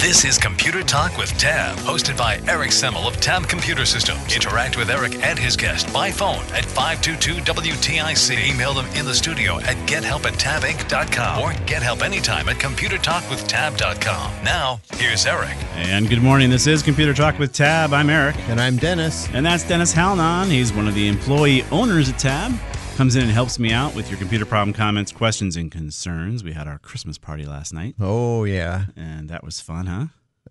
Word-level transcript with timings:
This 0.00 0.24
is 0.24 0.38
Computer 0.38 0.82
Talk 0.82 1.18
with 1.18 1.28
Tab, 1.36 1.76
hosted 1.80 2.16
by 2.16 2.40
Eric 2.48 2.70
Sevell 2.70 3.06
of 3.06 3.20
Tab 3.20 3.46
Computer 3.46 3.84
Systems. 3.84 4.34
Interact 4.34 4.78
with 4.78 4.88
Eric 4.88 5.16
and 5.16 5.38
his 5.38 5.58
guest 5.58 5.92
by 5.92 6.10
phone 6.10 6.42
at 6.54 6.64
522-WTIC. 6.64 8.48
Email 8.50 8.72
them 8.72 8.86
in 8.94 9.04
the 9.04 9.12
studio 9.12 9.60
at 9.60 9.76
gethelp 9.86 10.24
at 10.24 10.32
tabinc.com 10.38 11.42
or 11.42 11.52
get 11.66 11.82
help 11.82 12.00
anytime 12.00 12.48
at 12.48 12.56
computertalkwithtab.com. 12.56 14.42
Now, 14.42 14.80
here's 14.94 15.26
Eric. 15.26 15.54
And 15.74 16.08
good 16.08 16.22
morning. 16.22 16.48
This 16.48 16.66
is 16.66 16.82
Computer 16.82 17.12
Talk 17.12 17.38
with 17.38 17.52
Tab. 17.52 17.92
I'm 17.92 18.08
Eric. 18.08 18.36
And 18.48 18.58
I'm 18.58 18.78
Dennis. 18.78 19.28
And 19.34 19.44
that's 19.44 19.64
Dennis 19.68 19.92
Halnon. 19.94 20.46
He's 20.46 20.72
one 20.72 20.88
of 20.88 20.94
the 20.94 21.08
employee 21.08 21.62
owners 21.70 22.08
at 22.08 22.18
Tab. 22.18 22.52
Comes 23.00 23.16
in 23.16 23.22
and 23.22 23.30
helps 23.30 23.58
me 23.58 23.72
out 23.72 23.94
with 23.94 24.10
your 24.10 24.18
computer 24.18 24.44
problem 24.44 24.74
comments, 24.74 25.10
questions, 25.10 25.56
and 25.56 25.72
concerns. 25.72 26.44
We 26.44 26.52
had 26.52 26.68
our 26.68 26.78
Christmas 26.78 27.16
party 27.16 27.46
last 27.46 27.72
night. 27.72 27.94
Oh, 27.98 28.44
yeah. 28.44 28.84
And 28.94 29.30
that 29.30 29.42
was 29.42 29.58
fun, 29.58 29.86
huh? 29.86 30.06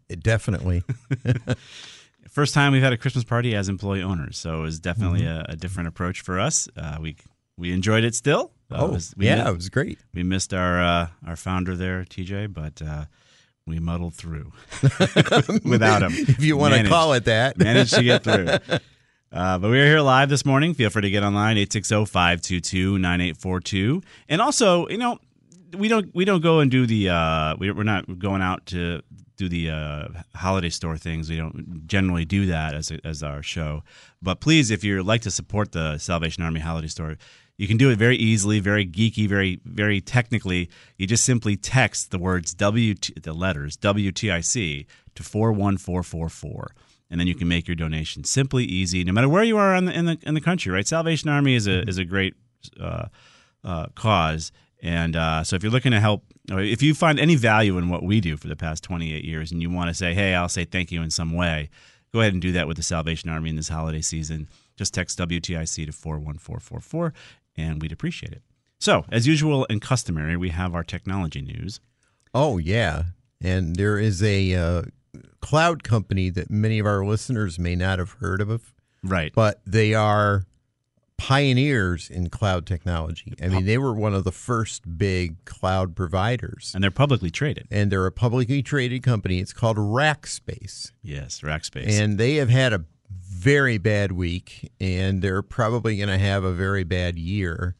It 0.09 0.23
definitely. 0.23 0.81
First 2.28 2.56
time 2.56 2.72
we've 2.73 2.81
had 2.81 2.91
a 2.91 2.97
Christmas 2.97 3.23
party 3.23 3.56
as 3.56 3.69
employee 3.69 4.02
owners. 4.02 4.39
So 4.39 4.58
it 4.58 4.61
was 4.64 4.80
definitely 4.80 5.22
mm-hmm. 5.22 5.52
a, 5.52 5.53
a, 5.53 5.56
different 5.58 5.89
approach 5.89 6.22
for 6.22 6.39
us. 6.39 6.67
Uh, 6.75 6.97
we 7.00 7.17
we 7.56 7.72
enjoyed 7.72 8.03
it 8.03 8.16
still. 8.16 8.52
Uh, 8.72 8.78
oh, 8.80 8.94
was, 8.94 9.13
yeah, 9.16 9.36
missed, 9.36 9.47
it 9.47 9.56
was 9.56 9.69
great. 9.69 10.00
We 10.16 10.23
missed 10.23 10.52
our 10.52 10.81
uh, 10.84 11.08
our 11.28 11.36
founder 11.36 11.75
there, 11.75 12.03
TJ, 12.03 12.52
but 12.52 12.81
uh, 12.81 13.06
we 13.67 13.78
muddled 13.78 14.16
through 14.16 14.53
without 15.63 16.02
him. 16.02 16.13
If 16.13 16.41
you 16.44 16.58
want 16.58 16.72
managed, 16.72 16.86
to 16.86 16.95
call 16.95 17.13
it 17.13 17.25
that, 17.25 17.59
managed 17.59 17.94
to 17.94 18.02
get 18.02 18.23
through. 18.23 18.80
Uh, 19.31 19.59
but 19.59 19.69
we 19.69 19.80
are 19.80 19.85
here 19.85 20.02
live 20.02 20.27
this 20.27 20.44
morning. 20.44 20.73
Feel 20.73 20.89
free 20.89 21.03
to 21.03 21.09
get 21.09 21.23
online 21.23 21.55
860-522-9842. 21.58 24.03
And 24.27 24.41
also, 24.41 24.88
you 24.88 24.97
know, 24.97 25.19
we 25.77 25.88
don't 25.88 26.09
we 26.16 26.25
don't 26.25 26.41
go 26.41 26.61
and 26.61 26.72
do 26.72 26.88
the 26.88 27.09
uh, 27.09 27.55
we, 27.57 27.69
are 27.69 27.83
not 27.83 28.17
going 28.17 28.41
out 28.41 28.66
to 28.67 29.03
do 29.38 29.47
the 29.47 29.69
uh, 29.69 30.07
holiday 30.33 30.69
store 30.69 30.97
things. 30.97 31.30
We 31.30 31.38
don't 31.38 31.85
generally 31.85 32.25
do 32.25 32.47
that 32.47 32.73
as 32.73 32.91
as 33.03 33.22
our 33.22 33.44
show. 33.44 33.84
But 34.19 34.39
please, 34.39 34.72
if 34.72 34.84
you'd 34.84 35.06
like 35.06 35.22
to 35.22 35.31
support 35.31 35.73
the 35.73 36.00
Salvation 36.00 36.41
Army 36.44 36.59
Holiday 36.59 36.88
Store. 36.88 37.16
You 37.57 37.68
can 37.68 37.78
do 37.78 37.89
it 37.89 37.97
very 37.97 38.16
easily, 38.16 38.62
very 38.62 38.88
geeky, 38.88 39.28
very 39.28 39.59
very 39.66 40.01
technically. 40.01 40.69
You 40.97 41.06
just 41.06 41.25
simply 41.25 41.57
text 41.57 42.09
the 42.09 42.18
words 42.18 42.53
W 42.53 42.95
the 42.95 43.34
letters 43.34 43.75
WTIC 43.78 44.85
to 45.16 45.23
41444 45.23 46.72
and 47.09 47.20
then 47.20 47.28
you 47.28 47.36
can 47.36 47.47
make 47.47 47.68
your 47.68 47.75
donation. 47.75 48.24
Simply 48.24 48.64
easy, 48.66 49.03
no 49.03 49.12
matter 49.12 49.30
where 49.30 49.44
you 49.44 49.58
are 49.58 49.75
in 49.75 49.86
the 49.86 49.94
in 49.94 50.06
the, 50.06 50.18
in 50.24 50.34
the 50.34 50.42
country. 50.42 50.72
Right, 50.72 50.88
Salvation 50.88 51.30
Army 51.30 51.56
is 51.56 51.68
a 51.68 51.81
is 51.88 51.97
a 51.97 52.06
great 52.06 52.36
uh, 52.80 53.08
uh, 53.64 53.88
cause, 53.96 54.52
and 54.81 55.16
uh, 55.16 55.44
so 55.44 55.56
if 55.56 55.64
you're 55.64 55.72
looking 55.72 55.92
to 55.92 56.00
help, 56.00 56.24
if 56.50 56.81
you 56.81 56.94
find 56.94 57.19
any 57.19 57.36
value 57.36 57.78
in 57.78 57.90
what 57.90 58.03
we 58.03 58.22
do 58.22 58.38
for 58.38 58.48
the 58.48 58.56
past 58.56 58.84
28 58.84 59.24
years, 59.24 59.52
and 59.52 59.62
you 59.62 59.69
want 59.69 59.90
to 59.90 59.94
say, 59.94 60.14
hey, 60.14 60.34
I'll 60.36 60.50
say 60.50 60.66
thank 60.66 60.92
you 60.92 61.02
in 61.02 61.09
some 61.09 61.34
way, 61.34 61.69
go 62.14 62.22
ahead 62.22 62.34
and 62.34 62.42
do 62.42 62.52
that 62.53 62.68
with 62.68 62.78
the 62.78 62.84
Salvation 62.84 63.30
Army 63.30 63.50
in 63.50 63.56
this 63.56 63.69
holiday 63.69 64.02
season. 64.02 64.48
Just 64.75 64.94
text 64.94 65.19
WTIC 65.19 65.86
to 65.86 65.92
41444, 65.92 67.14
and 67.58 67.81
we'd 67.81 67.92
appreciate 67.92 68.31
it. 68.31 68.44
So, 68.80 69.03
as 69.12 69.28
usual 69.28 69.68
and 69.69 69.81
customary, 69.81 70.38
we 70.38 70.50
have 70.50 70.74
our 70.74 70.86
technology 70.86 71.42
news. 71.42 71.81
Oh 72.34 72.58
yeah, 72.58 73.03
and 73.42 73.75
there 73.75 73.98
is 73.98 74.24
a 74.24 74.53
uh, 74.53 74.84
cloud 75.41 75.83
company 75.83 76.29
that 76.29 76.50
many 76.50 76.79
of 76.79 76.85
our 76.85 77.05
listeners 77.05 77.59
may 77.59 77.75
not 77.75 78.00
have 78.00 78.11
heard 78.13 78.41
of. 78.41 78.73
Right. 79.03 79.31
But 79.33 79.61
they 79.66 79.94
are 79.94 80.45
pioneers 81.17 82.09
in 82.09 82.29
cloud 82.29 82.66
technology. 82.66 83.33
I 83.41 83.50
mean, 83.50 83.66
they 83.66 83.77
were 83.77 83.94
one 83.94 84.13
of 84.13 84.23
the 84.23 84.31
first 84.31 84.97
big 84.97 85.44
cloud 85.45 85.95
providers. 85.95 86.72
And 86.73 86.83
they're 86.83 86.91
publicly 86.91 87.29
traded. 87.29 87.67
And 87.69 87.91
they're 87.91 88.05
a 88.05 88.11
publicly 88.11 88.63
traded 88.63 89.03
company. 89.03 89.39
It's 89.39 89.53
called 89.53 89.77
Rackspace. 89.77 90.91
Yes, 91.03 91.41
Rackspace. 91.41 92.00
And 92.00 92.17
they 92.17 92.35
have 92.35 92.50
had 92.50 92.73
a 92.73 92.85
very 93.09 93.77
bad 93.77 94.11
week, 94.11 94.71
and 94.79 95.21
they're 95.21 95.41
probably 95.41 95.97
going 95.97 96.09
to 96.09 96.17
have 96.17 96.44
a 96.44 96.51
very 96.51 96.83
bad 96.83 97.17
year. 97.17 97.75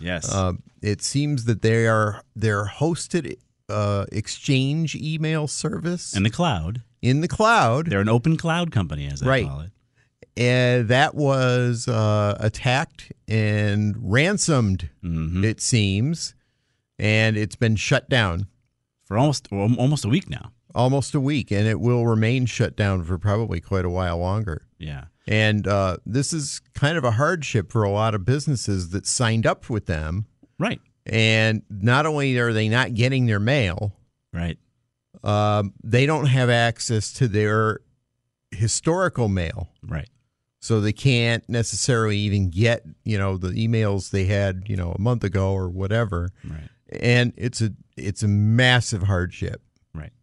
Yes. 0.00 0.32
Uh, 0.32 0.54
it 0.82 1.02
seems 1.02 1.44
that 1.44 1.62
they 1.62 1.86
are 1.86 2.22
they're 2.34 2.66
hosted 2.66 3.36
uh, 3.68 4.06
exchange 4.12 4.94
email 4.94 5.46
service 5.48 6.14
in 6.14 6.22
the 6.22 6.30
cloud. 6.30 6.82
In 7.06 7.20
the 7.20 7.28
cloud, 7.28 7.86
they're 7.86 8.00
an 8.00 8.08
open 8.08 8.36
cloud 8.36 8.72
company, 8.72 9.06
as 9.06 9.20
they 9.20 9.28
right. 9.28 9.46
call 9.46 9.60
it. 9.60 9.70
And 10.36 10.88
that 10.88 11.14
was 11.14 11.86
uh, 11.86 12.36
attacked 12.40 13.12
and 13.28 13.94
ransomed. 14.00 14.90
Mm-hmm. 15.04 15.44
It 15.44 15.60
seems, 15.60 16.34
and 16.98 17.36
it's 17.36 17.54
been 17.54 17.76
shut 17.76 18.08
down 18.08 18.48
for 19.04 19.16
almost 19.16 19.46
almost 19.52 20.04
a 20.04 20.08
week 20.08 20.28
now. 20.28 20.50
Almost 20.74 21.14
a 21.14 21.20
week, 21.20 21.52
and 21.52 21.68
it 21.68 21.78
will 21.78 22.04
remain 22.04 22.44
shut 22.44 22.74
down 22.74 23.04
for 23.04 23.18
probably 23.18 23.60
quite 23.60 23.84
a 23.84 23.90
while 23.90 24.18
longer. 24.18 24.66
Yeah. 24.78 25.04
And 25.28 25.68
uh, 25.68 25.98
this 26.04 26.32
is 26.32 26.60
kind 26.74 26.98
of 26.98 27.04
a 27.04 27.12
hardship 27.12 27.70
for 27.70 27.84
a 27.84 27.90
lot 27.90 28.16
of 28.16 28.24
businesses 28.24 28.90
that 28.90 29.06
signed 29.06 29.46
up 29.46 29.70
with 29.70 29.86
them. 29.86 30.26
Right. 30.58 30.80
And 31.06 31.62
not 31.70 32.04
only 32.04 32.36
are 32.38 32.52
they 32.52 32.68
not 32.68 32.94
getting 32.94 33.26
their 33.26 33.38
mail, 33.38 33.94
right, 34.32 34.58
um, 35.24 35.72
they 35.82 36.06
don't 36.06 36.26
have 36.26 36.50
access 36.50 37.12
to 37.14 37.28
their 37.28 37.80
historical 38.50 39.28
mail, 39.28 39.70
right. 39.82 40.08
So 40.60 40.80
they 40.80 40.92
can't 40.92 41.48
necessarily 41.48 42.18
even 42.18 42.50
get 42.50 42.84
you 43.04 43.18
know 43.18 43.36
the 43.36 43.50
emails 43.50 44.10
they 44.10 44.24
had 44.24 44.64
you 44.66 44.76
know 44.76 44.92
a 44.92 45.00
month 45.00 45.24
ago 45.24 45.52
or 45.52 45.68
whatever, 45.68 46.30
right. 46.48 46.68
And 47.00 47.32
it's 47.36 47.60
a 47.60 47.70
it's 47.96 48.22
a 48.22 48.28
massive 48.28 49.04
hardship? 49.04 49.62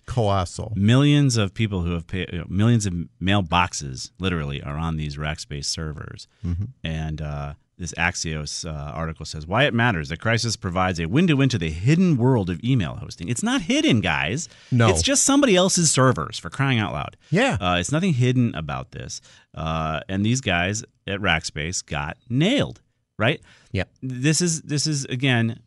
Colossal. 0.06 0.74
Millions 0.76 1.38
of 1.38 1.54
people 1.54 1.82
who 1.82 1.94
have 1.94 2.08
paid 2.08 2.30
you 2.32 2.40
know, 2.40 2.46
millions 2.50 2.86
of 2.86 2.94
mailboxes 3.22 4.12
literally 4.20 4.62
are 4.62 4.78
on 4.78 4.98
these 4.98 5.18
Rackspace 5.18 5.66
servers, 5.66 6.28
mm-hmm. 6.46 6.66
and 6.84 7.22
uh, 7.22 7.54
this 7.78 7.94
Axios 7.94 8.70
uh, 8.70 8.92
article 8.92 9.26
says 9.26 9.48
why 9.48 9.64
it 9.64 9.74
matters. 9.74 10.10
The 10.10 10.18
crisis 10.18 10.56
provides 10.56 11.00
a 11.00 11.06
window 11.06 11.42
into 11.42 11.58
the 11.58 11.70
hidden 11.70 12.18
world 12.18 12.50
of 12.50 12.64
email 12.64 12.96
hosting. 12.96 13.30
It's 13.30 13.44
not 13.44 13.62
hidden, 13.62 14.02
guys. 14.02 14.50
No, 14.72 14.90
it's 14.90 15.02
just 15.02 15.24
somebody 15.24 15.56
else's 15.56 15.92
servers 15.92 16.38
for 16.38 16.50
crying 16.50 16.80
out 16.80 16.94
loud. 16.94 17.18
Yeah, 17.30 17.58
uh, 17.60 17.78
it's 17.80 17.92
nothing 17.92 18.14
hidden 18.14 18.54
about 18.56 18.92
this. 18.92 19.22
Uh, 19.56 20.02
and 20.10 20.26
these 20.26 20.42
guys 20.42 20.84
at 21.08 21.20
Rackspace 21.20 21.86
got 21.86 22.18
nailed. 22.30 22.82
Right. 23.18 23.42
Yeah. 23.72 23.84
This 24.02 24.42
is 24.42 24.62
this 24.64 24.88
is 24.88 25.06
again 25.06 25.60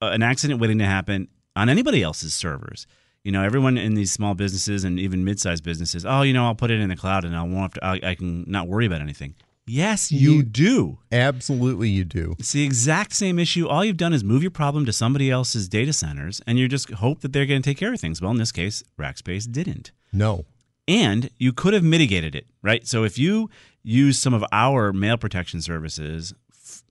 an 0.00 0.22
accident 0.22 0.60
waiting 0.60 0.78
to 0.78 0.84
happen 0.84 1.28
on 1.56 1.68
anybody 1.68 2.02
else's 2.02 2.34
servers. 2.34 2.86
You 3.24 3.32
know, 3.32 3.42
everyone 3.42 3.76
in 3.76 3.94
these 3.94 4.12
small 4.12 4.34
businesses 4.34 4.84
and 4.84 4.98
even 4.98 5.24
mid-sized 5.24 5.64
businesses. 5.64 6.06
Oh, 6.06 6.22
you 6.22 6.32
know, 6.32 6.46
I'll 6.46 6.54
put 6.54 6.70
it 6.70 6.80
in 6.80 6.88
the 6.88 6.96
cloud 6.96 7.24
and 7.24 7.36
I 7.36 7.42
won't 7.42 7.56
have 7.60 7.74
to. 7.74 7.84
I, 7.84 8.10
I 8.10 8.14
can 8.14 8.44
not 8.46 8.68
worry 8.68 8.86
about 8.86 9.00
anything. 9.00 9.34
Yes, 9.66 10.10
you, 10.10 10.32
you, 10.32 10.42
do. 10.42 10.98
Absolutely, 11.12 11.90
you 11.90 12.04
do. 12.04 12.34
It's 12.38 12.52
the 12.52 12.64
exact 12.64 13.12
same 13.12 13.38
issue. 13.38 13.68
All 13.68 13.84
you've 13.84 13.98
done 13.98 14.14
is 14.14 14.24
move 14.24 14.42
your 14.42 14.50
problem 14.50 14.86
to 14.86 14.94
somebody 14.94 15.30
else's 15.30 15.68
data 15.68 15.92
centers, 15.92 16.40
and 16.46 16.58
you 16.58 16.68
just 16.68 16.90
hope 16.90 17.20
that 17.20 17.34
they're 17.34 17.44
going 17.44 17.60
to 17.60 17.68
take 17.68 17.76
care 17.76 17.92
of 17.92 18.00
things. 18.00 18.22
Well, 18.22 18.30
in 18.30 18.38
this 18.38 18.50
case, 18.50 18.82
Rackspace 18.98 19.50
didn't. 19.50 19.90
No. 20.10 20.46
And 20.86 21.28
you 21.38 21.52
could 21.52 21.74
have 21.74 21.84
mitigated 21.84 22.34
it, 22.34 22.46
right? 22.62 22.86
So 22.86 23.04
if 23.04 23.18
you 23.18 23.50
use 23.82 24.18
some 24.18 24.32
of 24.32 24.42
our 24.52 24.90
mail 24.94 25.18
protection 25.18 25.60
services 25.60 26.32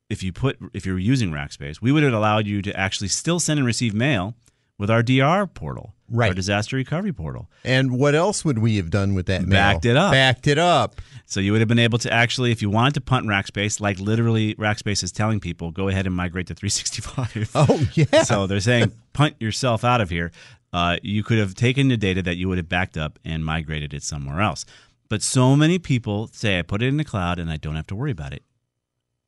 if 0.10 0.24
you 0.24 0.32
put 0.32 0.58
if 0.74 0.86
you're 0.86 1.00
using 1.00 1.32
Rackspace, 1.32 1.82
we 1.82 1.92
would 1.92 2.04
have 2.04 2.14
allowed 2.14 2.48
you 2.48 2.62
to 2.62 2.78
actually 2.78 3.10
still 3.10 3.40
send 3.40 3.60
and 3.60 3.68
receive 3.68 3.94
mail 3.94 4.36
with 4.80 4.90
our 4.90 5.02
DR 5.04 5.48
portal, 5.48 5.94
Right. 6.10 6.30
our 6.30 6.34
disaster 6.34 6.76
recovery 6.78 7.12
portal. 7.12 7.50
And 7.66 7.92
what 7.98 8.16
else 8.16 8.46
would 8.46 8.60
we 8.60 8.78
have 8.78 8.90
done 8.90 9.14
with 9.14 9.26
that 9.26 9.42
mail? 9.42 9.50
Backed 9.74 9.86
it 9.86 9.98
up. 9.98 10.12
Backed 10.12 10.48
it 10.48 10.58
up. 10.58 11.02
So 11.26 11.40
you 11.40 11.52
would 11.52 11.62
have 11.62 11.68
been 11.68 11.80
able 11.80 11.98
to 12.00 12.14
actually, 12.14 12.52
if 12.52 12.62
you 12.62 12.70
wanted 12.70 12.94
to 12.94 13.02
punt 13.02 13.26
Rackspace, 13.26 13.80
like 13.82 14.00
literally 14.00 14.56
Rackspace 14.56 15.04
is 15.04 15.12
telling 15.12 15.40
people, 15.40 15.72
go 15.72 15.88
ahead 15.90 16.06
and 16.06 16.16
migrate 16.16 16.48
to 16.48 16.54
365. 16.56 17.52
Oh 17.56 17.88
yeah. 17.94 18.24
So 18.24 18.48
they're 18.48 18.60
saying 18.60 18.92
punt 19.14 19.36
yourself 19.40 19.84
out 19.84 20.00
of 20.02 20.10
here. 20.10 20.32
Uh, 20.74 20.98
you 21.02 21.24
could 21.24 21.38
have 21.40 21.56
taken 21.56 21.88
the 21.88 21.98
data 21.98 22.22
that 22.22 22.36
you 22.38 22.48
would 22.48 22.58
have 22.58 22.70
backed 22.70 22.98
up 22.98 23.18
and 23.26 23.44
migrated 23.44 23.94
it 23.94 24.04
somewhere 24.04 24.42
else. 24.42 24.66
But 25.10 25.22
so 25.24 25.56
many 25.56 25.80
people 25.80 26.28
say, 26.34 26.60
I 26.60 26.62
put 26.62 26.82
it 26.84 26.88
in 26.88 26.98
the 26.98 27.06
cloud 27.06 27.40
and 27.40 27.50
I 27.50 27.58
don't 27.58 27.76
have 27.76 27.88
to 27.88 27.96
worry 27.96 28.12
about 28.12 28.34
it. 28.34 28.44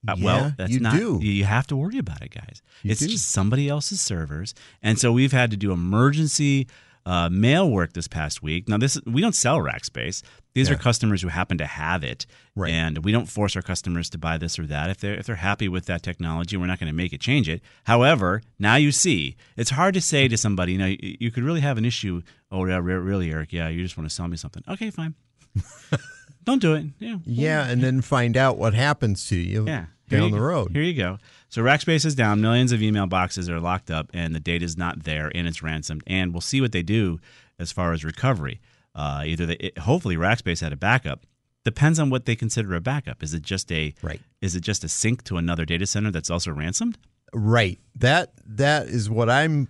Uh, 0.07 0.16
Yeah, 0.18 0.24
well, 0.25 0.54
that's 0.57 0.72
you 0.72 0.80
not. 0.80 0.96
do. 0.96 1.19
You 1.22 1.44
have 1.46 1.68
to 1.68 1.75
worry 1.75 1.98
about 1.98 2.22
it, 2.22 2.31
guys. 2.34 2.62
You 2.84 2.92
it's 2.92 3.01
do. 3.01 3.07
just 3.07 3.30
somebody 3.31 3.68
else's 3.68 4.00
servers, 4.01 4.54
and 4.81 4.98
so 4.98 5.12
we've 5.12 5.31
had 5.34 5.51
to 5.51 5.57
do 5.57 5.72
emergency 5.72 6.68
uh, 7.06 7.28
mail 7.30 7.69
work 7.69 7.94
this 7.94 8.07
past 8.07 8.42
week. 8.44 8.68
Now, 8.69 8.78
this 8.78 9.00
we 9.06 9.22
don't 9.22 9.36
sell 9.36 9.57
Rackspace. 9.60 10.22
These 10.54 10.69
are 10.69 10.75
customers 10.75 11.22
who 11.22 11.28
happen 11.30 11.57
to 11.60 11.66
have 11.66 12.04
it, 12.04 12.25
Right. 12.56 12.72
and 12.72 12.98
we 13.06 13.12
don't 13.12 13.28
force 13.28 13.56
our 13.56 13.62
customers 13.62 14.10
to 14.12 14.18
buy 14.18 14.38
this 14.38 14.57
or 14.60 14.66
that. 14.68 14.90
If 14.90 14.98
they're 15.00 15.16
if 15.16 15.25
they're 15.25 15.36
happy 15.36 15.68
with 15.69 15.86
that 15.86 16.01
technology, 16.04 16.57
we're 16.57 16.66
not 16.68 16.80
going 16.80 16.90
to 16.92 16.96
make 16.96 17.13
it 17.13 17.22
change 17.22 17.48
it. 17.48 17.62
However, 17.86 18.42
now 18.57 18.75
you 18.75 18.92
see, 18.92 19.36
it's 19.57 19.69
hard 19.72 19.94
to 19.96 20.01
say 20.01 20.28
to 20.28 20.38
somebody, 20.38 20.74
you 20.74 20.78
know, 20.78 20.86
you, 20.88 21.18
you 21.19 21.31
could 21.31 21.44
really 21.44 21.62
have 21.62 21.78
an 21.78 21.86
issue. 21.86 22.22
Oh, 22.51 22.66
yeah, 22.66 22.80
really, 22.81 23.31
Eric? 23.31 23.54
Yeah, 23.54 23.69
you 23.69 23.84
just 23.84 23.98
want 23.98 24.10
to 24.10 24.13
sell 24.16 24.28
me 24.28 24.38
something. 24.38 24.63
Okay, 24.68 24.90
fine. 24.92 25.13
don't 26.50 26.62
do 26.62 26.74
it. 26.74 26.86
Yeah, 27.00 27.18
yeah, 27.25 27.69
and 27.69 27.84
then 27.84 28.01
find 28.01 28.36
out 28.36 28.57
what 28.57 28.74
happens 28.74 29.28
to 29.28 29.36
you 29.36 29.66
yeah. 29.68 29.86
Here 30.07 30.19
down 30.19 30.30
you 30.30 30.36
the 30.36 30.42
road. 30.42 30.72
Here 30.72 30.81
you 30.81 30.96
go. 30.96 31.18
So 31.50 31.62
Rackspace 31.62 32.06
is 32.06 32.16
down. 32.16 32.42
Millions 32.42 32.72
of 32.72 32.81
email 32.81 33.07
boxes 33.07 33.50
are 33.50 33.60
locked 33.60 33.92
up, 33.92 34.10
and 34.13 34.34
the 34.36 34.40
data 34.40 34.66
is 34.66 34.78
not 34.78 35.04
there, 35.04 35.31
and 35.34 35.48
it's 35.48 35.62
ransomed. 35.62 36.04
And 36.07 36.34
we'll 36.34 36.42
see 36.42 36.62
what 36.62 36.72
they 36.72 36.84
do 36.84 37.19
as 37.60 37.72
far 37.72 37.94
as 37.94 38.04
recovery. 38.04 38.60
Uh, 38.96 39.24
either 39.25 39.46
they, 39.46 39.56
it, 39.56 39.78
hopefully 39.78 40.16
Rackspace 40.16 40.62
had 40.62 40.74
a 40.74 40.78
backup. 40.78 41.25
Depends 41.63 42.00
on 42.00 42.10
what 42.10 42.25
they 42.25 42.36
consider 42.36 42.74
a 42.74 42.81
backup. 42.81 43.22
Is 43.22 43.34
it 43.34 43.44
just 43.44 43.72
a 43.72 43.94
Right. 44.01 44.22
Is 44.42 44.56
it 44.56 44.62
just 44.62 44.84
a 44.84 44.88
sync 44.90 45.24
to 45.25 45.38
another 45.38 45.66
data 45.66 45.86
center 45.86 46.10
that's 46.12 46.30
also 46.30 46.51
ransomed? 46.51 46.98
Right. 47.34 47.80
That 47.96 48.31
that 48.46 48.88
is 48.88 49.10
what 49.10 49.30
I'm 49.30 49.68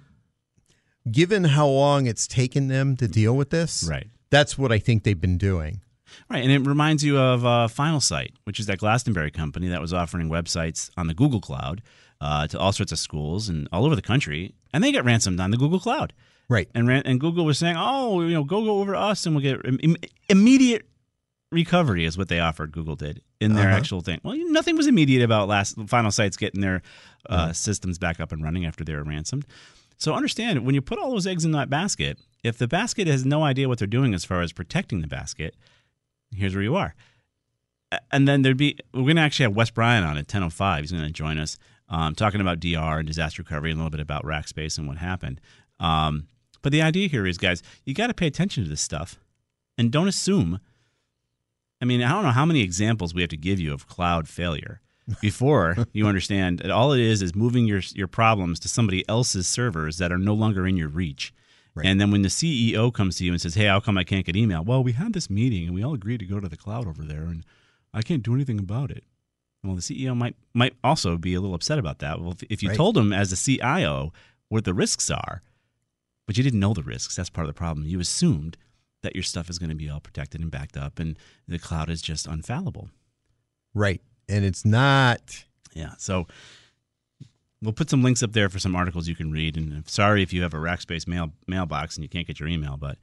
given 1.11 1.43
how 1.45 1.67
long 1.67 2.05
it's 2.05 2.27
taken 2.27 2.67
them 2.67 2.95
to 2.97 3.07
deal 3.07 3.35
with 3.35 3.49
this. 3.49 3.85
Right. 3.89 4.07
That's 4.29 4.57
what 4.57 4.71
I 4.71 4.79
think 4.79 5.03
they've 5.03 5.19
been 5.19 5.37
doing. 5.37 5.81
Right, 6.29 6.43
and 6.43 6.51
it 6.51 6.59
reminds 6.67 7.03
you 7.03 7.17
of 7.17 7.45
uh, 7.45 7.67
Finalsite, 7.69 8.33
which 8.43 8.59
is 8.59 8.65
that 8.67 8.77
Glastonbury 8.79 9.31
company 9.31 9.67
that 9.69 9.81
was 9.81 9.93
offering 9.93 10.29
websites 10.29 10.89
on 10.97 11.07
the 11.07 11.13
Google 11.13 11.41
Cloud 11.41 11.81
uh, 12.21 12.47
to 12.47 12.59
all 12.59 12.71
sorts 12.71 12.91
of 12.91 12.99
schools 12.99 13.49
and 13.49 13.67
all 13.71 13.85
over 13.85 13.95
the 13.95 14.01
country, 14.01 14.53
and 14.73 14.83
they 14.83 14.91
got 14.91 15.05
ransomed 15.05 15.39
on 15.39 15.51
the 15.51 15.57
Google 15.57 15.79
Cloud. 15.79 16.13
Right. 16.49 16.67
and 16.73 16.87
ran, 16.87 17.03
and 17.05 17.19
Google 17.19 17.45
was 17.45 17.59
saying, 17.59 17.75
"Oh, 17.77 18.21
you 18.21 18.33
know, 18.33 18.43
go 18.43 18.63
go 18.63 18.79
over 18.81 18.93
to 18.93 18.99
us, 18.99 19.25
and 19.27 19.35
we'll 19.35 19.43
get 19.43 19.63
im- 19.65 19.79
im- 19.83 19.97
immediate 20.29 20.87
recovery." 21.51 22.05
Is 22.05 22.17
what 22.17 22.27
they 22.27 22.39
offered. 22.39 22.71
Google 22.71 22.95
did 22.95 23.21
in 23.39 23.53
their 23.53 23.67
Uh-huh. 23.69 23.77
actual 23.77 24.01
thing. 24.01 24.19
Well, 24.23 24.35
nothing 24.51 24.75
was 24.75 24.87
immediate 24.87 25.23
about 25.23 25.47
last 25.47 25.77
Finalsite's 25.77 26.37
getting 26.37 26.61
their 26.61 26.81
uh, 27.29 27.53
systems 27.53 27.97
back 27.99 28.19
up 28.19 28.31
and 28.31 28.43
running 28.43 28.65
after 28.65 28.83
they 28.83 28.95
were 28.95 29.03
ransomed. 29.03 29.45
So 29.97 30.13
understand 30.13 30.65
when 30.65 30.73
you 30.75 30.81
put 30.81 30.97
all 30.97 31.11
those 31.11 31.27
eggs 31.27 31.45
in 31.45 31.51
that 31.51 31.69
basket, 31.69 32.17
if 32.43 32.57
the 32.57 32.67
basket 32.67 33.07
has 33.07 33.25
no 33.25 33.43
idea 33.43 33.67
what 33.67 33.77
they're 33.79 33.87
doing 33.87 34.13
as 34.13 34.23
far 34.25 34.41
as 34.41 34.51
protecting 34.53 35.01
the 35.01 35.07
basket, 35.07 35.55
here's 36.33 36.53
where 36.53 36.63
you 36.63 36.75
are. 36.75 36.95
And 38.11 38.27
then 38.27 38.43
there'd 38.43 38.57
be 38.57 38.77
we're 38.93 39.01
going 39.01 39.15
to 39.15 39.21
actually 39.21 39.43
have 39.43 39.55
Wes 39.55 39.71
Bryan 39.71 40.03
on 40.03 40.17
at 40.17 40.27
10:05. 40.27 40.81
He's 40.81 40.91
going 40.91 41.03
to 41.03 41.11
join 41.11 41.39
us 41.39 41.57
um, 41.89 42.13
talking 42.13 42.41
about 42.41 42.59
DR 42.59 42.99
and 42.99 43.07
disaster 43.07 43.41
recovery 43.41 43.71
and 43.71 43.79
a 43.79 43.83
little 43.83 43.89
bit 43.89 43.99
about 43.99 44.23
Rackspace 44.23 44.77
and 44.77 44.87
what 44.87 44.97
happened. 44.97 45.41
Um, 45.79 46.27
but 46.61 46.71
the 46.71 46.81
idea 46.81 47.07
here 47.07 47.25
is, 47.25 47.37
guys, 47.37 47.63
you 47.85 47.93
got 47.93 48.07
to 48.07 48.13
pay 48.13 48.27
attention 48.27 48.63
to 48.63 48.69
this 48.69 48.81
stuff 48.81 49.17
and 49.77 49.91
don't 49.91 50.07
assume. 50.07 50.59
I 51.81 51.85
mean, 51.85 52.03
I 52.03 52.09
don't 52.11 52.23
know 52.23 52.31
how 52.31 52.45
many 52.45 52.61
examples 52.61 53.13
we 53.13 53.21
have 53.21 53.29
to 53.29 53.37
give 53.37 53.59
you 53.59 53.73
of 53.73 53.87
cloud 53.87 54.27
failure 54.27 54.81
before 55.21 55.77
you 55.93 56.05
understand 56.05 56.59
that 56.59 56.69
all 56.69 56.91
it 56.91 56.99
is 56.99 57.21
is 57.21 57.33
moving 57.33 57.65
your 57.65 57.81
your 57.95 58.07
problems 58.07 58.59
to 58.59 58.67
somebody 58.69 59.07
else's 59.09 59.47
servers 59.47 59.97
that 59.97 60.11
are 60.11 60.17
no 60.17 60.33
longer 60.33 60.67
in 60.67 60.77
your 60.77 60.89
reach. 60.89 61.33
And 61.85 61.99
then 62.01 62.11
when 62.11 62.21
the 62.21 62.29
CEO 62.29 62.93
comes 62.93 63.17
to 63.17 63.25
you 63.25 63.31
and 63.31 63.41
says, 63.41 63.55
"Hey, 63.55 63.65
how 63.65 63.79
come 63.79 63.97
I 63.97 64.03
can't 64.03 64.25
get 64.25 64.35
email?" 64.35 64.63
Well, 64.63 64.83
we 64.83 64.93
had 64.93 65.13
this 65.13 65.29
meeting 65.29 65.65
and 65.65 65.73
we 65.75 65.83
all 65.83 65.93
agreed 65.93 66.19
to 66.19 66.25
go 66.25 66.39
to 66.39 66.49
the 66.49 66.57
cloud 66.57 66.87
over 66.87 67.03
there, 67.03 67.23
and 67.23 67.45
I 67.93 68.01
can't 68.01 68.23
do 68.23 68.33
anything 68.35 68.59
about 68.59 68.91
it. 68.91 69.03
Well, 69.63 69.75
the 69.75 69.81
CEO 69.81 70.15
might 70.15 70.35
might 70.53 70.75
also 70.83 71.17
be 71.17 71.33
a 71.33 71.41
little 71.41 71.55
upset 71.55 71.79
about 71.79 71.99
that. 71.99 72.19
Well, 72.21 72.31
if, 72.31 72.43
if 72.49 72.63
you 72.63 72.69
Right. 72.69 72.77
told 72.77 72.97
him 72.97 73.11
as 73.11 73.29
the 73.31 73.35
CIO 73.35 74.13
what 74.47 74.63
the 74.65 74.73
risks 74.73 75.09
are, 75.11 75.41
but 76.25 76.37
you 76.37 76.43
didn't 76.43 76.59
know 76.59 76.73
the 76.73 76.83
risks, 76.83 77.15
that's 77.15 77.29
part 77.29 77.47
of 77.47 77.53
the 77.53 77.57
problem. 77.57 77.85
You 77.87 77.99
assumed 77.99 78.57
that 79.01 79.15
your 79.15 79.23
stuff 79.23 79.49
is 79.49 79.59
going 79.59 79.69
to 79.69 79.75
be 79.75 79.89
all 79.89 79.99
protected 79.99 80.41
and 80.41 80.49
backed 80.51 80.75
up, 80.77 80.99
and 80.99 81.17
the 81.47 81.59
cloud 81.59 81.89
is 81.89 82.01
just 82.01 82.27
unfallible. 82.27 82.89
Right. 83.73 84.01
And 84.27 84.43
it's 84.45 84.63
not 84.65 85.45
Yeah. 85.73 85.93
So 85.97 86.27
we'll 87.61 87.73
put 87.73 87.89
some 87.89 88.03
links 88.03 88.23
up 88.23 88.33
there 88.33 88.49
for 88.49 88.59
some 88.59 88.75
articles 88.75 89.07
you 89.07 89.15
can 89.15 89.31
read. 89.31 89.57
And 89.57 89.87
sorry 89.89 90.23
if 90.23 90.33
you 90.33 90.41
have 90.43 90.53
a 90.53 90.57
Rackspace 90.57 91.07
mail 91.07 91.31
mailbox 91.47 91.95
and 91.95 92.03
you 92.03 92.09
can't 92.09 92.27
get 92.27 92.39
your 92.39 92.49
email, 92.49 92.77
but 92.77 92.97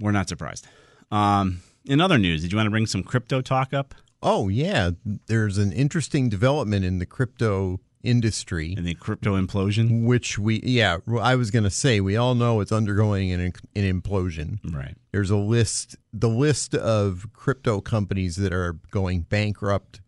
we're 0.00 0.12
not 0.12 0.28
surprised. 0.28 0.66
Um, 1.10 1.60
in 1.84 2.00
other 2.00 2.18
news, 2.18 2.42
did 2.42 2.52
you 2.52 2.56
want 2.56 2.66
to 2.66 2.70
bring 2.70 2.86
some 2.86 3.02
crypto 3.02 3.40
talk 3.40 3.74
up 3.74 3.94
Oh 4.22 4.48
yeah, 4.48 4.90
there's 5.26 5.58
an 5.58 5.72
interesting 5.72 6.28
development 6.28 6.84
in 6.84 6.98
the 6.98 7.06
crypto 7.06 7.80
industry 8.04 8.74
in 8.76 8.84
the 8.84 8.94
crypto 8.94 9.40
implosion? 9.40 10.04
which 10.04 10.38
we 10.38 10.60
yeah, 10.62 10.98
I 11.20 11.34
was 11.34 11.50
going 11.50 11.64
to 11.64 11.70
say 11.70 12.00
we 12.00 12.16
all 12.16 12.34
know 12.34 12.60
it's 12.60 12.72
undergoing 12.72 13.32
an 13.32 13.52
an 13.74 14.00
implosion. 14.00 14.58
Right. 14.72 14.94
There's 15.10 15.30
a 15.30 15.36
list 15.36 15.96
the 16.12 16.28
list 16.28 16.74
of 16.74 17.26
crypto 17.32 17.80
companies 17.80 18.36
that 18.36 18.52
are 18.52 18.74
going 18.92 19.22
bankrupt 19.22 20.00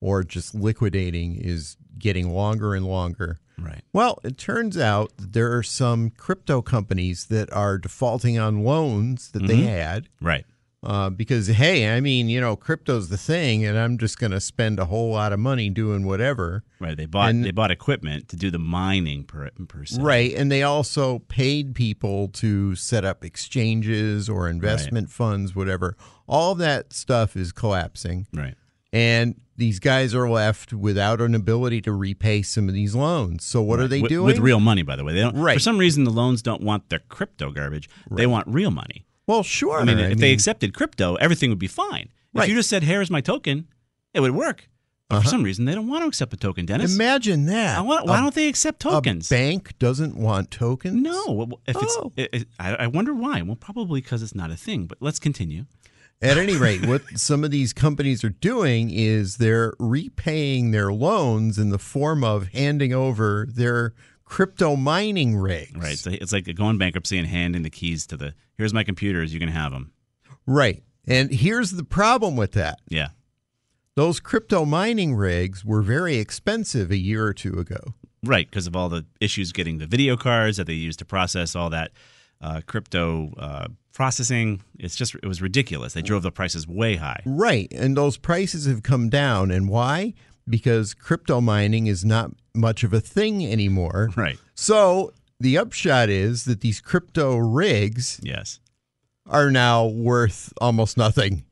or 0.00 0.24
just 0.24 0.54
liquidating 0.54 1.36
is 1.36 1.76
getting 1.98 2.30
longer 2.30 2.74
and 2.74 2.86
longer. 2.86 3.38
Right. 3.58 3.82
Well, 3.92 4.18
it 4.24 4.38
turns 4.38 4.78
out 4.78 5.12
there 5.18 5.54
are 5.56 5.62
some 5.62 6.10
crypto 6.10 6.62
companies 6.62 7.26
that 7.26 7.52
are 7.52 7.76
defaulting 7.78 8.38
on 8.38 8.64
loans 8.64 9.30
that 9.32 9.46
they 9.46 9.62
had 9.62 10.08
Right. 10.22 10.46
uh, 10.82 11.10
because, 11.10 11.48
hey, 11.48 11.94
I 11.94 12.00
mean, 12.00 12.30
you 12.30 12.40
know, 12.40 12.56
crypto's 12.56 13.10
the 13.10 13.18
thing, 13.18 13.66
and 13.66 13.76
I'm 13.76 13.98
just 13.98 14.18
going 14.18 14.30
to 14.30 14.40
spend 14.40 14.78
a 14.78 14.86
whole 14.86 15.10
lot 15.12 15.34
of 15.34 15.40
money 15.40 15.68
doing 15.68 16.06
whatever. 16.06 16.64
Right. 16.78 16.96
They 16.96 17.04
bought 17.04 17.28
And- 17.30 17.44
they 17.44 17.50
bought 17.50 17.70
equipment 17.70 18.28
to 18.28 18.36
do 18.36 18.50
the 18.50 18.58
mining 18.58 19.24
per 19.24 19.50
per 19.68 19.84
se. 19.84 20.00
Right. 20.00 20.32
And 20.34 20.50
they 20.50 20.62
also 20.62 21.18
paid 21.18 21.74
people 21.74 22.28
to 22.28 22.74
set 22.76 23.04
up 23.04 23.22
exchanges 23.26 24.26
or 24.30 24.48
investment 24.48 25.10
funds, 25.10 25.54
whatever. 25.54 25.98
All 26.26 26.54
that 26.54 26.94
stuff 26.94 27.36
is 27.36 27.52
collapsing. 27.52 28.26
Right. 28.32 28.54
And 28.92 29.40
these 29.56 29.78
guys 29.78 30.14
are 30.14 30.28
left 30.28 30.72
without 30.72 31.20
an 31.20 31.34
ability 31.34 31.80
to 31.82 31.92
repay 31.92 32.42
some 32.42 32.68
of 32.68 32.74
these 32.74 32.94
loans. 32.94 33.44
So 33.44 33.62
what 33.62 33.78
are 33.78 33.86
they 33.86 34.00
with, 34.00 34.08
doing? 34.08 34.24
with 34.26 34.38
real 34.38 34.58
money? 34.60 34.82
By 34.82 34.96
the 34.96 35.04
way, 35.04 35.12
they 35.12 35.20
don't. 35.20 35.36
Right. 35.36 35.54
For 35.54 35.60
some 35.60 35.78
reason, 35.78 36.04
the 36.04 36.10
loans 36.10 36.42
don't 36.42 36.62
want 36.62 36.88
their 36.88 37.00
crypto 37.08 37.50
garbage. 37.52 37.88
They 38.10 38.26
want 38.26 38.48
real 38.48 38.70
money. 38.70 39.04
well, 39.26 39.42
sure. 39.42 39.80
I 39.80 39.84
mean, 39.84 39.98
if 39.98 40.18
they 40.18 40.32
accepted 40.32 40.74
crypto, 40.74 41.14
everything 41.16 41.50
would 41.50 41.58
be 41.58 41.68
fine. 41.68 42.08
If 42.34 42.48
you 42.48 42.54
just 42.54 42.68
said, 42.68 42.84
"Here's 42.84 43.10
my 43.10 43.20
token," 43.20 43.68
it 44.14 44.20
would 44.20 44.32
work. 44.32 44.68
But 45.08 45.16
for 45.16 45.20
uh-huh. 45.22 45.30
some 45.30 45.42
reason, 45.42 45.64
they 45.64 45.74
don't 45.74 45.88
want 45.88 46.04
to 46.04 46.06
accept 46.06 46.32
a 46.32 46.36
token, 46.36 46.66
Dennis. 46.66 46.94
imagine 46.94 47.46
that. 47.46 47.84
Want- 47.84 48.06
why 48.06 48.18
A- 48.18 48.22
don't 48.22 48.34
they 48.34 48.46
accept 48.46 48.78
tokens? 48.78 49.28
A 49.30 49.34
bank 49.34 49.76
doesn't 49.80 50.14
want 50.16 50.52
tokens. 50.52 50.94
no, 50.94 51.58
if 51.66 51.74
it's, 51.76 51.96
Oh. 51.98 52.12
it, 52.16 52.28
it- 52.32 52.48
I, 52.60 52.76
I 52.76 52.86
wonder 52.86 53.12
why. 53.12 53.42
Well, 53.42 53.56
probably 53.56 54.00
because 54.00 54.22
it's 54.22 54.36
not 54.36 54.52
a 54.52 54.56
thing. 54.56 54.86
But 54.86 54.98
let's 55.00 55.18
continue. 55.18 55.64
At 56.22 56.36
any 56.36 56.56
rate, 56.56 56.86
what 56.86 57.02
some 57.18 57.44
of 57.44 57.50
these 57.50 57.72
companies 57.72 58.22
are 58.24 58.28
doing 58.30 58.90
is 58.90 59.38
they're 59.38 59.72
repaying 59.78 60.70
their 60.70 60.92
loans 60.92 61.58
in 61.58 61.70
the 61.70 61.78
form 61.78 62.22
of 62.22 62.48
handing 62.48 62.92
over 62.92 63.46
their 63.48 63.94
crypto 64.26 64.76
mining 64.76 65.36
rigs. 65.36 65.76
Right? 65.76 65.98
So 65.98 66.10
it's 66.10 66.32
like 66.32 66.54
going 66.54 66.76
bankruptcy 66.76 67.16
and 67.16 67.26
handing 67.26 67.62
the 67.62 67.70
keys 67.70 68.06
to 68.08 68.18
the. 68.18 68.34
Here's 68.58 68.74
my 68.74 68.84
computers. 68.84 69.32
You 69.32 69.40
can 69.40 69.48
have 69.48 69.72
them. 69.72 69.92
Right. 70.46 70.82
And 71.06 71.30
here's 71.30 71.70
the 71.70 71.84
problem 71.84 72.36
with 72.36 72.52
that. 72.52 72.80
Yeah. 72.88 73.08
Those 73.96 74.20
crypto 74.20 74.66
mining 74.66 75.14
rigs 75.14 75.64
were 75.64 75.80
very 75.80 76.16
expensive 76.16 76.90
a 76.90 76.96
year 76.96 77.24
or 77.24 77.32
two 77.32 77.58
ago. 77.58 77.94
Right, 78.22 78.48
because 78.48 78.66
of 78.66 78.76
all 78.76 78.90
the 78.90 79.06
issues 79.20 79.52
getting 79.52 79.78
the 79.78 79.86
video 79.86 80.16
cards 80.16 80.58
that 80.58 80.66
they 80.66 80.74
use 80.74 80.96
to 80.98 81.06
process 81.06 81.56
all 81.56 81.70
that 81.70 81.92
uh, 82.42 82.60
crypto 82.66 83.32
uh, 83.38 83.68
processing. 83.92 84.62
It's 84.78 84.96
just 84.96 85.14
it 85.16 85.26
was 85.26 85.42
ridiculous. 85.42 85.92
They 85.92 86.02
drove 86.02 86.22
the 86.22 86.30
prices 86.32 86.66
way 86.68 86.96
high. 86.96 87.22
Right. 87.26 87.68
And 87.72 87.96
those 87.96 88.16
prices 88.16 88.66
have 88.66 88.82
come 88.82 89.08
down. 89.08 89.50
And 89.50 89.68
why? 89.68 90.14
Because 90.48 90.94
crypto 90.94 91.40
mining 91.40 91.86
is 91.86 92.04
not 92.04 92.32
much 92.54 92.82
of 92.84 92.92
a 92.92 93.00
thing 93.00 93.46
anymore. 93.46 94.10
Right. 94.16 94.38
So 94.54 95.12
the 95.38 95.56
upshot 95.58 96.08
is 96.08 96.44
that 96.44 96.60
these 96.60 96.80
crypto 96.80 97.36
rigs 97.36 98.20
Yes. 98.22 98.60
are 99.26 99.50
now 99.50 99.86
worth 99.86 100.52
almost 100.60 100.96
nothing. 100.96 101.44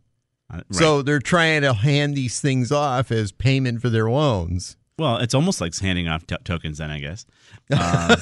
Uh, 0.51 0.57
right. 0.57 0.65
So 0.75 1.03
they're 1.03 1.19
trying 1.21 1.63
to 1.63 1.75
hand 1.75 2.17
these 2.17 2.41
things 2.41 2.73
off 2.73 3.13
as 3.13 3.33
payment 3.33 3.81
for 3.83 3.91
their 3.91 4.11
loans. 4.11 4.77
Well, 4.99 5.19
it's 5.19 5.35
almost 5.35 5.61
like 5.61 5.79
handing 5.79 6.09
off 6.09 6.27
t- 6.27 6.37
tokens, 6.45 6.79
then 6.79 6.91
I 6.91 6.99
guess. 6.99 7.25
Um, 7.71 8.17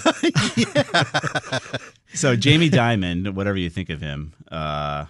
so 2.15 2.37
Jamie 2.37 2.69
Dimon, 2.69 3.33
whatever 3.35 3.57
you 3.57 3.71
think 3.71 3.89
of 3.89 4.01
him, 4.03 4.35
uh, 4.51 5.07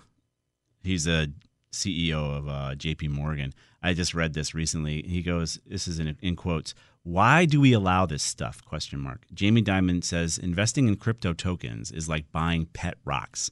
he's 0.84 1.08
a 1.08 1.28
CEO 1.72 2.36
of 2.36 2.48
uh, 2.48 2.74
J.P. 2.76 3.08
Morgan. 3.08 3.52
I 3.82 3.94
just 3.94 4.14
read 4.14 4.32
this 4.34 4.54
recently. 4.54 5.02
He 5.02 5.22
goes, 5.22 5.58
"This 5.66 5.88
is 5.88 5.98
in, 5.98 6.16
in 6.20 6.36
quotes. 6.36 6.74
Why 7.02 7.44
do 7.44 7.60
we 7.60 7.72
allow 7.72 8.06
this 8.06 8.22
stuff?" 8.22 8.64
Question 8.64 9.00
mark. 9.00 9.26
Jamie 9.34 9.62
Dimon 9.62 10.04
says, 10.04 10.38
"Investing 10.38 10.86
in 10.86 10.96
crypto 10.96 11.32
tokens 11.32 11.90
is 11.90 12.08
like 12.08 12.30
buying 12.30 12.66
pet 12.66 12.94
rocks." 13.04 13.50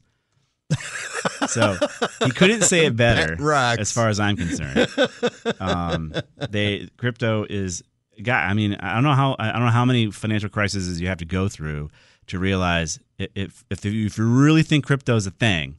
so 1.49 1.77
he 2.25 2.31
couldn't 2.31 2.63
say 2.63 2.87
it 2.87 2.97
better, 2.97 3.37
rocks. 3.43 3.81
as 3.81 3.93
far 3.93 4.09
as 4.09 4.19
I'm 4.19 4.37
concerned. 4.37 4.89
Um, 5.61 6.15
they 6.51 6.89
crypto 6.97 7.45
is 7.49 7.83
God. 8.23 8.49
I 8.51 8.55
mean, 8.55 8.75
I 8.75 8.95
don't 8.95 9.05
know 9.05 9.13
how 9.13 9.37
I 9.39 9.53
don't 9.53 9.63
know 9.65 9.69
how 9.71 9.85
many 9.85 10.11
financial 10.11 10.49
crises 10.49 11.01
you 11.01 11.09
have 11.09 11.19
to 11.19 11.25
go 11.25 11.49
through 11.49 11.91
to 12.29 12.39
realize 12.39 12.99
if 13.19 13.65
if 13.71 13.85
you, 13.85 14.07
if 14.07 14.17
you 14.19 14.25
really 14.27 14.63
think 14.63 14.85
crypto 14.87 15.17
is 15.17 15.27
a 15.27 15.31
thing, 15.31 15.77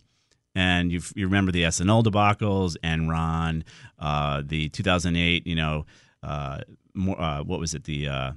and 0.53 0.91
you 0.91 1.01
you 1.15 1.25
remember 1.25 1.51
the 1.51 1.65
S&L 1.65 2.03
debacles, 2.03 2.75
Enron, 2.83 3.63
uh, 3.99 4.41
the 4.45 4.69
2008, 4.69 5.45
you 5.47 5.55
know, 5.55 5.85
uh, 6.23 6.59
more, 6.93 7.19
uh, 7.19 7.43
what 7.43 7.59
was 7.59 7.73
it 7.73 7.83
the 7.85 8.07
uh, 8.07 8.31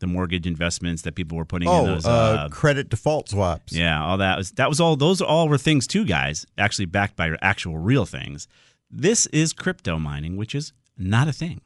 the 0.00 0.06
mortgage 0.06 0.46
investments 0.46 1.02
that 1.02 1.14
people 1.14 1.38
were 1.38 1.44
putting 1.46 1.68
in 1.68 1.74
Oh, 1.74 1.86
those 1.86 2.04
uh, 2.06 2.48
credit 2.50 2.88
default 2.90 3.30
swaps. 3.30 3.72
yeah, 3.72 4.04
all 4.04 4.18
that 4.18 4.36
was 4.38 4.50
that 4.52 4.68
was 4.68 4.80
all 4.80 4.96
those 4.96 5.20
all 5.22 5.48
were 5.48 5.58
things 5.58 5.86
too, 5.86 6.04
guys. 6.04 6.44
Actually 6.58 6.86
backed 6.86 7.16
by 7.16 7.36
actual 7.40 7.78
real 7.78 8.04
things. 8.06 8.46
This 8.90 9.26
is 9.28 9.52
crypto 9.52 9.98
mining, 9.98 10.36
which 10.36 10.54
is 10.54 10.72
not 10.98 11.26
a 11.28 11.32
thing. 11.32 11.60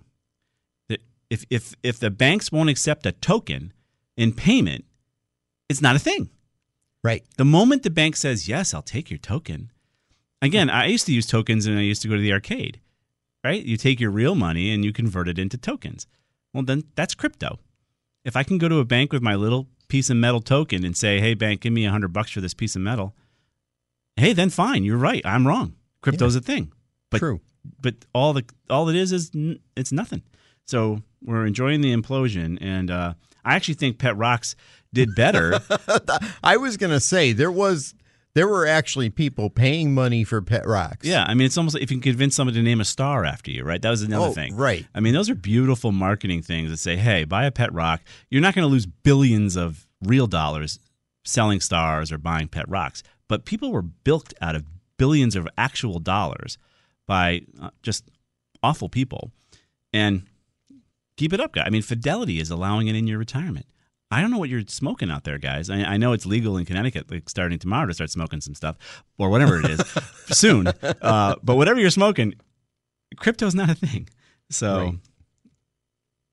If 1.30 1.44
if 1.48 1.74
if 1.82 1.98
the 1.98 2.10
banks 2.10 2.52
won't 2.52 2.68
accept 2.68 3.06
a 3.06 3.12
token 3.12 3.72
in 4.16 4.32
payment, 4.32 4.84
it's 5.68 5.80
not 5.80 5.96
a 5.96 6.00
thing. 6.00 6.28
Right. 7.02 7.24
The 7.38 7.44
moment 7.44 7.82
the 7.84 7.90
bank 7.90 8.16
says, 8.16 8.48
"Yes, 8.48 8.74
I'll 8.74 8.82
take 8.82 9.10
your 9.10 9.18
token." 9.18 9.70
Again, 10.42 10.68
I 10.68 10.86
used 10.86 11.06
to 11.06 11.14
use 11.14 11.26
tokens 11.26 11.66
and 11.66 11.78
I 11.78 11.82
used 11.82 12.02
to 12.02 12.08
go 12.08 12.16
to 12.16 12.20
the 12.20 12.32
arcade. 12.32 12.80
Right? 13.42 13.64
You 13.64 13.76
take 13.76 14.00
your 14.00 14.10
real 14.10 14.34
money 14.34 14.70
and 14.70 14.84
you 14.84 14.92
convert 14.92 15.28
it 15.28 15.38
into 15.38 15.56
tokens. 15.56 16.06
Well, 16.52 16.62
then 16.62 16.84
that's 16.94 17.14
crypto. 17.14 17.58
If 18.24 18.36
I 18.36 18.42
can 18.42 18.58
go 18.58 18.68
to 18.68 18.80
a 18.80 18.84
bank 18.84 19.12
with 19.12 19.22
my 19.22 19.34
little 19.34 19.68
piece 19.88 20.10
of 20.10 20.16
metal 20.16 20.40
token 20.40 20.84
and 20.84 20.96
say, 20.96 21.20
"Hey, 21.20 21.34
bank, 21.34 21.62
give 21.62 21.72
me 21.72 21.86
a 21.86 21.90
hundred 21.90 22.12
bucks 22.12 22.32
for 22.32 22.40
this 22.40 22.54
piece 22.54 22.76
of 22.76 22.82
metal," 22.82 23.14
hey, 24.16 24.32
then 24.32 24.50
fine. 24.50 24.84
You're 24.84 24.98
right. 24.98 25.24
I'm 25.24 25.46
wrong. 25.46 25.76
Crypto's 26.02 26.36
a 26.36 26.40
thing. 26.40 26.72
But, 27.10 27.18
True. 27.18 27.40
But 27.80 27.94
all 28.14 28.32
the 28.32 28.44
all 28.68 28.88
it 28.88 28.96
is 28.96 29.12
is 29.12 29.30
it's 29.76 29.92
nothing. 29.92 30.22
So 30.70 31.02
we're 31.22 31.46
enjoying 31.46 31.80
the 31.80 31.92
implosion, 31.94 32.56
and 32.60 32.90
uh, 32.92 33.14
I 33.44 33.56
actually 33.56 33.74
think 33.74 33.98
Pet 33.98 34.16
Rocks 34.16 34.54
did 34.94 35.14
better. 35.16 35.60
I 36.44 36.56
was 36.58 36.76
going 36.76 36.92
to 36.92 37.00
say 37.00 37.32
there 37.32 37.50
was 37.50 37.94
there 38.34 38.46
were 38.46 38.66
actually 38.68 39.10
people 39.10 39.50
paying 39.50 39.92
money 39.92 40.22
for 40.22 40.40
pet 40.40 40.64
rocks. 40.64 41.04
yeah, 41.04 41.24
I 41.26 41.34
mean, 41.34 41.46
it's 41.46 41.58
almost 41.58 41.74
like 41.74 41.82
if 41.82 41.90
you 41.90 41.96
can 41.96 42.02
convince 42.12 42.36
someone 42.36 42.54
to 42.54 42.62
name 42.62 42.80
a 42.80 42.84
star 42.84 43.24
after 43.24 43.50
you, 43.50 43.64
right? 43.64 43.82
That 43.82 43.90
was 43.90 44.02
another 44.02 44.26
Oh, 44.28 44.32
thing, 44.32 44.54
right. 44.54 44.86
I 44.94 45.00
mean, 45.00 45.12
those 45.12 45.28
are 45.28 45.34
beautiful 45.34 45.90
marketing 45.90 46.42
things 46.42 46.70
that 46.70 46.76
say, 46.76 46.94
"Hey, 46.94 47.24
buy 47.24 47.44
a 47.46 47.50
Pet 47.50 47.72
Rock. 47.72 48.02
You're 48.30 48.40
not 48.40 48.54
going 48.54 48.62
to 48.66 48.70
lose 48.70 48.86
billions 48.86 49.56
of 49.56 49.88
real 50.00 50.28
dollars 50.28 50.78
selling 51.24 51.58
stars 51.60 52.12
or 52.12 52.18
buying 52.18 52.46
Pet 52.46 52.68
Rocks." 52.68 53.02
But 53.26 53.44
people 53.44 53.72
were 53.72 53.82
bilked 53.82 54.34
out 54.40 54.54
of 54.54 54.64
billions 54.98 55.34
of 55.34 55.48
actual 55.58 55.98
dollars 55.98 56.56
by 57.08 57.42
uh, 57.60 57.70
just 57.82 58.04
awful 58.62 58.88
people, 58.88 59.32
and 59.92 60.22
keep 61.20 61.34
it 61.34 61.40
up, 61.40 61.52
guys. 61.52 61.64
I 61.66 61.70
mean, 61.70 61.82
Fidelity 61.82 62.40
is 62.40 62.50
allowing 62.50 62.88
it 62.88 62.96
in 62.96 63.06
your 63.06 63.18
retirement. 63.18 63.66
I 64.10 64.22
don't 64.22 64.30
know 64.30 64.38
what 64.38 64.48
you're 64.48 64.62
smoking 64.66 65.10
out 65.10 65.24
there, 65.24 65.36
guys. 65.38 65.68
I, 65.68 65.82
I 65.82 65.96
know 65.98 66.12
it's 66.14 66.24
legal 66.24 66.56
in 66.56 66.64
Connecticut, 66.64 67.10
like 67.10 67.28
starting 67.28 67.58
tomorrow 67.58 67.86
to 67.86 67.92
start 67.94 68.10
smoking 68.10 68.40
some 68.40 68.54
stuff 68.54 68.76
or 69.18 69.28
whatever 69.28 69.60
it 69.60 69.70
is 69.70 69.80
soon. 70.32 70.66
Uh, 70.66 71.36
but 71.42 71.56
whatever 71.56 71.78
you're 71.78 71.90
smoking, 71.90 72.34
crypto's 73.16 73.54
not 73.54 73.68
a 73.68 73.74
thing. 73.74 74.08
So 74.48 74.78
Right. 74.78 74.94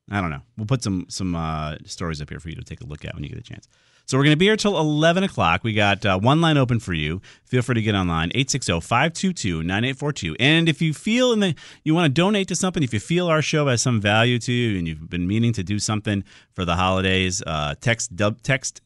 I 0.09 0.21
don't 0.21 0.29
know. 0.29 0.39
We'll 0.57 0.67
put 0.67 0.83
some 0.83 1.05
some 1.09 1.35
uh, 1.35 1.75
stories 1.85 2.21
up 2.21 2.29
here 2.29 2.39
for 2.39 2.47
you 2.49 2.55
to 2.55 2.63
take 2.63 2.79
a 2.81 2.85
look 2.85 3.03
at 3.05 3.13
when 3.13 3.23
you 3.23 3.29
get 3.29 3.37
a 3.39 3.43
chance. 3.43 3.69
So 4.05 4.17
we're 4.17 4.23
going 4.23 4.35
to 4.35 4.37
be 4.37 4.45
here 4.45 4.55
till 4.55 4.79
11 4.79 5.25
o'clock. 5.25 5.65
We 5.65 5.73
got 5.73 6.05
uh, 6.05 6.17
one 6.17 6.39
line 6.39 6.57
open 6.57 6.79
for 6.79 6.93
you. 6.93 7.21
Feel 7.43 7.61
free 7.61 7.75
to 7.75 7.81
get 7.81 7.93
online, 7.93 8.29
860-522-9842. 8.29 10.37
And 10.39 10.69
if 10.69 10.81
you 10.81 10.93
feel 10.93 11.33
in 11.33 11.41
the, 11.41 11.55
you 11.83 11.93
want 11.93 12.05
to 12.05 12.09
donate 12.09 12.47
to 12.47 12.55
something, 12.55 12.83
if 12.83 12.93
you 12.93 13.01
feel 13.01 13.27
our 13.27 13.41
show 13.41 13.67
has 13.67 13.81
some 13.81 13.99
value 13.99 14.39
to 14.39 14.53
you 14.53 14.77
and 14.77 14.87
you've 14.87 15.09
been 15.09 15.27
meaning 15.27 15.51
to 15.51 15.61
do 15.61 15.77
something 15.77 16.23
for 16.53 16.63
the 16.63 16.77
holidays, 16.77 17.43
uh, 17.45 17.75
text, 17.81 18.11
text 18.43 18.79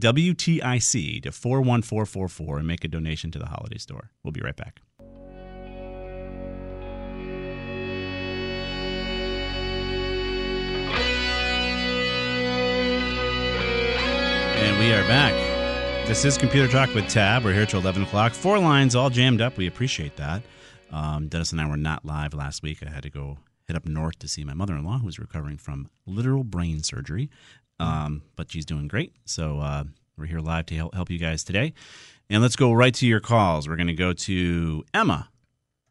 WTIC 0.00 1.22
to 1.22 1.30
41444 1.30 2.58
and 2.58 2.66
make 2.66 2.84
a 2.84 2.88
donation 2.88 3.30
to 3.30 3.38
the 3.38 3.46
holiday 3.46 3.78
store. 3.78 4.10
We'll 4.24 4.32
be 4.32 4.40
right 4.40 4.56
back. 4.56 4.80
And 14.66 14.80
we 14.80 14.92
are 14.92 15.06
back. 15.06 15.32
This 16.08 16.24
is 16.24 16.36
Computer 16.36 16.66
Talk 16.66 16.92
with 16.92 17.06
Tab. 17.06 17.44
We're 17.44 17.54
here 17.54 17.66
till 17.66 17.78
11 17.78 18.02
o'clock. 18.02 18.32
Four 18.32 18.58
lines 18.58 18.96
all 18.96 19.10
jammed 19.10 19.40
up. 19.40 19.56
We 19.56 19.68
appreciate 19.68 20.16
that. 20.16 20.42
Um, 20.90 21.28
Dennis 21.28 21.52
and 21.52 21.60
I 21.60 21.68
were 21.68 21.76
not 21.76 22.04
live 22.04 22.34
last 22.34 22.64
week. 22.64 22.78
I 22.84 22.90
had 22.90 23.04
to 23.04 23.08
go 23.08 23.38
head 23.68 23.76
up 23.76 23.86
north 23.86 24.18
to 24.18 24.26
see 24.26 24.42
my 24.42 24.54
mother 24.54 24.74
in 24.74 24.84
law, 24.84 24.98
who 24.98 25.06
was 25.06 25.20
recovering 25.20 25.56
from 25.56 25.88
literal 26.04 26.42
brain 26.42 26.82
surgery. 26.82 27.30
Um, 27.78 28.22
but 28.34 28.50
she's 28.50 28.64
doing 28.64 28.88
great. 28.88 29.12
So 29.24 29.60
uh, 29.60 29.84
we're 30.18 30.26
here 30.26 30.40
live 30.40 30.66
to 30.66 30.74
help, 30.74 30.94
help 30.96 31.10
you 31.10 31.20
guys 31.20 31.44
today. 31.44 31.72
And 32.28 32.42
let's 32.42 32.56
go 32.56 32.72
right 32.72 32.94
to 32.94 33.06
your 33.06 33.20
calls. 33.20 33.68
We're 33.68 33.76
going 33.76 33.86
to 33.86 33.94
go 33.94 34.14
to 34.14 34.84
Emma 34.92 35.28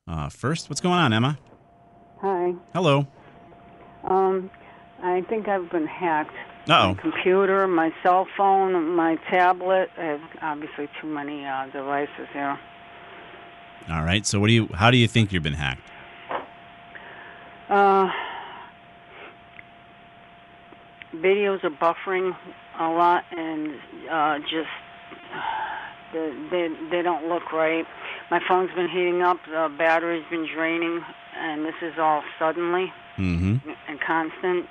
uh, 0.06 0.28
first. 0.28 0.68
What's 0.68 0.82
going 0.82 1.00
on, 1.00 1.14
Emma? 1.14 1.40
Hi. 2.20 2.54
Hello. 2.74 3.08
Um, 4.04 4.52
I 5.02 5.22
think 5.30 5.48
I've 5.48 5.72
been 5.72 5.88
hacked. 5.88 6.36
Uh-oh. 6.68 6.88
My 6.90 6.94
computer, 6.96 7.68
my 7.68 7.94
cell 8.02 8.28
phone, 8.38 8.96
my 8.96 9.18
tablet. 9.30 9.90
I 9.98 10.04
have 10.04 10.22
obviously 10.42 10.90
too 11.02 11.08
many 11.08 11.46
uh, 11.46 11.68
devices 11.68 12.28
here. 12.34 12.58
All 13.90 14.04
right. 14.04 14.26
So 14.26 14.40
what 14.40 14.48
do 14.48 14.54
you? 14.54 14.68
How 14.74 14.90
do 14.92 14.98
you 14.98 15.08
think 15.08 15.32
you've 15.32 15.44
been 15.44 15.54
hacked? 15.54 15.82
Uh, 17.70 18.10
videos 21.16 21.64
are 21.64 21.70
buffering 21.70 22.36
a 22.80 22.90
lot, 22.90 23.24
and 23.32 23.76
uh, 24.10 24.40
just 24.40 24.70
they, 26.14 26.32
they 26.52 26.70
they 26.92 27.02
don't 27.02 27.28
look 27.30 27.52
right. 27.54 27.86
My 28.32 28.40
phone's 28.48 28.72
been 28.76 28.90
heating 28.90 29.22
up. 29.22 29.38
The 29.48 29.72
battery's 29.78 30.26
been 30.30 30.48
draining, 30.54 31.02
and 31.38 31.64
this 31.66 31.76
is 31.82 31.94
all 32.00 32.24
suddenly 32.40 32.92
Mm-hmm. 33.18 33.70
and 33.88 34.02
constant. 34.02 34.66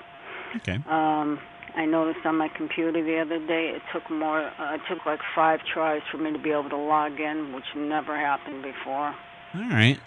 Okay. 0.57 0.79
Um, 0.89 1.39
I 1.76 1.87
noticed 1.87 2.25
on 2.25 2.37
my 2.37 2.49
computer 2.49 3.02
the 3.02 3.19
other 3.21 3.45
day 3.47 3.73
it 3.75 3.83
took 3.93 4.09
more. 4.11 4.43
Uh, 4.59 4.75
it 4.75 4.81
took 4.88 5.04
like 5.07 5.21
five 5.35 5.61
tries 5.73 6.02
for 6.11 6.19
me 6.19 6.33
to 6.33 6.38
be 6.38 6.50
able 6.50 6.71
to 6.71 6.76
log 6.76 7.19
in, 7.19 7.52
which 7.52 7.64
never 7.76 8.16
happened 8.16 8.62
before. 8.62 9.14
All 9.54 9.71
right. 9.71 9.99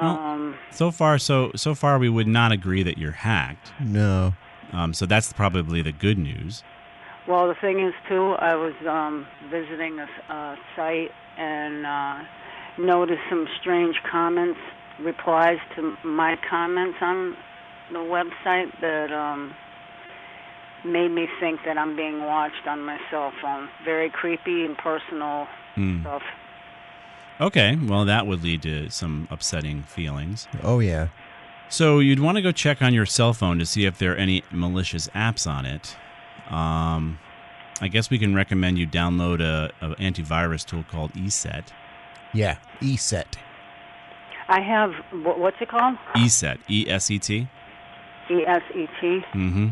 Um, 0.00 0.56
So 0.70 0.90
far, 0.90 1.18
so 1.18 1.52
so 1.54 1.74
far, 1.74 1.98
we 1.98 2.08
would 2.08 2.26
not 2.26 2.50
agree 2.52 2.82
that 2.82 2.98
you're 2.98 3.12
hacked. 3.12 3.72
No. 3.80 4.34
Um, 4.72 4.94
so 4.94 5.06
that's 5.06 5.32
probably 5.32 5.82
the 5.82 5.92
good 5.92 6.18
news. 6.18 6.62
well, 7.28 7.46
the 7.46 7.54
thing 7.54 7.80
is 7.80 7.94
too, 8.08 8.32
I 8.38 8.54
was 8.54 8.74
um, 8.88 9.26
visiting 9.50 9.98
a 10.00 10.56
site 10.74 11.10
and 11.36 11.86
uh, 11.86 12.24
noticed 12.78 13.20
some 13.28 13.46
strange 13.60 13.96
comments, 14.10 14.58
replies 15.00 15.58
to 15.76 15.94
my 16.04 16.36
comments 16.48 16.98
on 17.00 17.36
the 17.92 17.98
website 17.98 18.72
that 18.80 19.12
um, 19.12 19.54
made 20.84 21.10
me 21.10 21.28
think 21.40 21.60
that 21.64 21.78
I'm 21.78 21.94
being 21.96 22.24
watched 22.24 22.66
on 22.66 22.82
my 22.82 22.98
cell 23.10 23.32
phone. 23.40 23.68
Very 23.84 24.10
creepy 24.10 24.64
and 24.64 24.76
personal 24.76 25.46
Hmm. 25.74 26.00
stuff. 26.02 26.22
Okay. 27.40 27.76
Well, 27.76 28.04
that 28.04 28.26
would 28.26 28.42
lead 28.42 28.62
to 28.62 28.90
some 28.90 29.26
upsetting 29.30 29.82
feelings. 29.84 30.46
Oh 30.62 30.80
yeah. 30.80 31.08
So 31.68 31.98
you'd 32.00 32.20
want 32.20 32.36
to 32.36 32.42
go 32.42 32.52
check 32.52 32.82
on 32.82 32.92
your 32.92 33.06
cell 33.06 33.32
phone 33.32 33.58
to 33.58 33.64
see 33.66 33.86
if 33.86 33.96
there 33.98 34.12
are 34.12 34.16
any 34.16 34.42
malicious 34.50 35.08
apps 35.14 35.50
on 35.50 35.64
it. 35.64 35.96
Um, 36.50 37.18
I 37.80 37.88
guess 37.88 38.10
we 38.10 38.18
can 38.18 38.34
recommend 38.34 38.78
you 38.78 38.86
download 38.86 39.40
a, 39.40 39.70
a 39.80 39.94
antivirus 39.96 40.66
tool 40.66 40.84
called 40.90 41.12
ESET. 41.14 41.64
Yeah. 42.34 42.56
ESET. 42.80 43.36
I 44.48 44.60
have 44.60 44.92
what's 45.24 45.56
it 45.60 45.68
called? 45.70 45.96
ESET. 46.14 46.58
E 46.68 46.86
S 46.90 47.10
E 47.10 47.18
T. 47.18 47.48
E 48.30 48.44
S 48.46 48.62
E 48.74 48.86
T. 49.00 49.24
Mm-hmm. 49.32 49.68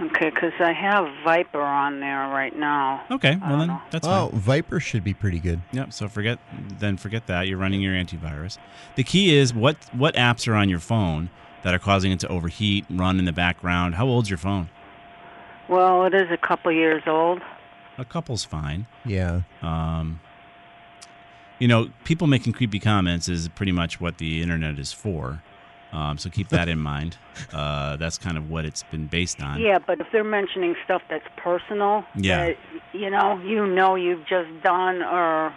Okay, 0.00 0.30
because 0.30 0.52
I 0.58 0.72
have 0.72 1.04
VIPRE 1.24 1.62
on 1.62 2.00
there 2.00 2.28
right 2.28 2.56
now. 2.56 3.04
Okay. 3.10 3.36
Well, 3.36 3.58
then 3.58 3.68
know. 3.68 3.82
that's 3.90 4.06
oh, 4.06 4.30
fine. 4.30 4.40
VIPRE 4.40 4.80
should 4.80 5.04
be 5.04 5.12
pretty 5.12 5.38
good. 5.38 5.60
Yep. 5.72 5.92
So 5.92 6.08
forget 6.08 6.38
then 6.78 6.96
forget 6.96 7.26
that 7.26 7.46
you're 7.46 7.58
running 7.58 7.82
your 7.82 7.92
antivirus. 7.92 8.56
The 8.96 9.04
key 9.04 9.36
is 9.36 9.52
what 9.52 9.76
what 9.92 10.14
apps 10.14 10.48
are 10.48 10.54
on 10.54 10.70
your 10.70 10.78
phone 10.78 11.28
that 11.62 11.74
are 11.74 11.78
causing 11.78 12.10
it 12.10 12.20
to 12.20 12.28
overheat, 12.28 12.86
run 12.88 13.18
in 13.18 13.26
the 13.26 13.32
background. 13.32 13.96
How 13.96 14.06
old's 14.06 14.30
your 14.30 14.38
phone? 14.38 14.70
Well, 15.68 16.04
it 16.06 16.14
is 16.14 16.30
a 16.30 16.36
couple 16.36 16.72
years 16.72 17.02
old. 17.06 17.40
A 17.98 18.04
couple's 18.04 18.44
fine. 18.44 18.86
Yeah. 19.04 19.42
Um, 19.60 20.20
you 21.58 21.68
know, 21.68 21.90
people 22.04 22.26
making 22.26 22.54
creepy 22.54 22.80
comments 22.80 23.28
is 23.28 23.48
pretty 23.48 23.72
much 23.72 24.00
what 24.00 24.18
the 24.18 24.42
internet 24.42 24.78
is 24.78 24.92
for. 24.92 25.42
Um, 25.92 26.16
so 26.18 26.30
keep 26.30 26.48
that 26.48 26.68
in 26.68 26.78
mind. 26.78 27.16
Uh, 27.52 27.96
that's 27.96 28.18
kind 28.18 28.36
of 28.36 28.48
what 28.50 28.64
it's 28.64 28.82
been 28.84 29.06
based 29.06 29.42
on. 29.42 29.58
Yeah, 29.60 29.78
but 29.78 30.00
if 30.00 30.06
they're 30.12 30.22
mentioning 30.22 30.74
stuff 30.84 31.00
that's 31.10 31.24
personal, 31.36 32.04
Yeah. 32.14 32.46
that, 32.48 32.56
you 32.92 33.08
know, 33.10 33.38
you 33.40 33.66
know 33.66 33.94
you've 33.94 34.26
just 34.26 34.48
done 34.62 35.02
or 35.02 35.52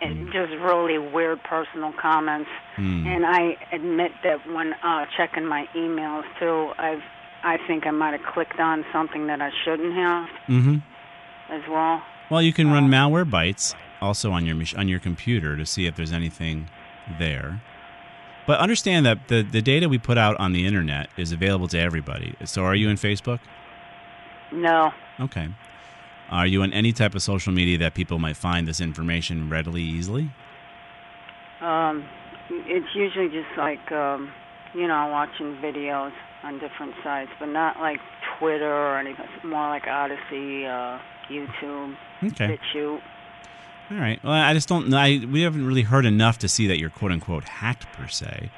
and 0.00 0.26
just 0.32 0.52
really 0.60 0.98
weird 0.98 1.40
personal 1.44 1.92
comments. 2.00 2.50
Hmm. 2.76 3.06
And 3.06 3.24
I 3.24 3.56
admit 3.72 4.10
that 4.24 4.46
when 4.52 4.74
uh, 4.82 5.06
checking 5.16 5.46
my 5.46 5.66
emails 5.74 6.24
too, 6.38 6.72
I've 6.78 7.02
I 7.44 7.58
think 7.66 7.86
I 7.86 7.90
might 7.90 8.18
have 8.18 8.26
clicked 8.32 8.58
on 8.58 8.84
something 8.92 9.26
that 9.28 9.40
I 9.40 9.50
shouldn't 9.64 9.94
have 9.94 10.28
Mm-hmm. 10.48 10.76
as 11.52 11.62
well. 11.70 12.02
Well, 12.30 12.42
you 12.42 12.52
can 12.52 12.70
run 12.72 12.88
Malwarebytes 12.88 13.74
also 14.00 14.30
on 14.32 14.44
your 14.46 14.56
on 14.76 14.88
your 14.88 14.98
computer 15.00 15.56
to 15.56 15.64
see 15.64 15.86
if 15.86 15.94
there's 15.96 16.12
anything 16.12 16.68
there. 17.18 17.62
But 18.46 18.60
understand 18.60 19.06
that 19.06 19.28
the, 19.28 19.42
the 19.42 19.62
data 19.62 19.88
we 19.88 19.98
put 19.98 20.18
out 20.18 20.36
on 20.38 20.52
the 20.52 20.66
internet 20.66 21.08
is 21.16 21.32
available 21.32 21.68
to 21.68 21.78
everybody. 21.78 22.34
So 22.44 22.62
are 22.64 22.74
you 22.74 22.88
in 22.88 22.96
Facebook? 22.96 23.40
No. 24.52 24.92
Okay. 25.18 25.48
Are 26.30 26.46
you 26.46 26.62
on 26.62 26.72
any 26.72 26.92
type 26.92 27.14
of 27.14 27.22
social 27.22 27.52
media 27.52 27.78
that 27.78 27.94
people 27.94 28.18
might 28.18 28.36
find 28.36 28.66
this 28.68 28.80
information 28.80 29.48
readily, 29.48 29.82
easily? 29.82 30.30
Um, 31.60 32.04
it's 32.50 32.94
usually 32.94 33.28
just 33.28 33.48
like 33.56 33.90
um, 33.92 34.30
you 34.74 34.86
know 34.86 35.08
watching 35.08 35.56
videos 35.62 36.12
on 36.42 36.58
different 36.58 36.94
sites, 37.02 37.30
but 37.38 37.46
not 37.46 37.78
like 37.78 38.00
Twitter 38.38 38.70
or 38.70 38.98
anything. 38.98 39.24
It's 39.34 39.44
more 39.44 39.68
like 39.68 39.84
Odysee, 39.86 40.66
uh, 40.66 40.98
YouTube, 41.30 41.96
Okay. 42.22 42.58
BitChute. 42.58 43.00
All 43.90 43.98
right. 43.98 44.22
Well, 44.24 44.32
I 44.32 44.54
just 44.54 44.68
don't. 44.68 44.92
I 44.94 45.20
we 45.30 45.42
haven't 45.42 45.66
really 45.66 45.82
heard 45.82 46.06
enough 46.06 46.38
to 46.38 46.48
see 46.48 46.66
that 46.68 46.78
you're 46.78 46.90
quote 46.90 47.12
unquote 47.12 47.44
hacked 47.44 47.86
per 47.92 48.08
se. 48.08 48.50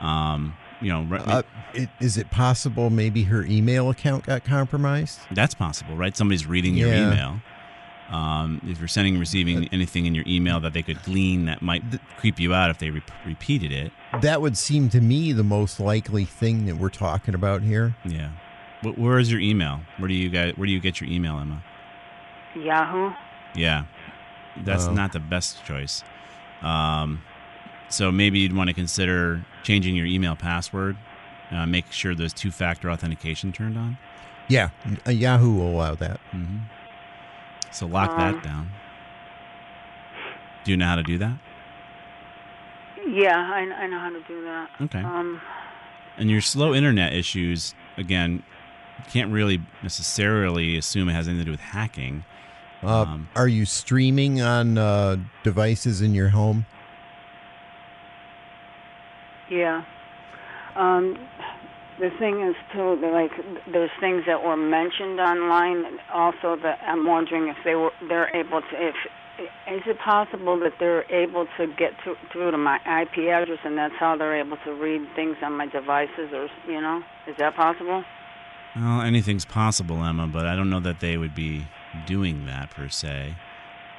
Um, 0.00 0.54
you 0.80 0.88
know, 0.88 1.02
re- 1.02 1.18
Uh, 1.24 1.42
it, 1.74 1.90
is 2.00 2.16
it 2.16 2.30
possible 2.30 2.88
maybe 2.88 3.24
her 3.24 3.44
email 3.44 3.90
account 3.90 4.24
got 4.24 4.44
compromised? 4.44 5.20
that's 5.30 5.54
possible, 5.54 5.94
right? 5.96 6.16
Somebody's 6.16 6.46
reading 6.46 6.74
your 6.74 6.88
Yeah. 6.88 7.06
email. 7.12 7.40
Um, 8.10 8.60
if 8.66 8.78
you're 8.80 8.88
sending 8.88 9.12
and 9.14 9.20
receiving 9.20 9.68
anything 9.70 10.06
in 10.06 10.16
your 10.16 10.24
email 10.26 10.58
that 10.60 10.72
they 10.72 10.82
could 10.82 11.00
glean 11.04 11.44
that 11.44 11.62
might 11.62 11.84
creep 12.16 12.40
you 12.40 12.52
out 12.52 12.68
if 12.70 12.78
they 12.78 12.90
re- 12.90 13.02
repeated 13.24 13.70
it. 13.70 13.92
That 14.20 14.40
would 14.40 14.56
seem 14.56 14.88
to 14.88 15.00
me 15.00 15.30
the 15.32 15.44
most 15.44 15.78
likely 15.78 16.24
thing 16.24 16.66
that 16.66 16.76
we're 16.76 16.88
talking 16.88 17.34
about 17.36 17.62
here. 17.62 17.94
Yeah. 18.04 18.30
Wh- 18.82 18.98
Where 18.98 19.18
is 19.20 19.30
your 19.30 19.38
email? 19.40 19.82
Where 19.98 20.08
do 20.08 20.14
you 20.14 20.28
guys? 20.28 20.54
Where 20.56 20.66
do 20.66 20.72
you 20.72 20.80
get 20.80 21.00
your 21.00 21.08
email, 21.08 21.38
Emma? 21.38 21.62
Yahoo. 22.56 23.12
Yeah, 23.54 23.84
that's 24.58 24.86
Oh. 24.86 24.92
not 24.92 25.12
the 25.12 25.20
best 25.20 25.64
choice. 25.64 26.02
Um, 26.62 27.22
so 27.88 28.12
maybe 28.12 28.38
you'd 28.40 28.54
want 28.54 28.68
to 28.68 28.74
consider 28.74 29.44
changing 29.62 29.96
your 29.96 30.06
email 30.06 30.36
password. 30.36 30.96
Uh, 31.50 31.66
make 31.66 31.90
sure 31.90 32.14
there's 32.14 32.32
two-factor 32.32 32.90
authentication 32.90 33.50
turned 33.52 33.76
on. 33.76 33.98
Yeah, 34.48 34.70
uh, 35.06 35.10
Yahoo 35.10 35.52
will 35.54 35.70
allow 35.70 35.94
that. 35.96 36.20
hmm 36.30 36.58
So 37.72 37.86
lock 37.86 38.10
Um, 38.10 38.18
that 38.18 38.42
down. 38.42 38.70
Do 40.64 40.70
you 40.70 40.76
know 40.76 40.86
how 40.86 40.96
to 40.96 41.02
do 41.02 41.18
that? 41.18 41.32
Yeah, 43.08 43.50
I, 43.52 43.60
I 43.84 43.86
know 43.86 43.98
how 43.98 44.10
to 44.10 44.20
do 44.28 44.42
that. 44.44 44.70
Okay. 44.82 45.00
Um, 45.00 45.40
And 46.18 46.30
your 46.30 46.40
slow 46.42 46.74
internet 46.74 47.14
issues, 47.14 47.74
again, 47.96 48.42
can't 49.10 49.32
really 49.32 49.62
necessarily 49.82 50.76
assume 50.76 51.08
it 51.08 51.14
has 51.14 51.26
anything 51.26 51.40
to 51.40 51.44
do 51.46 51.50
with 51.52 51.60
hacking. 51.60 52.24
Uh, 52.82 53.02
Um, 53.02 53.28
are 53.36 53.48
you 53.48 53.64
streaming 53.66 54.40
on 54.40 54.78
uh, 54.78 55.16
devices 55.42 56.00
in 56.00 56.14
your 56.14 56.30
home? 56.30 56.66
yeah. 59.50 59.82
Um, 60.76 61.18
the 61.98 62.10
thing 62.18 62.40
is 62.40 62.54
too, 62.72 62.96
like 63.12 63.32
there's 63.70 63.90
things 64.00 64.22
that 64.26 64.42
were 64.42 64.56
mentioned 64.56 65.20
online. 65.20 65.98
Also, 66.12 66.56
that 66.62 66.78
I'm 66.86 67.06
wondering 67.06 67.48
if 67.48 67.56
they 67.64 67.74
were 67.74 67.90
they're 68.08 68.34
able 68.34 68.62
to. 68.62 68.88
If 68.88 68.94
is 69.68 69.82
it 69.86 69.98
possible 69.98 70.58
that 70.60 70.74
they're 70.78 71.10
able 71.10 71.46
to 71.56 71.66
get 71.66 71.92
to, 72.04 72.14
through 72.32 72.50
to 72.52 72.58
my 72.58 72.76
IP 72.76 73.28
address, 73.28 73.58
and 73.64 73.76
that's 73.76 73.94
how 73.98 74.16
they're 74.16 74.38
able 74.38 74.56
to 74.64 74.72
read 74.74 75.02
things 75.16 75.36
on 75.42 75.56
my 75.56 75.66
devices, 75.66 76.32
or 76.32 76.48
you 76.66 76.80
know, 76.80 77.02
is 77.26 77.36
that 77.38 77.56
possible? 77.56 78.04
Well, 78.76 79.00
anything's 79.00 79.44
possible, 79.44 80.02
Emma, 80.04 80.26
but 80.26 80.46
I 80.46 80.54
don't 80.56 80.70
know 80.70 80.80
that 80.80 81.00
they 81.00 81.16
would 81.16 81.34
be 81.34 81.66
doing 82.06 82.46
that 82.46 82.70
per 82.70 82.88
se. 82.88 83.34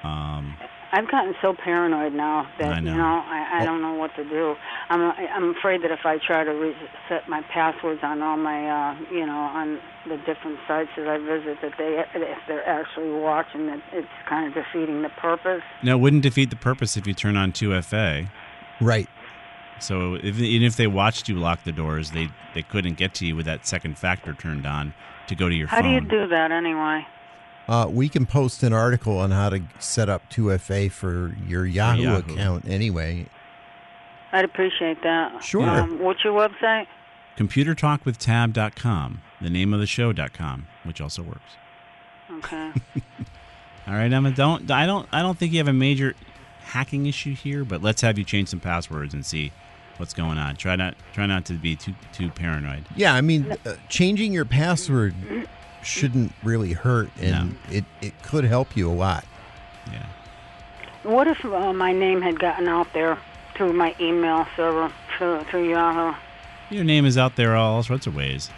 Um, 0.04 0.56
I've 0.94 1.10
gotten 1.10 1.34
so 1.42 1.54
paranoid 1.54 2.12
now 2.12 2.48
that 2.60 2.74
I 2.74 2.80
know. 2.82 2.92
you 2.92 2.98
know 2.98 3.24
I, 3.26 3.60
I 3.62 3.66
don't 3.66 3.82
know 3.82 3.94
what 3.94 4.14
to 4.16 4.24
do. 4.26 4.56
I'm 4.90 5.02
I'm 5.02 5.56
afraid 5.56 5.84
that 5.84 5.92
if 5.92 6.06
I 6.06 6.18
try 6.18 6.44
to 6.44 6.52
reset 6.52 7.30
my 7.30 7.42
passwords 7.44 8.02
on 8.04 8.22
all 8.22 8.36
my 8.36 8.68
uh, 8.70 8.96
you 9.12 9.26
know 9.26 9.38
on 9.40 9.80
the 10.08 10.18
different 10.18 10.58
sites 10.68 10.90
that 10.98 11.08
I 11.08 11.18
visit, 11.20 11.60
that 11.62 11.74
they 11.78 12.04
if 12.20 12.38
they're 12.48 12.68
actually 12.68 13.12
watching, 13.12 13.68
that 13.68 13.82
it's 13.94 14.08
kind 14.28 14.48
of 14.48 14.54
defeating 14.54 15.02
the 15.02 15.10
purpose. 15.10 15.62
no, 15.84 15.96
it 15.96 16.00
wouldn't 16.02 16.24
defeat 16.24 16.50
the 16.50 16.56
purpose 16.58 16.98
if 16.98 17.08
you 17.08 17.14
turn 17.14 17.38
on 17.38 17.52
2FA. 17.54 18.30
Right. 18.82 19.08
So 19.80 20.16
if, 20.16 20.40
even 20.40 20.68
if 20.68 20.76
they 20.76 20.88
watched 20.88 21.30
you 21.30 21.36
lock 21.36 21.64
the 21.64 21.72
doors, 21.72 22.12
they 22.12 22.30
they 22.54 22.64
couldn't 22.64 22.96
get 22.96 23.14
to 23.16 23.26
you 23.26 23.36
with 23.36 23.46
that 23.46 23.66
second 23.66 23.98
factor 23.98 24.34
turned 24.34 24.66
on 24.66 24.94
to 25.28 25.36
go 25.36 25.48
to 25.48 25.56
your 25.56 25.68
How 25.68 25.82
phone. 25.82 25.90
do 25.90 25.94
you 25.94 26.02
do 26.02 26.28
that 26.28 26.52
anyway? 26.52 27.06
Uh, 27.68 27.88
we 27.90 28.10
can 28.10 28.26
post 28.26 28.64
an 28.64 28.74
article 28.74 29.18
on 29.18 29.32
how 29.32 29.50
to 29.50 29.62
set 29.80 30.10
up 30.10 30.30
2FA 30.32 30.92
for 30.92 31.36
your 31.48 31.66
Yahoo, 31.66 32.02
Yahoo. 32.02 32.34
account 32.34 32.68
anyway. 32.68 33.28
I'd 34.32 34.46
appreciate 34.46 35.02
that. 35.04 35.44
Sure. 35.44 35.68
Um, 35.70 36.00
what's 36.00 36.24
your 36.24 36.34
website? 36.34 36.88
ComputerTalkwithTab.com, 37.38 39.22
the 39.42 39.50
name 39.50 39.74
of 39.74 39.80
the 39.80 39.88
show.com, 39.88 40.68
which 40.84 41.02
also 41.02 41.22
works. 41.22 41.58
Okay. 42.38 42.72
All 43.88 43.94
right, 43.94 44.12
Emma. 44.12 44.32
Don't 44.32 44.70
I 44.72 44.86
don't 44.86 45.08
I 45.12 45.22
don't 45.22 45.38
think 45.38 45.52
you 45.52 45.58
have 45.60 45.68
a 45.68 45.74
major 45.74 46.14
hacking 46.64 47.06
issue 47.08 47.36
here, 47.36 47.66
but 47.66 47.82
let's 47.82 48.02
have 48.02 48.18
you 48.18 48.24
change 48.24 48.50
some 48.50 48.60
passwords 48.60 49.14
and 49.14 49.26
see 49.26 49.52
what's 49.98 50.14
going 50.14 50.38
on. 50.38 50.56
Try 50.56 50.76
not 50.76 50.96
try 51.14 51.26
not 51.26 51.46
to 51.46 51.54
be 51.54 51.76
too 51.76 51.94
too 52.14 52.30
paranoid. 52.30 52.86
Yeah, 52.96 53.14
I 53.14 53.22
mean, 53.22 53.52
uh, 53.66 53.76
changing 53.90 54.32
your 54.34 54.46
password 54.46 55.14
shouldn't 55.84 56.34
really 56.44 56.74
hurt, 56.74 57.10
and 57.20 57.58
it, 57.70 57.86
it 58.02 58.22
could 58.24 58.44
help 58.44 58.76
you 58.76 58.90
a 58.90 58.94
lot. 58.94 59.26
Yeah. 59.92 60.06
what 61.04 61.28
if 61.28 61.44
uh, 61.44 61.74
my 61.74 61.92
name 61.92 62.22
had 62.22 62.40
gotten 62.40 62.68
out 62.68 62.94
there 62.94 63.18
through 63.56 63.74
my 63.74 63.96
email 64.00 64.46
server 64.56 64.92
through, 65.18 65.44
through 65.46 65.70
Yahoo? 65.70 66.16
Your 66.70 66.84
name 66.84 67.06
is 67.06 67.18
out 67.18 67.36
there 67.36 67.56
all 67.56 67.84
sorts 67.84 68.08
of 68.08 68.16
ways. 68.16 68.50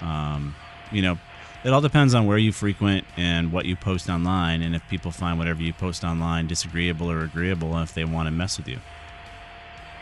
Um, 0.00 0.56
you 0.90 1.02
know, 1.02 1.18
it 1.62 1.72
all 1.72 1.82
depends 1.82 2.14
on 2.14 2.26
where 2.26 2.38
you 2.38 2.52
frequent 2.52 3.04
and 3.16 3.52
what 3.52 3.66
you 3.66 3.76
post 3.76 4.08
online, 4.08 4.62
and 4.62 4.74
if 4.74 4.82
people 4.88 5.10
find 5.10 5.38
whatever 5.38 5.62
you 5.62 5.72
post 5.72 6.02
online 6.02 6.46
disagreeable 6.46 7.10
or 7.10 7.20
agreeable, 7.20 7.74
and 7.74 7.82
if 7.82 7.94
they 7.94 8.04
want 8.04 8.26
to 8.26 8.30
mess 8.30 8.56
with 8.56 8.66
you. 8.66 8.78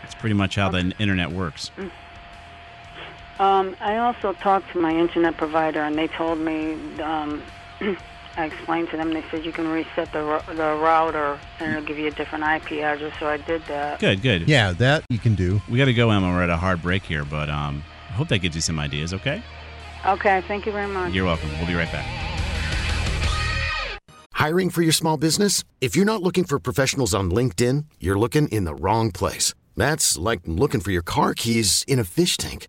It's 0.05 0.14
pretty 0.14 0.35
much 0.35 0.55
how 0.55 0.71
the 0.71 0.93
internet 0.99 1.33
works. 1.33 1.71
Um, 3.38 3.77
I 3.81 3.98
also 3.98 4.33
talked 4.33 4.72
to 4.72 4.81
my 4.81 4.94
internet 4.94 5.37
provider, 5.37 5.81
and 5.81 5.96
they 5.96 6.09
told 6.09 6.38
me. 6.38 6.74
Um, 7.01 7.42
I 8.37 8.44
explained 8.44 8.88
to 8.90 8.96
them. 8.96 9.12
They 9.12 9.24
said 9.33 9.44
you 9.44 9.51
can 9.51 9.66
reset 9.66 10.12
the 10.12 10.42
the 10.46 10.77
router, 10.77 11.40
and 11.59 11.72
it'll 11.72 11.85
give 11.85 11.98
you 11.98 12.07
a 12.07 12.12
different 12.12 12.44
IP 12.44 12.85
address. 12.85 13.12
So 13.18 13.27
I 13.27 13.37
did 13.37 13.64
that. 13.66 13.98
Good, 13.98 14.22
good. 14.22 14.48
Yeah, 14.48 14.70
that 14.74 15.05
you 15.11 15.18
can 15.18 15.35
do. 15.35 15.61
We 15.68 15.77
got 15.77 15.87
to 15.87 15.92
go, 15.92 16.11
Emma. 16.11 16.29
We're 16.29 16.44
at 16.44 16.51
a 16.51 16.57
hard 16.57 16.81
break 16.81 17.03
here, 17.03 17.24
but 17.24 17.51
um, 17.51 17.83
I 18.09 18.12
hope 18.12 18.29
that 18.29 18.38
gives 18.38 18.55
you 18.55 18.62
some 18.62 18.79
ideas. 18.79 19.12
Okay. 19.12 19.42
Okay. 20.07 20.40
Thank 20.46 20.66
you 20.66 20.72
very 20.72 20.87
much. 20.87 21.12
You're 21.12 21.24
welcome. 21.24 21.51
We'll 21.59 21.66
be 21.66 21.74
right 21.74 21.90
back. 21.90 22.07
Hiring 24.35 24.70
for 24.70 24.83
your 24.83 24.92
small 24.92 25.16
business? 25.16 25.64
If 25.81 25.96
you're 25.96 26.05
not 26.05 26.22
looking 26.22 26.44
for 26.44 26.61
professionals 26.61 27.12
on 27.12 27.33
LinkedIn, 27.33 27.87
you're 27.98 28.18
looking 28.18 28.46
in 28.48 28.62
the 28.62 28.74
wrong 28.74 29.11
place. 29.11 29.53
That's 29.77 30.16
like 30.16 30.40
looking 30.44 30.81
for 30.81 30.92
your 30.92 31.03
car 31.03 31.35
keys 31.35 31.85
in 31.88 31.98
a 31.98 32.05
fish 32.05 32.37
tank. 32.37 32.68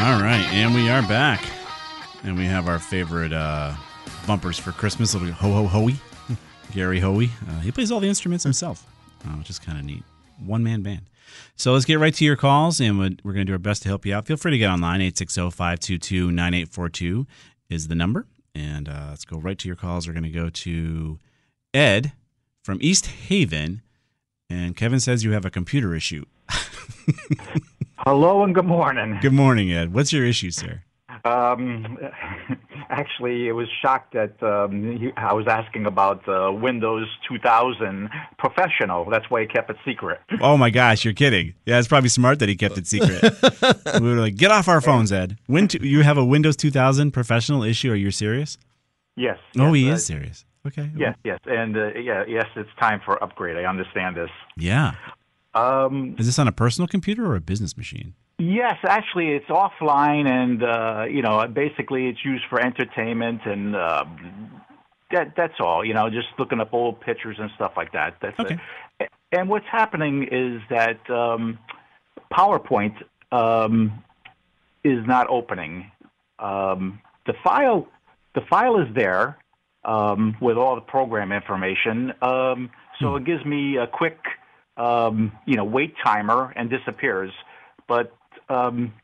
All 0.00 0.22
right, 0.22 0.46
and 0.52 0.74
we 0.74 0.88
are 0.88 1.02
back, 1.02 1.44
and 2.22 2.38
we 2.38 2.44
have 2.44 2.68
our 2.68 2.78
favorite 2.78 3.32
uh, 3.32 3.74
bumpers 4.28 4.56
for 4.56 4.70
Christmas. 4.70 5.12
It'll 5.12 5.26
be 5.26 5.32
Ho 5.32 5.52
Ho 5.52 5.66
Hoey, 5.66 5.96
Gary 6.72 7.00
Hoey. 7.00 7.30
Uh, 7.48 7.58
he 7.60 7.72
plays 7.72 7.90
all 7.90 7.98
the 7.98 8.08
instruments 8.08 8.44
himself, 8.44 8.86
uh, 9.26 9.30
which 9.32 9.50
is 9.50 9.58
kind 9.58 9.76
of 9.76 9.84
neat. 9.84 10.04
One 10.46 10.62
man 10.62 10.82
band. 10.82 11.02
So 11.56 11.72
let's 11.72 11.84
get 11.84 11.98
right 11.98 12.14
to 12.14 12.24
your 12.24 12.36
calls, 12.36 12.80
and 12.80 12.96
we're 12.96 13.32
going 13.32 13.38
to 13.38 13.44
do 13.46 13.52
our 13.52 13.58
best 13.58 13.82
to 13.82 13.88
help 13.88 14.06
you 14.06 14.14
out. 14.14 14.26
Feel 14.26 14.36
free 14.36 14.52
to 14.52 14.58
get 14.58 14.70
online. 14.70 15.00
860 15.00 15.50
522 15.50 16.30
9842 16.30 17.26
is 17.68 17.88
the 17.88 17.96
number. 17.96 18.26
And 18.54 18.88
uh, 18.88 19.06
let's 19.10 19.24
go 19.24 19.36
right 19.36 19.58
to 19.58 19.68
your 19.68 19.76
calls. 19.76 20.06
We're 20.06 20.14
going 20.14 20.22
to 20.22 20.30
go 20.30 20.48
to 20.48 21.18
Ed 21.74 22.12
from 22.62 22.78
East 22.80 23.06
Haven. 23.06 23.82
And 24.48 24.76
Kevin 24.76 25.00
says 25.00 25.24
you 25.24 25.32
have 25.32 25.44
a 25.44 25.50
computer 25.50 25.94
issue. 25.94 26.24
Hello 27.98 28.44
and 28.44 28.54
good 28.54 28.66
morning. 28.66 29.18
Good 29.20 29.32
morning, 29.32 29.72
Ed. 29.72 29.92
What's 29.92 30.12
your 30.12 30.24
issue, 30.24 30.50
sir? 30.50 30.82
Um, 31.24 31.98
actually, 32.90 33.48
it 33.48 33.52
was 33.52 33.68
shocked 33.82 34.14
that 34.14 34.40
um, 34.42 34.98
he, 34.98 35.12
I 35.16 35.32
was 35.32 35.46
asking 35.48 35.86
about 35.86 36.26
uh, 36.28 36.52
Windows 36.52 37.08
2000 37.28 38.08
Professional. 38.38 39.08
That's 39.10 39.28
why 39.30 39.42
he 39.42 39.46
kept 39.46 39.70
it 39.70 39.76
secret. 39.84 40.20
Oh 40.40 40.56
my 40.56 40.70
gosh, 40.70 41.04
you're 41.04 41.14
kidding! 41.14 41.54
Yeah, 41.66 41.78
it's 41.78 41.88
probably 41.88 42.08
smart 42.08 42.38
that 42.38 42.48
he 42.48 42.54
kept 42.54 42.78
it 42.78 42.86
secret. 42.86 43.20
we 44.00 44.08
were 44.08 44.20
like, 44.20 44.36
"Get 44.36 44.52
off 44.52 44.68
our 44.68 44.80
phones, 44.80 45.10
Ed." 45.10 45.36
When 45.46 45.66
to, 45.68 45.86
you 45.86 46.02
have 46.02 46.16
a 46.16 46.24
Windows 46.24 46.56
2000 46.56 47.10
Professional 47.10 47.64
issue? 47.64 47.90
Are 47.90 47.96
you 47.96 48.10
serious? 48.12 48.56
Yes. 49.16 49.38
Oh, 49.58 49.72
yes, 49.72 49.74
he 49.74 49.90
uh, 49.90 49.94
is 49.94 50.06
serious. 50.06 50.44
Okay. 50.66 50.90
Yes, 50.96 51.16
yes, 51.24 51.40
and 51.46 51.76
uh, 51.76 51.94
yeah, 51.94 52.24
yes, 52.28 52.46
it's 52.54 52.70
time 52.78 53.00
for 53.04 53.22
upgrade. 53.22 53.56
I 53.56 53.64
understand 53.64 54.16
this. 54.16 54.30
Yeah. 54.56 54.94
Um, 55.54 56.14
Is 56.18 56.26
this 56.26 56.38
on 56.38 56.48
a 56.48 56.52
personal 56.52 56.86
computer 56.88 57.26
or 57.26 57.36
a 57.36 57.40
business 57.40 57.76
machine? 57.76 58.14
Yes, 58.38 58.76
actually, 58.84 59.30
it's 59.30 59.46
offline, 59.46 60.28
and 60.28 60.62
uh, 60.62 61.04
you 61.10 61.22
know, 61.22 61.46
basically, 61.48 62.06
it's 62.08 62.24
used 62.24 62.44
for 62.48 62.60
entertainment, 62.60 63.40
and 63.44 63.74
uh, 63.74 64.04
that 65.10 65.34
that's 65.36 65.54
all. 65.58 65.84
You 65.84 65.94
know, 65.94 66.08
just 66.08 66.28
looking 66.38 66.60
up 66.60 66.72
old 66.72 67.00
pictures 67.00 67.36
and 67.40 67.50
stuff 67.56 67.72
like 67.76 67.92
that. 67.92 68.16
That's 68.22 68.38
Okay. 68.38 68.58
it. 69.00 69.10
And 69.32 69.48
what's 69.48 69.66
happening 69.70 70.28
is 70.30 70.62
that 70.70 70.98
um, 71.10 71.58
PowerPoint 72.32 72.94
um, 73.32 74.02
is 74.84 75.06
not 75.06 75.28
opening. 75.28 75.90
Um, 76.38 77.00
the 77.26 77.34
file, 77.44 77.88
the 78.34 78.40
file 78.48 78.80
is 78.80 78.88
there 78.94 79.36
um, 79.84 80.36
with 80.40 80.56
all 80.56 80.76
the 80.76 80.80
program 80.80 81.32
information. 81.32 82.12
Um, 82.22 82.70
so 83.00 83.16
it 83.16 83.24
gives 83.24 83.44
me 83.44 83.76
a 83.76 83.86
quick, 83.86 84.18
um, 84.78 85.32
you 85.46 85.56
know, 85.56 85.64
wait 85.64 85.94
timer 86.04 86.52
and 86.56 86.70
disappears. 86.70 87.32
But 87.86 88.14
um, 88.48 88.94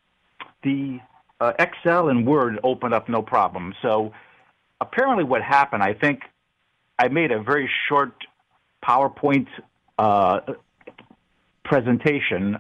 the 0.62 1.00
uh, 1.40 1.52
Excel 1.58 2.08
and 2.08 2.26
Word 2.26 2.60
open 2.62 2.92
up 2.92 3.08
no 3.08 3.20
problem. 3.22 3.74
So 3.82 4.12
apparently, 4.80 5.24
what 5.24 5.42
happened, 5.42 5.82
I 5.82 5.94
think, 5.94 6.20
I 6.98 7.08
made 7.08 7.32
a 7.32 7.42
very 7.42 7.68
short 7.88 8.14
PowerPoint 8.84 9.48
uh, 9.98 10.40
presentation 11.64 12.58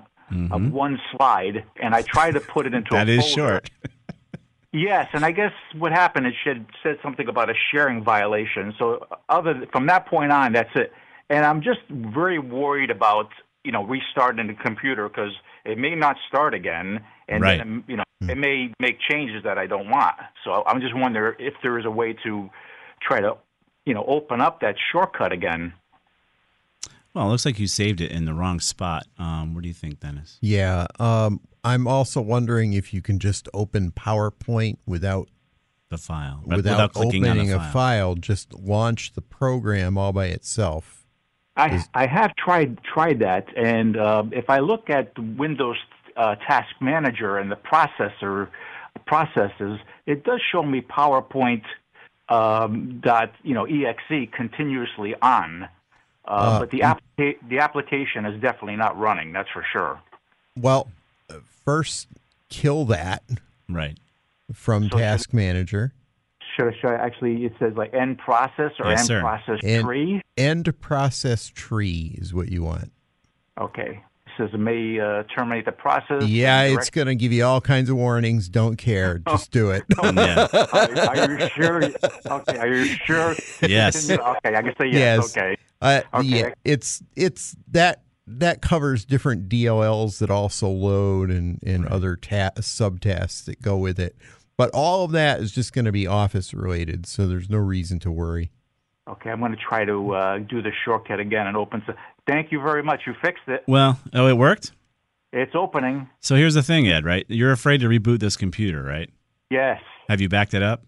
of 0.50 0.72
one 0.72 0.98
slide, 1.12 1.64
and 1.80 1.94
I 1.94 2.02
tried 2.02 2.32
to 2.32 2.40
put 2.40 2.66
it 2.66 2.74
into 2.74 2.90
That 2.92 3.08
a 3.08 3.12
is 3.12 3.20
folder. 3.34 3.34
short. 3.34 3.70
Yes, 4.76 5.06
and 5.12 5.24
I 5.24 5.30
guess 5.30 5.52
what 5.78 5.92
happened 5.92 6.26
it 6.26 6.34
should 6.42 6.66
said 6.82 6.98
something 7.00 7.28
about 7.28 7.48
a 7.48 7.54
sharing 7.70 8.02
violation. 8.02 8.74
So 8.76 9.06
other 9.28 9.68
from 9.70 9.86
that 9.86 10.06
point 10.06 10.32
on, 10.32 10.52
that's 10.52 10.74
it. 10.74 10.92
And 11.30 11.44
I'm 11.44 11.62
just 11.62 11.80
very 11.90 12.38
worried 12.38 12.90
about 12.90 13.28
you 13.64 13.72
know 13.72 13.84
restarting 13.84 14.46
the 14.46 14.54
computer 14.54 15.08
because 15.08 15.32
it 15.64 15.78
may 15.78 15.94
not 15.94 16.16
start 16.28 16.54
again, 16.54 17.00
and 17.28 17.42
Right. 17.42 17.58
then 17.58 17.84
you 17.88 17.96
know 17.96 18.04
it 18.22 18.38
may 18.38 18.72
make 18.78 18.98
changes 19.00 19.42
that 19.44 19.58
I 19.58 19.66
don't 19.66 19.88
want. 19.90 20.14
So 20.44 20.62
I'm 20.66 20.80
just 20.80 20.94
wondering 20.94 21.36
if 21.38 21.54
there 21.62 21.78
is 21.78 21.84
a 21.84 21.90
way 21.90 22.14
to 22.24 22.50
try 23.00 23.20
to 23.20 23.36
you 23.86 23.94
know 23.94 24.04
open 24.06 24.40
up 24.40 24.60
that 24.60 24.76
shortcut 24.92 25.32
again. 25.32 25.72
Well, 27.14 27.26
it 27.26 27.30
looks 27.30 27.46
like 27.46 27.60
you 27.60 27.68
saved 27.68 28.00
it 28.00 28.10
in 28.10 28.24
the 28.24 28.34
wrong 28.34 28.58
spot. 28.58 29.04
Um, 29.18 29.54
what 29.54 29.62
do 29.62 29.68
you 29.68 29.74
think, 29.74 30.00
Dennis? 30.00 30.36
Yeah. 30.40 30.86
Um, 30.98 31.40
I'm 31.62 31.86
also 31.86 32.20
wondering 32.20 32.72
if 32.72 32.92
you 32.92 33.00
can 33.02 33.20
just 33.20 33.48
open 33.54 33.92
PowerPoint 33.92 34.78
without 34.84 35.28
The 35.90 35.98
file 35.98 36.42
But 36.44 36.56
without, 36.56 36.92
clicking 36.92 37.24
on 37.24 37.30
opening 37.30 37.50
the 37.50 37.56
a 37.56 37.70
file. 37.72 38.16
Just 38.16 38.52
launch 38.52 39.12
the 39.12 39.22
program 39.22 39.96
all 39.96 40.12
by 40.12 40.26
itself. 40.26 41.03
I 41.56 41.84
I 41.94 42.06
have 42.06 42.34
tried 42.36 42.82
tried 42.82 43.20
that, 43.20 43.46
and 43.56 43.96
uh, 43.96 44.24
if 44.32 44.50
I 44.50 44.58
look 44.58 44.90
at 44.90 45.14
the 45.14 45.22
Windows 45.22 45.76
uh, 46.16 46.34
Task 46.36 46.74
Manager 46.80 47.38
and 47.38 47.50
the 47.50 47.56
processor 47.56 48.48
processes, 49.06 49.78
it 50.06 50.24
does 50.24 50.40
show 50.50 50.62
me 50.62 50.80
PowerPoint 50.80 51.62
um, 52.28 53.00
dot 53.00 53.32
you 53.42 53.54
know 53.54 53.66
exe 53.66 54.28
continuously 54.32 55.14
on, 55.22 55.64
uh, 55.64 56.28
Uh, 56.28 56.58
but 56.60 56.70
the 56.70 56.80
applica- 56.80 57.36
the 57.48 57.58
application 57.60 58.26
is 58.26 58.40
definitely 58.40 58.76
not 58.76 58.98
running. 58.98 59.32
That's 59.32 59.50
for 59.50 59.64
sure. 59.72 60.00
Well, 60.56 60.90
uh, 61.30 61.34
first 61.64 62.08
kill 62.48 62.84
that 62.86 63.22
right 63.68 63.98
from 64.52 64.88
Task 64.88 65.32
Manager. 65.32 65.92
Should 66.56 66.68
I, 66.68 66.76
should 66.80 66.90
I 66.90 66.94
actually? 66.94 67.44
It 67.46 67.52
says 67.58 67.72
like 67.76 67.92
end 67.94 68.18
process 68.18 68.72
or 68.78 68.86
Yes, 68.90 69.00
end 69.00 69.06
sir. 69.06 69.20
process 69.20 69.58
And- 69.64 69.84
tree. 69.84 70.22
End 70.36 70.80
process 70.80 71.48
tree 71.48 72.16
is 72.20 72.32
what 72.34 72.48
you 72.50 72.62
want. 72.62 72.92
Okay. 73.60 74.02
It 74.26 74.30
says 74.36 74.50
it 74.52 74.58
may 74.58 74.98
uh, 74.98 75.22
terminate 75.36 75.64
the 75.64 75.70
process. 75.72 76.24
Yeah, 76.24 76.62
and 76.62 76.76
it's 76.78 76.90
going 76.90 77.06
to 77.06 77.14
give 77.14 77.32
you 77.32 77.44
all 77.44 77.60
kinds 77.60 77.88
of 77.88 77.96
warnings. 77.96 78.48
Don't 78.48 78.76
care. 78.76 79.18
Just 79.28 79.52
do 79.52 79.70
it. 79.70 79.84
are, 80.02 80.08
are 80.08 81.38
you 81.40 81.48
sure? 81.50 81.82
Okay, 82.26 82.58
are 82.58 82.68
you 82.68 82.84
sure? 83.04 83.34
Yes. 83.62 84.10
Okay, 84.10 84.56
I 84.56 84.62
can 84.62 84.74
say 84.80 84.88
yes. 84.90 85.36
Okay. 85.36 85.56
Uh, 85.80 86.00
Okay. 86.14 86.26
Yeah, 86.26 86.54
it's 86.64 87.02
it's 87.14 87.54
that 87.70 88.02
that 88.26 88.60
covers 88.62 89.04
different 89.04 89.48
DLLs 89.48 90.18
that 90.18 90.30
also 90.30 90.68
load 90.68 91.30
and 91.30 91.60
and 91.64 91.86
other 91.86 92.16
ta- 92.16 92.50
subtasks 92.56 93.44
that 93.44 93.62
go 93.62 93.76
with 93.76 94.00
it. 94.00 94.16
But 94.56 94.70
all 94.72 95.04
of 95.04 95.12
that 95.12 95.40
is 95.40 95.52
just 95.52 95.72
going 95.72 95.84
to 95.84 95.92
be 95.92 96.06
Office 96.06 96.54
related, 96.54 97.06
so 97.06 97.26
there's 97.26 97.50
no 97.50 97.58
reason 97.58 97.98
to 98.00 98.10
worry. 98.10 98.50
Okay, 99.08 99.30
I'm 99.30 99.40
going 99.40 99.52
to 99.52 99.58
try 99.58 99.84
to 99.84 100.14
uh, 100.14 100.38
do 100.38 100.62
the 100.62 100.70
shortcut 100.84 101.20
again 101.20 101.46
and 101.46 101.56
open. 101.56 101.82
So, 101.86 101.94
thank 102.26 102.52
you 102.52 102.60
very 102.60 102.82
much. 102.82 103.02
You 103.06 103.14
fixed 103.22 103.42
it. 103.48 103.64
Well, 103.66 103.98
oh, 104.12 104.26
it 104.28 104.38
worked. 104.38 104.72
It's 105.32 105.54
opening. 105.54 106.08
So 106.20 106.36
here's 106.36 106.54
the 106.54 106.62
thing, 106.62 106.88
Ed. 106.88 107.04
Right? 107.04 107.26
You're 107.28 107.52
afraid 107.52 107.80
to 107.80 107.88
reboot 107.88 108.20
this 108.20 108.36
computer, 108.36 108.82
right? 108.82 109.10
Yes. 109.50 109.80
Have 110.08 110.20
you 110.20 110.28
backed 110.28 110.54
it 110.54 110.62
up? 110.62 110.84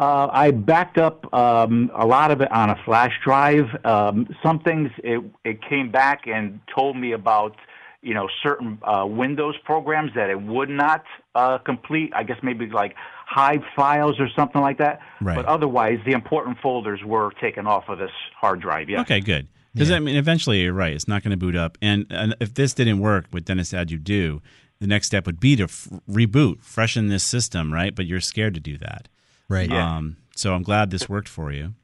Uh, 0.00 0.28
I 0.30 0.52
backed 0.52 0.96
up 0.96 1.32
um, 1.34 1.90
a 1.94 2.06
lot 2.06 2.30
of 2.30 2.40
it 2.40 2.50
on 2.52 2.70
a 2.70 2.76
flash 2.84 3.12
drive. 3.24 3.66
Um, 3.84 4.28
some 4.42 4.60
things 4.60 4.90
it, 4.98 5.24
it 5.44 5.60
came 5.68 5.90
back 5.90 6.26
and 6.26 6.60
told 6.72 6.96
me 6.96 7.12
about, 7.12 7.56
you 8.02 8.14
know, 8.14 8.28
certain 8.42 8.78
uh, 8.82 9.04
Windows 9.06 9.56
programs 9.64 10.12
that 10.14 10.30
it 10.30 10.40
would 10.40 10.68
not 10.68 11.04
uh, 11.34 11.58
complete. 11.58 12.12
I 12.14 12.22
guess 12.22 12.38
maybe 12.42 12.66
like 12.66 12.94
Hive 13.26 13.62
files 13.76 14.18
or 14.20 14.28
something 14.34 14.62
like 14.62 14.78
that. 14.78 15.00
Right. 15.20 15.36
But 15.36 15.46
otherwise, 15.46 15.98
the 16.06 16.12
important 16.12 16.58
folders 16.62 17.00
were 17.04 17.32
taken 17.40 17.66
off 17.66 17.88
of 17.88 17.98
this 17.98 18.10
hard 18.40 18.60
drive. 18.60 18.88
Yes. 18.88 19.00
Okay, 19.00 19.20
good. 19.20 19.48
Because 19.74 19.90
I 19.90 19.98
mean, 19.98 20.16
eventually 20.16 20.62
you're 20.62 20.72
right. 20.72 20.92
It's 20.92 21.06
not 21.06 21.22
going 21.22 21.30
to 21.30 21.36
boot 21.36 21.54
up. 21.54 21.78
And, 21.80 22.06
and 22.10 22.34
if 22.40 22.54
this 22.54 22.74
didn't 22.74 23.00
work, 23.00 23.26
what 23.30 23.44
Dennis 23.44 23.70
had 23.70 23.90
you 23.90 23.98
do, 23.98 24.42
the 24.80 24.86
next 24.86 25.08
step 25.08 25.26
would 25.26 25.38
be 25.38 25.56
to 25.56 25.64
f- 25.64 25.88
reboot, 26.10 26.62
freshen 26.62 27.08
this 27.08 27.22
system, 27.22 27.72
right? 27.72 27.94
But 27.94 28.06
you're 28.06 28.20
scared 28.20 28.54
to 28.54 28.60
do 28.60 28.78
that, 28.78 29.08
right? 29.48 29.70
Um, 29.70 30.16
so 30.34 30.54
I'm 30.54 30.62
glad 30.62 30.90
this 30.90 31.08
worked 31.08 31.28
for 31.28 31.52
you. 31.52 31.74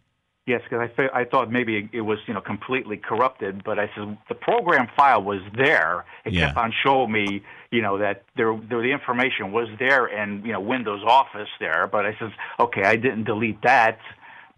Yes, 0.47 0.61
because 0.63 0.81
I, 0.91 0.95
fe- 0.95 1.09
I 1.15 1.25
thought 1.25 1.51
maybe 1.51 1.89
it 1.93 2.03
was 2.03 2.19
you 2.27 2.35
know 2.35 2.41
completely 2.43 2.99
corrupted, 2.99 3.65
but 3.65 3.79
I 3.79 3.91
said 3.95 4.19
the 4.29 4.35
program 4.35 4.89
file 4.95 5.23
was 5.23 5.41
there. 5.57 6.05
It 6.27 6.35
Yeah. 6.35 6.47
kept 6.49 6.59
on 6.59 6.73
showing 6.83 7.13
me 7.13 7.43
you 7.71 7.81
know 7.81 7.97
that 7.99 8.25
there, 8.37 8.55
there 8.69 8.83
the 8.83 8.93
information 8.93 9.53
was 9.53 9.69
there 9.79 10.05
and 10.05 10.45
you 10.45 10.53
know 10.53 10.61
Windows 10.61 11.03
Office 11.07 11.49
there. 11.61 11.89
But 11.91 12.05
I 12.05 12.15
said 12.19 12.33
okay, 12.61 12.83
I 12.83 12.97
didn't 12.97 13.25
delete 13.25 13.63
that, 13.63 13.99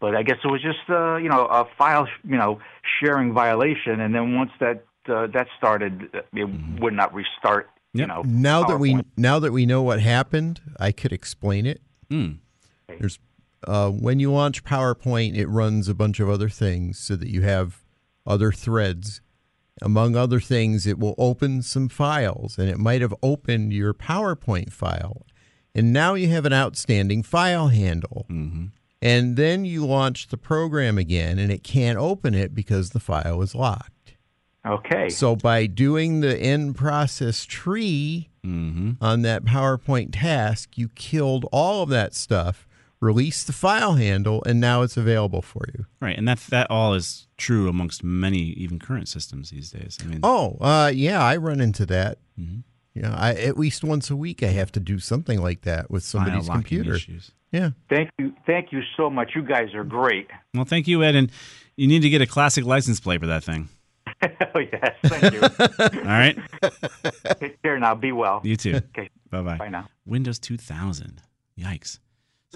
but 0.01 0.17
I 0.17 0.25
guess 0.25 0.39
it 0.43 0.49
was 0.49 0.61
just 0.61 0.79
uh, 0.91 1.17
you 1.17 1.29
know 1.29 1.47
a 1.47 1.67
file 1.79 2.09
you 2.25 2.37
know 2.37 2.59
sharing 2.99 3.33
violation, 3.33 4.01
and 4.01 4.13
then 4.13 4.35
once 4.35 4.51
that 4.59 4.85
uh, 5.09 5.29
that 5.29 5.47
started, 5.57 6.11
it 6.35 6.81
would 6.81 6.95
not 6.95 7.15
restart. 7.15 7.71
You 7.93 8.07
know, 8.09 8.23
now 8.27 8.65
that 8.65 8.79
we 8.79 9.01
now 9.17 9.39
that 9.39 9.53
we 9.53 9.65
know 9.67 9.83
what 9.83 10.01
happened, 10.01 10.61
I 10.81 10.91
could 10.91 11.13
explain 11.13 11.65
it. 11.65 11.81
Hmm. 12.11 12.33
There's 12.89 13.19
uh, 13.65 13.91
when 13.91 14.21
you 14.21 14.33
launch 14.33 14.65
PowerPoint, 14.65 15.37
it 15.37 15.47
runs 15.47 15.89
a 15.89 15.95
bunch 15.95 16.21
of 16.21 16.29
other 16.29 16.49
things 16.49 16.99
so 16.99 17.17
that 17.17 17.29
you 17.29 17.43
have 17.43 17.83
other 18.27 18.53
threads. 18.53 19.21
Among 19.83 20.17
other 20.17 20.41
things, 20.41 20.87
it 20.87 20.99
will 20.99 21.15
open 21.19 21.63
some 21.63 21.89
files, 21.89 22.59
and 22.59 22.69
it 22.69 22.79
might 22.79 23.03
have 23.03 23.15
opened 23.23 23.73
your 23.73 23.93
PowerPoint 23.93 24.73
file, 24.73 25.27
and 25.75 25.93
now 25.93 26.15
you 26.15 26.29
have 26.29 26.47
an 26.47 26.53
outstanding 26.53 27.23
file 27.23 27.69
handle. 27.69 28.27
Mm-hmm. 28.31 28.67
And 29.03 29.37
then 29.37 29.67
you 29.67 29.85
launch 29.85 30.29
the 30.29 30.39
program 30.39 30.97
again, 30.97 31.39
and 31.39 31.53
it 31.53 31.63
can't 31.63 31.99
open 31.99 32.35
it 32.35 32.55
because 32.55 32.91
the 32.91 33.01
file 33.01 33.43
is 33.43 33.55
locked. 33.55 34.15
Okay. 34.67 35.11
So 35.11 35.37
by 35.37 35.67
doing 35.67 36.21
the 36.21 36.37
end 36.37 36.75
process 36.77 37.45
tree 37.45 38.31
on 39.01 39.23
that 39.23 39.45
PowerPoint 39.45 40.09
task, 40.13 40.79
you 40.79 40.89
killed 40.89 41.47
all 41.53 41.83
of 41.83 41.89
that 41.91 42.15
stuff, 42.15 42.66
released 43.07 43.47
the 43.47 43.53
file 43.53 43.95
handle, 43.95 44.43
and 44.45 44.61
now 44.61 44.83
it's 44.83 44.97
available 44.97 45.43
for 45.43 45.63
you. 45.75 45.87
Right, 46.01 46.19
and 46.19 46.27
that 46.29 46.39
that 46.49 46.67
all 46.71 46.95
is 46.95 47.29
true 47.37 47.69
amongst 47.69 48.03
many 48.03 48.39
even 48.39 48.79
current 48.79 49.09
systems 49.09 49.51
these 49.51 49.71
days. 49.71 49.97
I 50.03 50.07
mean, 50.07 50.21
Oh, 50.23 50.57
uh, 50.61 50.91
yeah, 50.95 51.23
I 51.23 51.37
run 51.37 51.61
into 51.61 51.87
that. 51.87 52.19
Yeah, 52.95 53.15
I, 53.15 53.35
at 53.35 53.59
least 53.59 53.85
once 53.85 54.11
a 54.11 54.17
week, 54.17 54.43
I 54.43 54.47
have 54.49 54.73
to 54.73 54.81
do 54.81 54.99
something 54.99 55.41
like 55.43 55.63
that 55.63 55.91
with 55.91 56.03
somebody's 56.03 56.49
locking 56.49 56.63
computer. 56.63 56.95
issues. 56.95 57.31
Yeah. 57.53 57.71
Thank 57.91 58.09
you, 58.19 58.33
thank 58.47 58.73
you 58.73 58.81
so 58.97 59.09
much. 59.11 59.33
You 59.35 59.43
guys 59.43 59.75
are 59.75 59.85
great. 59.85 60.29
well, 60.55 60.65
thank 60.65 60.89
you, 60.89 61.03
Ed, 61.03 61.15
and 61.15 61.31
you 61.77 61.87
need 61.87 62.01
to 62.03 62.09
get 62.11 62.23
a 62.23 62.27
classic 62.27 62.65
license 62.65 62.99
plate 63.01 63.21
for 63.21 63.27
that 63.29 63.45
thing. 63.45 63.69
oh 64.23 64.61
yes, 64.61 64.95
thank 65.05 65.33
you. 65.35 65.41
All 66.01 66.19
right, 66.23 66.39
Take 67.39 67.61
care 67.63 67.79
now. 67.79 67.95
Be 67.95 68.13
well. 68.13 68.41
you 68.45 68.57
too. 68.57 68.77
Okay. 68.77 69.11
Bye 69.31 69.43
bye. 69.43 69.59
Bye 69.59 69.69
now. 69.69 69.89
Windows 70.07 70.39
2000. 70.39 71.21
Yikes. 71.59 71.99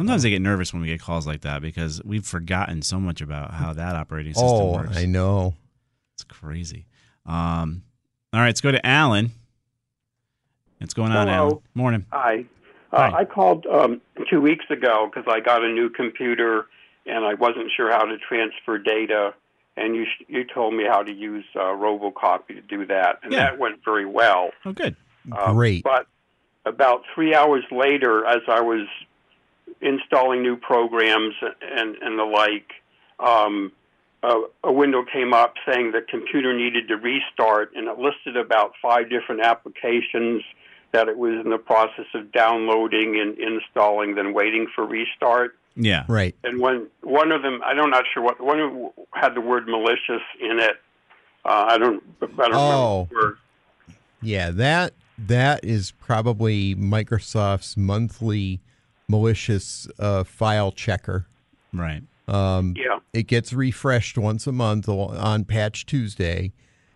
Sometimes 0.00 0.24
I 0.24 0.30
get 0.30 0.40
nervous 0.40 0.72
when 0.72 0.80
we 0.80 0.88
get 0.88 0.98
calls 1.02 1.26
like 1.26 1.42
that 1.42 1.60
because 1.60 2.00
we've 2.06 2.24
forgotten 2.24 2.80
so 2.80 2.98
much 2.98 3.20
about 3.20 3.52
how 3.52 3.74
that 3.74 3.94
operating 3.96 4.32
system 4.32 4.48
Oh, 4.50 4.72
works. 4.72 4.96
I 4.96 5.04
know. 5.04 5.52
It's 6.14 6.24
crazy. 6.24 6.86
Um, 7.26 7.82
all 8.32 8.40
right, 8.40 8.46
let's 8.46 8.62
go 8.62 8.70
to 8.72 8.86
Alan. 8.86 9.32
What's 10.78 10.94
going 10.94 11.12
on, 11.12 11.26
Hello. 11.28 11.36
Alan? 11.38 11.58
Morning. 11.74 12.06
Hi. 12.12 12.46
Uh, 12.90 13.10
Hi. 13.10 13.18
I 13.18 13.24
called 13.26 13.66
um, 13.66 14.00
two 14.30 14.40
weeks 14.40 14.64
ago 14.70 15.10
because 15.12 15.30
I 15.30 15.40
got 15.40 15.62
a 15.62 15.68
new 15.68 15.90
computer 15.90 16.64
and 17.04 17.26
I 17.26 17.34
wasn't 17.34 17.70
sure 17.76 17.90
how 17.92 18.06
to 18.06 18.16
transfer 18.16 18.78
data, 18.78 19.34
and 19.76 19.94
you 19.94 20.06
sh- 20.06 20.24
you 20.28 20.44
told 20.44 20.72
me 20.72 20.84
how 20.90 21.02
to 21.02 21.12
use 21.12 21.44
uh, 21.56 21.58
RoboCopy 21.76 22.46
to 22.48 22.62
do 22.62 22.86
that, 22.86 23.18
and 23.22 23.34
Yeah. 23.34 23.50
that 23.50 23.58
went 23.58 23.84
very 23.84 24.06
well. 24.06 24.48
Oh, 24.64 24.72
good. 24.72 24.96
Uh, 25.30 25.52
Great. 25.52 25.84
But 25.84 26.06
about 26.64 27.02
three 27.14 27.34
hours 27.34 27.64
later, 27.70 28.24
as 28.24 28.40
I 28.48 28.62
was 28.62 28.86
installing 29.80 30.42
new 30.42 30.56
programs 30.56 31.34
and 31.62 31.96
and 31.96 32.18
the 32.18 32.24
like, 32.24 32.72
um, 33.18 33.72
a, 34.22 34.34
a 34.64 34.72
window 34.72 35.02
came 35.10 35.32
up 35.32 35.54
saying 35.66 35.92
the 35.92 36.02
computer 36.02 36.52
needed 36.56 36.88
to 36.88 36.96
restart, 36.96 37.72
and 37.74 37.88
it 37.88 37.98
listed 37.98 38.36
about 38.36 38.72
five 38.82 39.08
different 39.10 39.40
applications 39.42 40.42
that 40.92 41.08
it 41.08 41.16
was 41.16 41.34
in 41.44 41.50
the 41.50 41.58
process 41.58 42.06
of 42.14 42.32
downloading 42.32 43.18
and 43.20 43.38
installing, 43.38 44.16
then 44.16 44.34
waiting 44.34 44.66
for 44.74 44.84
restart. 44.84 45.56
Yeah. 45.76 46.04
Right. 46.08 46.34
And 46.42 46.60
when 46.60 46.88
one 47.02 47.30
of 47.30 47.42
them, 47.42 47.60
I'm 47.64 47.76
not 47.90 48.04
sure 48.12 48.22
what 48.22 48.40
one 48.40 48.58
of 48.60 48.72
them 48.72 48.90
had 49.14 49.34
the 49.34 49.40
word 49.40 49.68
malicious 49.68 50.22
in 50.40 50.58
it. 50.58 50.76
Uh, 51.44 51.66
I 51.70 51.78
don't. 51.78 52.02
I 52.20 52.26
don't 52.26 52.54
Oh. 52.54 53.08
remember. 53.08 53.08
the 53.08 53.14
word. 53.26 53.36
Yeah, 54.20 54.50
that 54.50 54.92
that 55.16 55.64
is 55.64 55.92
probably 55.92 56.74
Microsoft's 56.74 57.76
monthly 57.76 58.60
malicious 59.10 59.88
uh, 59.98 60.24
file 60.24 60.72
checker. 60.72 61.26
Right. 61.72 62.02
Um, 62.28 62.74
Yeah. 62.76 63.00
It 63.12 63.26
gets 63.26 63.52
refreshed 63.52 64.16
once 64.16 64.46
a 64.46 64.52
month 64.52 64.88
on 64.88 65.44
Patch 65.44 65.84
Tuesday, 65.84 66.52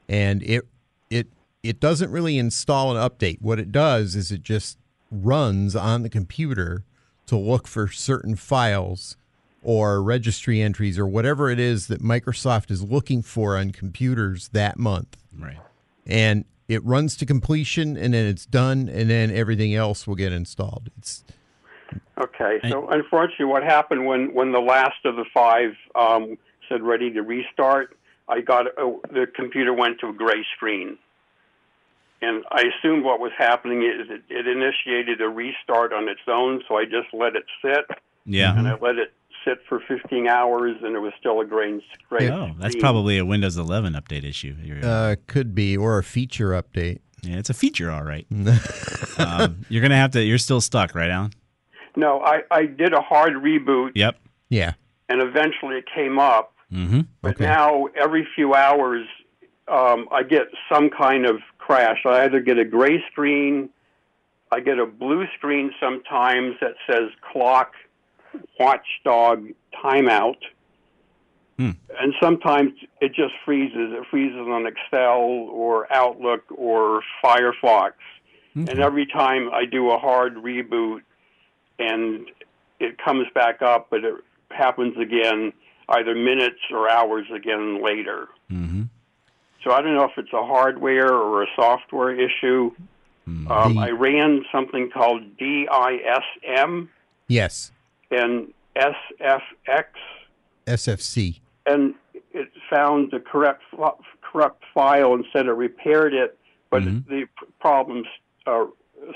and 0.08 0.42
it 0.42 0.66
it 1.10 1.26
it 1.62 1.80
doesn't 1.80 2.10
really 2.10 2.38
install 2.38 2.96
an 2.96 3.10
update. 3.10 3.42
What 3.42 3.58
it 3.58 3.72
does 3.72 4.14
is 4.14 4.30
it 4.30 4.42
just 4.42 4.78
runs 5.10 5.74
on 5.74 6.02
the 6.02 6.08
computer 6.08 6.84
to 7.26 7.36
look 7.36 7.66
for 7.66 7.88
certain 7.88 8.36
files 8.36 9.16
or 9.62 10.02
registry 10.02 10.60
entries 10.60 10.98
or 10.98 11.06
whatever 11.06 11.50
it 11.50 11.58
is 11.58 11.86
that 11.86 12.02
Microsoft 12.02 12.70
is 12.70 12.82
looking 12.82 13.22
for 13.22 13.56
on 13.56 13.70
computers 13.70 14.48
that 14.48 14.78
month. 14.78 15.16
Right. 15.36 15.58
And 16.06 16.44
it 16.68 16.84
runs 16.84 17.16
to 17.16 17.26
completion 17.26 17.96
and 17.96 18.12
then 18.12 18.26
it's 18.26 18.46
done 18.46 18.88
and 18.88 19.08
then 19.08 19.30
everything 19.30 19.74
else 19.74 20.06
will 20.06 20.16
get 20.16 20.32
installed. 20.32 20.90
It's 20.98 21.24
Okay, 22.18 22.60
so 22.68 22.88
unfortunately, 22.88 23.46
what 23.46 23.62
happened 23.62 24.06
when 24.06 24.32
when 24.34 24.52
the 24.52 24.60
last 24.60 25.04
of 25.04 25.16
the 25.16 25.24
five 25.34 25.70
um, 25.94 26.38
said 26.68 26.82
ready 26.82 27.10
to 27.12 27.22
restart, 27.22 27.96
I 28.28 28.40
got 28.40 28.66
a, 28.66 28.96
the 29.12 29.26
computer 29.34 29.72
went 29.74 30.00
to 30.00 30.08
a 30.08 30.12
gray 30.12 30.44
screen, 30.56 30.96
and 32.22 32.44
I 32.50 32.62
assumed 32.78 33.04
what 33.04 33.20
was 33.20 33.32
happening 33.36 33.82
is 33.82 34.08
it, 34.10 34.22
it 34.30 34.46
initiated 34.46 35.20
a 35.20 35.28
restart 35.28 35.92
on 35.92 36.08
its 36.08 36.20
own. 36.28 36.62
So 36.68 36.76
I 36.76 36.84
just 36.84 37.12
let 37.12 37.36
it 37.36 37.44
sit, 37.62 37.84
Yeah. 38.24 38.56
and 38.58 38.66
I 38.68 38.76
let 38.80 38.96
it 38.96 39.12
sit 39.44 39.58
for 39.68 39.80
15 39.86 40.26
hours, 40.26 40.76
and 40.82 40.94
it 40.96 41.00
was 41.00 41.12
still 41.20 41.40
a 41.40 41.44
gray 41.44 41.84
gray. 42.08 42.30
Oh, 42.30 42.52
that's 42.58 42.76
probably 42.76 43.18
a 43.18 43.24
Windows 43.26 43.56
11 43.58 43.92
update 43.92 44.24
issue. 44.24 44.54
Uh, 44.82 45.16
could 45.26 45.54
be 45.54 45.76
or 45.76 45.98
a 45.98 46.04
feature 46.04 46.50
update. 46.50 47.00
yeah, 47.22 47.36
it's 47.36 47.50
a 47.50 47.54
feature, 47.54 47.90
all 47.90 48.04
right. 48.04 48.26
um, 49.18 49.66
you're 49.68 49.82
gonna 49.82 49.96
have 49.96 50.12
to. 50.12 50.22
You're 50.22 50.38
still 50.38 50.60
stuck, 50.62 50.94
right, 50.94 51.10
Alan? 51.10 51.32
No, 51.96 52.20
I 52.20 52.42
I 52.50 52.66
did 52.66 52.92
a 52.92 53.00
hard 53.00 53.34
reboot, 53.34 53.92
Yep. 53.94 54.16
Yeah. 54.48 54.72
and 55.08 55.20
eventually 55.22 55.76
it 55.76 55.84
came 55.94 56.18
up. 56.18 56.52
Mm-hmm. 56.72 57.00
But 57.22 57.38
now, 57.38 57.86
every 57.94 58.26
few 58.34 58.54
hours, 58.54 59.06
um, 59.68 60.08
I 60.10 60.22
get 60.24 60.48
some 60.72 60.90
kind 60.90 61.24
of 61.26 61.36
crash. 61.58 61.98
I 62.04 62.24
either 62.24 62.40
get 62.40 62.58
a 62.58 62.64
gray 62.64 63.02
screen, 63.12 63.68
I 64.50 64.60
get 64.60 64.78
a 64.78 64.86
blue 64.86 65.24
screen 65.36 65.72
sometimes 65.80 66.56
that 66.60 66.74
says 66.88 67.10
clock, 67.32 67.72
watchdog, 68.58 69.48
timeout. 69.82 70.36
Hmm. 71.58 71.70
And 72.00 72.12
sometimes 72.20 72.72
it 73.00 73.14
just 73.14 73.34
freezes. 73.44 73.92
It 73.92 74.04
freezes 74.10 74.38
on 74.40 74.66
Excel 74.66 75.20
or 75.52 75.92
Outlook 75.92 76.42
or 76.50 77.02
Firefox. 77.24 77.92
And 78.56 78.78
every 78.80 79.06
time 79.06 79.50
I 79.52 79.64
do 79.64 79.90
a 79.90 79.98
hard 79.98 80.36
reboot 80.36 81.00
and 81.78 82.26
it 82.80 82.98
comes 82.98 83.26
back 83.34 83.62
up, 83.62 83.88
but 83.90 84.04
it 84.04 84.14
happens 84.50 84.96
again 84.98 85.52
either 85.88 86.14
minutes 86.14 86.60
or 86.70 86.90
hours 86.90 87.26
again 87.34 87.82
later. 87.82 88.28
Mm-hmm. 88.50 88.82
So 89.62 89.72
I 89.72 89.80
don't 89.82 89.94
know 89.94 90.04
if 90.04 90.12
it's 90.18 90.32
a 90.32 90.44
hardware 90.44 91.12
or 91.12 91.42
a 91.42 91.46
software 91.56 92.12
issue. 92.12 92.70
Um, 93.26 93.78
I 93.78 93.88
ran 93.90 94.44
something 94.52 94.90
called 94.90 95.22
DISM 95.38 96.90
Yes. 97.26 97.72
and 98.10 98.52
SFX, 98.76 99.86
SFC. 100.66 101.40
and 101.64 101.94
it 102.34 102.50
found 102.68 103.12
the 103.12 103.20
correct 103.20 103.62
correct 104.20 104.62
file 104.74 105.14
and 105.14 105.24
said 105.32 105.46
it 105.46 105.52
repaired 105.52 106.12
it, 106.12 106.36
but 106.68 106.84
the 106.84 107.26
problems 107.60 108.06
uh, 108.46 108.66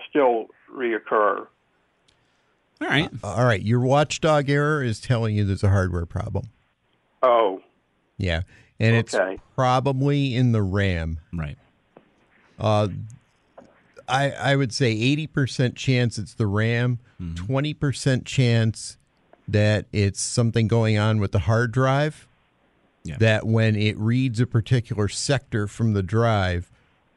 still 0.08 0.46
reoccur. 0.74 1.46
All 2.80 2.88
right. 2.88 3.10
All 3.24 3.44
right. 3.44 3.62
Your 3.62 3.80
watchdog 3.80 4.48
error 4.48 4.82
is 4.82 5.00
telling 5.00 5.34
you 5.36 5.44
there's 5.44 5.64
a 5.64 5.68
hardware 5.70 6.06
problem. 6.06 6.50
Oh, 7.22 7.62
Yeah. 8.16 8.42
And 8.80 8.94
Okay. 8.96 9.32
it's 9.34 9.42
probably 9.56 10.34
in 10.36 10.52
the 10.52 10.62
RAM. 10.62 11.18
Right. 11.32 11.58
Uh, 12.58 12.88
I 14.08 14.30
I 14.30 14.56
would 14.56 14.72
say 14.72 14.92
eighty 14.92 15.26
percent 15.26 15.74
chance 15.74 16.16
it's 16.18 16.34
the 16.34 16.46
RAM, 16.46 16.98
20 17.34 17.74
percent 17.74 18.24
chance 18.24 18.96
that 19.48 19.86
it's 19.92 20.20
something 20.20 20.68
going 20.68 20.96
on 20.96 21.18
with 21.18 21.32
the 21.32 21.40
hard 21.40 21.72
drive. 21.72 22.26
that 23.18 23.46
when 23.46 23.74
it 23.74 23.96
reads 23.98 24.38
a 24.38 24.46
particular 24.46 25.08
sector 25.08 25.66
from 25.66 25.94
the 25.94 26.02
drive, 26.02 26.70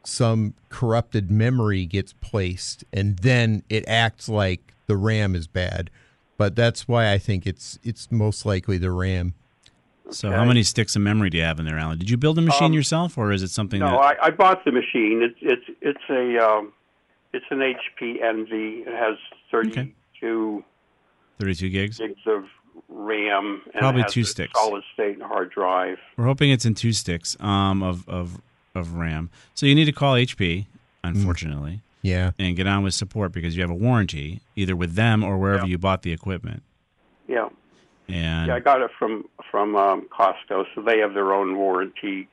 some 0.05 0.53
corrupted 0.69 1.29
memory 1.29 1.85
gets 1.85 2.13
placed, 2.13 2.83
and 2.93 3.17
then 3.19 3.61
it 3.69 3.83
acts 3.87 4.27
like 4.29 4.70
the 4.87 4.97
RAM 4.97 5.35
is 5.35 5.47
bad. 5.47 5.89
But 6.37 6.55
that's 6.55 6.87
why 6.87 7.11
I 7.11 7.17
think 7.17 7.45
it's 7.45 7.77
it's 7.83 8.11
most 8.11 8.45
likely 8.45 8.77
the 8.77 8.91
RAM. 8.91 9.33
So, 10.09 10.29
how 10.31 10.43
many 10.43 10.63
sticks 10.63 10.95
of 10.97 11.01
memory 11.03 11.29
do 11.29 11.37
you 11.37 11.43
have 11.43 11.57
in 11.59 11.65
there, 11.65 11.77
Alan? 11.77 11.97
Did 11.97 12.09
you 12.09 12.17
build 12.17 12.37
a 12.37 12.41
machine 12.41 12.65
Um, 12.67 12.73
yourself, 12.73 13.17
or 13.17 13.31
is 13.31 13.43
it 13.43 13.49
something 13.49 13.79
No, 13.79 13.91
that? 13.91 14.17
I, 14.21 14.27
I 14.27 14.29
bought 14.31 14.65
the 14.65 14.71
machine. 14.71 15.21
It's 15.23 15.37
it's 15.41 15.77
it's 15.81 16.09
a 16.09 16.37
um, 16.45 16.73
it's 17.31 17.45
an 17.49 17.59
HP 17.59 18.21
Envy. 18.21 18.83
It 18.85 18.93
has 18.93 19.17
32 19.51 20.63
32 21.39 21.69
gigs. 21.69 21.97
gigs 21.99 22.19
of 22.25 22.43
RAM 22.89 23.61
and 23.73 23.79
Probably 23.79 24.03
two 24.09 24.23
sticks. 24.23 24.51
solid 24.59 24.83
state 24.93 25.13
and 25.13 25.23
hard 25.23 25.49
drive. 25.51 25.97
We're 26.17 26.25
hoping 26.25 26.49
it's 26.51 26.65
in 26.65 26.75
two 26.75 26.91
sticks 26.93 27.37
um, 27.39 27.81
of, 27.83 28.07
of 28.09 28.41
of 28.75 28.95
RAM. 28.95 29.29
So 29.53 29.65
you 29.65 29.75
need 29.75 29.85
to 29.85 29.91
call 29.91 30.15
HP, 30.15 30.65
unfortunately. 31.03 31.81
Yeah. 32.01 32.31
And 32.39 32.55
get 32.55 32.65
on 32.67 32.83
with 32.83 32.93
support 32.93 33.31
because 33.31 33.55
you 33.55 33.61
have 33.61 33.69
a 33.69 33.75
warranty, 33.75 34.41
either 34.55 34.75
with 34.75 34.95
them 34.95 35.23
or 35.23 35.37
wherever 35.37 35.65
you 35.67 35.77
bought 35.77 36.01
the 36.01 36.11
equipment. 36.11 36.63
Yeah, 37.27 37.49
And 38.07 38.47
yeah. 38.47 38.55
I 38.55 38.59
got 38.59 38.81
it 38.81 38.91
from 38.97 39.25
from 39.49 39.75
um, 39.75 40.07
Costco, 40.09 40.65
so 40.73 40.81
they 40.81 40.99
have 40.99 41.13
their 41.13 41.33
own 41.33 41.55
warranty. 41.57 42.27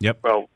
Yep. 0.00 0.20
Well, 0.24 0.48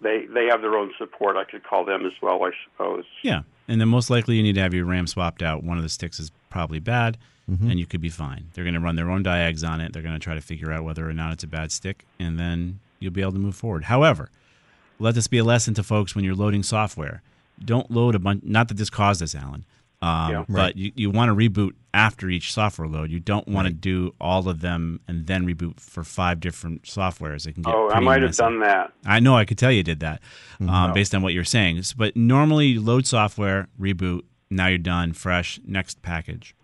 they 0.00 0.24
they 0.26 0.46
have 0.46 0.62
their 0.62 0.74
own 0.76 0.92
support. 0.98 1.36
I 1.36 1.44
could 1.44 1.62
call 1.62 1.84
them 1.84 2.06
as 2.06 2.12
well, 2.22 2.42
I 2.44 2.50
suppose. 2.64 3.04
yeah, 3.22 3.42
and 3.68 3.80
then 3.80 3.88
most 3.88 4.08
likely 4.10 4.36
you 4.36 4.42
need 4.42 4.54
to 4.54 4.60
have 4.62 4.72
your 4.74 4.86
RAM 4.86 5.06
swapped 5.06 5.42
out. 5.42 5.62
One 5.62 5.76
of 5.76 5.82
the 5.82 5.88
sticks 5.90 6.18
is 6.18 6.32
probably 6.48 6.78
bad, 6.80 7.18
Mhm. 7.50 7.70
and 7.70 7.78
you 7.78 7.86
could 7.86 8.00
be 8.00 8.08
fine. 8.08 8.46
They're 8.54 8.64
going 8.64 8.74
to 8.74 8.80
run 8.80 8.96
their 8.96 9.10
own 9.10 9.22
diags 9.22 9.62
on 9.62 9.80
it. 9.80 9.92
They're 9.92 10.02
going 10.02 10.14
to 10.14 10.18
try 10.20 10.34
to 10.34 10.40
figure 10.40 10.72
out 10.72 10.84
whether 10.84 11.08
or 11.08 11.12
not 11.12 11.32
it's 11.34 11.44
a 11.44 11.48
bad 11.48 11.70
stick, 11.70 12.04
and 12.18 12.38
then 12.38 12.80
you'll 12.98 13.12
be 13.12 13.20
able 13.20 13.32
to 13.32 13.38
move 13.38 13.54
forward. 13.56 13.84
However, 13.84 14.30
let 14.98 15.14
this 15.14 15.26
be 15.28 15.38
a 15.38 15.44
lesson 15.44 15.74
to 15.74 15.82
folks 15.82 16.14
when 16.16 16.24
you're 16.24 16.34
loading 16.34 16.62
software. 16.62 17.22
Don't 17.64 17.90
load 17.90 18.14
a 18.14 18.18
bunch. 18.18 18.42
Not 18.44 18.68
that 18.68 18.76
this 18.76 18.90
caused 18.90 19.20
this, 19.20 19.34
Alan. 19.34 19.64
Um, 20.02 20.30
Yeah. 20.30 20.44
But 20.48 20.54
Right. 20.56 20.76
you, 20.76 20.92
you 20.94 21.10
want 21.10 21.28
to 21.28 21.34
reboot 21.34 21.72
after 21.92 22.28
each 22.30 22.52
software 22.52 22.88
load. 22.88 23.10
You 23.10 23.20
don't 23.20 23.46
want 23.48 23.66
to 23.68 23.72
do 23.74 24.14
all 24.20 24.48
of 24.48 24.60
them 24.60 25.00
and 25.06 25.26
then 25.26 25.44
reboot 25.46 25.78
for 25.80 26.04
five 26.04 26.40
different 26.40 26.84
softwares. 26.84 27.46
It 27.46 27.52
can 27.54 27.62
get 27.62 27.74
Oh, 27.74 27.88
I 27.88 27.92
pretty 27.92 28.04
might 28.06 28.22
have 28.22 28.36
done 28.36 28.60
that. 28.60 28.92
I 29.04 29.20
know 29.20 29.36
I 29.36 29.44
could 29.44 29.58
tell 29.58 29.70
you 29.72 29.82
did 29.82 30.00
that 30.00 30.20
um, 30.60 30.70
Oh. 30.70 30.92
based 30.94 31.14
on 31.14 31.20
what 31.22 31.34
you're 31.34 31.44
saying. 31.44 31.82
But 31.96 32.16
normally 32.16 32.66
you 32.68 32.80
load 32.80 33.06
software, 33.06 33.68
reboot, 33.78 34.22
now 34.50 34.68
you're 34.68 34.78
done, 34.78 35.12
fresh, 35.12 35.60
next 35.66 36.00
package. 36.02 36.54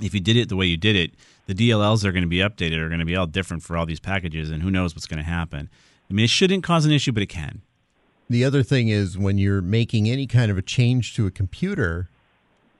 If 0.00 0.12
you 0.14 0.20
did 0.20 0.36
it 0.36 0.48
the 0.48 0.56
way 0.56 0.66
you 0.66 0.76
did 0.76 0.94
it, 0.94 1.12
the 1.46 1.54
DLLs 1.54 2.02
that 2.02 2.08
are 2.08 2.12
going 2.12 2.22
to 2.22 2.28
be 2.28 2.38
updated 2.38 2.78
are 2.78 2.88
going 2.88 3.00
to 3.00 3.06
be 3.06 3.16
all 3.16 3.26
different 3.26 3.62
for 3.62 3.76
all 3.76 3.86
these 3.86 4.00
packages, 4.00 4.50
and 4.50 4.62
who 4.62 4.70
knows 4.70 4.94
what's 4.94 5.06
going 5.06 5.18
to 5.18 5.28
happen. 5.28 5.68
I 6.10 6.12
mean, 6.14 6.24
it 6.24 6.30
shouldn't 6.30 6.62
cause 6.64 6.84
an 6.84 6.92
issue, 6.92 7.12
but 7.12 7.22
it 7.22 7.26
can. 7.28 7.62
The 8.28 8.44
other 8.44 8.62
thing 8.62 8.88
is 8.88 9.16
when 9.16 9.38
you're 9.38 9.62
making 9.62 10.08
any 10.08 10.26
kind 10.26 10.50
of 10.50 10.58
a 10.58 10.62
change 10.62 11.14
to 11.14 11.26
a 11.26 11.30
computer, 11.30 12.08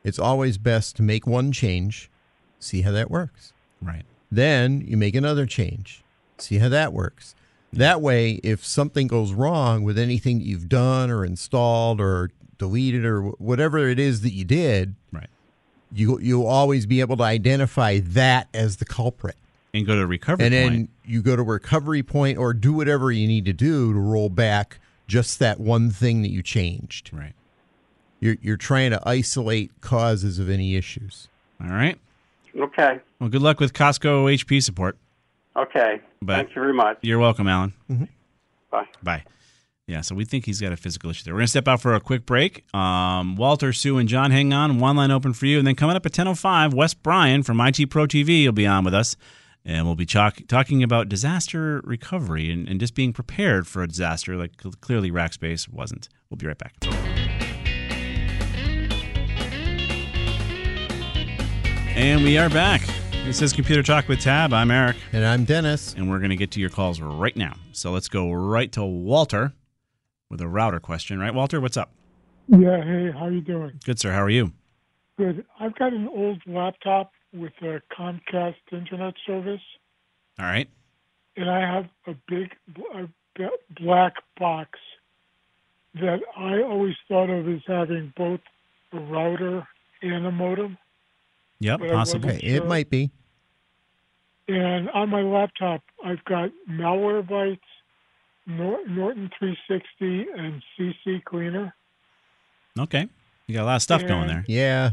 it's 0.02 0.18
always 0.18 0.58
best 0.58 0.96
to 0.96 1.02
make 1.02 1.26
one 1.26 1.52
change, 1.52 2.10
see 2.58 2.82
how 2.82 2.90
that 2.92 3.10
works. 3.10 3.52
Right. 3.80 4.04
Then 4.30 4.82
you 4.86 4.96
make 4.96 5.14
another 5.14 5.46
change, 5.46 6.02
see 6.38 6.58
how 6.58 6.68
that 6.70 6.92
works. 6.92 7.34
That 7.72 8.00
way, 8.00 8.40
if 8.42 8.64
something 8.64 9.06
goes 9.06 9.32
wrong 9.32 9.84
with 9.84 9.98
anything 9.98 10.38
that 10.38 10.46
you've 10.46 10.68
done 10.68 11.10
or 11.10 11.24
installed 11.24 12.00
or 12.00 12.30
deleted 12.58 13.04
or 13.04 13.22
whatever 13.22 13.78
it 13.88 13.98
is 13.98 14.22
that 14.22 14.32
you 14.32 14.44
did, 14.44 14.94
right. 15.12 15.28
you 15.92 16.18
you'll 16.20 16.46
always 16.46 16.86
be 16.86 17.00
able 17.00 17.16
to 17.18 17.22
identify 17.22 17.98
that 18.00 18.48
as 18.54 18.76
the 18.76 18.84
culprit. 18.84 19.36
And 19.74 19.86
go 19.86 19.94
to 19.94 20.06
recovery 20.06 20.46
and 20.46 20.54
then 20.54 20.88
you 21.04 21.20
go 21.20 21.36
to 21.36 21.42
recovery 21.42 22.02
point 22.02 22.38
or 22.38 22.54
do 22.54 22.72
whatever 22.72 23.12
you 23.12 23.28
need 23.28 23.44
to 23.44 23.52
do 23.52 23.92
to 23.92 23.98
roll 23.98 24.30
back 24.30 24.78
just 25.06 25.38
that 25.38 25.60
one 25.60 25.90
thing 25.90 26.22
that 26.22 26.30
you 26.30 26.42
changed. 26.42 27.10
Right. 27.12 27.32
You're 28.20 28.36
you're 28.40 28.56
trying 28.56 28.90
to 28.90 29.00
isolate 29.06 29.80
causes 29.80 30.38
of 30.38 30.48
any 30.48 30.76
issues. 30.76 31.28
All 31.60 31.68
right. 31.70 31.98
Okay. 32.58 33.00
Well, 33.20 33.28
good 33.28 33.42
luck 33.42 33.60
with 33.60 33.72
Costco 33.72 34.32
HP 34.34 34.62
support. 34.62 34.96
Okay. 35.56 36.00
But 36.22 36.36
Thank 36.36 36.48
you 36.50 36.62
very 36.62 36.74
much. 36.74 36.98
You're 37.02 37.18
welcome, 37.18 37.48
Alan. 37.48 37.72
Bye. 38.70 38.86
Bye. 39.02 39.24
Yeah, 39.86 40.00
so 40.00 40.16
we 40.16 40.24
think 40.24 40.46
he's 40.46 40.60
got 40.60 40.72
a 40.72 40.76
physical 40.76 41.10
issue 41.10 41.22
there. 41.24 41.34
We're 41.34 41.40
going 41.40 41.46
to 41.46 41.50
step 41.50 41.68
out 41.68 41.80
for 41.80 41.94
a 41.94 42.00
quick 42.00 42.26
break. 42.26 42.64
Um, 42.74 43.36
Walter, 43.36 43.72
Sue, 43.72 43.98
and 43.98 44.08
John, 44.08 44.32
hang 44.32 44.52
on. 44.52 44.80
One 44.80 44.96
line 44.96 45.12
open 45.12 45.32
for 45.32 45.46
you. 45.46 45.58
And 45.58 45.66
then 45.66 45.76
coming 45.76 45.94
up 45.94 46.04
at 46.04 46.10
10.05, 46.10 46.74
Wes 46.74 46.92
Bryan 46.92 47.44
from 47.44 47.60
IT 47.60 47.88
Pro 47.88 48.06
TV 48.06 48.44
will 48.44 48.52
be 48.52 48.66
on 48.66 48.82
with 48.84 48.94
us. 48.94 49.14
And 49.68 49.84
we'll 49.84 49.96
be 49.96 50.06
talk- 50.06 50.46
talking 50.46 50.84
about 50.84 51.08
disaster 51.08 51.80
recovery 51.82 52.52
and, 52.52 52.68
and 52.68 52.78
just 52.78 52.94
being 52.94 53.12
prepared 53.12 53.66
for 53.66 53.82
a 53.82 53.88
disaster 53.88 54.36
like 54.36 54.52
cl- 54.62 54.74
clearly 54.80 55.10
Rackspace 55.10 55.68
wasn't. 55.68 56.08
We'll 56.30 56.38
be 56.38 56.46
right 56.46 56.56
back. 56.56 56.76
And 61.96 62.22
we 62.22 62.38
are 62.38 62.48
back. 62.48 62.82
This 63.24 63.42
is 63.42 63.52
Computer 63.52 63.82
Talk 63.82 64.06
with 64.06 64.20
Tab. 64.20 64.52
I'm 64.52 64.70
Eric. 64.70 64.94
And 65.12 65.24
I'm 65.24 65.44
Dennis. 65.44 65.94
And 65.94 66.08
we're 66.08 66.18
going 66.18 66.30
to 66.30 66.36
get 66.36 66.52
to 66.52 66.60
your 66.60 66.70
calls 66.70 67.00
right 67.00 67.36
now. 67.36 67.56
So 67.72 67.90
let's 67.90 68.08
go 68.08 68.30
right 68.30 68.70
to 68.72 68.84
Walter 68.84 69.52
with 70.30 70.40
a 70.40 70.46
router 70.46 70.78
question. 70.78 71.18
Right, 71.18 71.34
Walter? 71.34 71.60
What's 71.60 71.76
up? 71.76 71.90
Yeah, 72.46 72.84
hey, 72.84 73.10
how 73.10 73.26
you 73.26 73.40
doing? 73.40 73.80
Good, 73.84 73.98
sir. 73.98 74.12
How 74.12 74.22
are 74.22 74.30
you? 74.30 74.52
Good. 75.18 75.44
I've 75.58 75.74
got 75.74 75.92
an 75.92 76.06
old 76.06 76.40
laptop 76.46 77.10
with 77.36 77.52
a 77.62 77.80
Comcast 77.96 78.54
internet 78.72 79.14
service, 79.26 79.60
All 80.38 80.46
right. 80.46 80.68
and 81.36 81.50
I 81.50 81.60
have 81.60 81.86
a 82.06 82.14
big 82.28 82.54
bl- 82.68 82.82
a 82.98 83.08
b- 83.36 83.48
black 83.80 84.14
box 84.38 84.78
that 85.94 86.20
I 86.36 86.62
always 86.62 86.94
thought 87.08 87.30
of 87.30 87.48
as 87.48 87.60
having 87.66 88.12
both 88.16 88.40
a 88.92 88.98
router 88.98 89.66
and 90.02 90.26
a 90.26 90.30
modem. 90.30 90.76
Yep, 91.60 91.80
But 91.80 91.90
I 91.90 91.92
possible. 91.92 92.28
Okay, 92.30 92.38
it 92.46 92.66
might 92.66 92.90
be. 92.90 93.10
And 94.48 94.88
on 94.90 95.08
my 95.08 95.22
laptop, 95.22 95.82
I've 96.04 96.22
got 96.24 96.50
Malwarebytes, 96.70 97.58
Nor- 98.46 98.86
Norton 98.86 99.30
360, 99.38 100.26
and 100.36 100.62
CC 100.78 101.24
Cleaner. 101.24 101.74
Okay. 102.78 103.08
You 103.46 103.54
got 103.54 103.62
a 103.62 103.66
lot 103.66 103.76
of 103.76 103.82
stuff 103.82 104.06
going 104.06 104.28
there. 104.28 104.44
Yeah. 104.46 104.90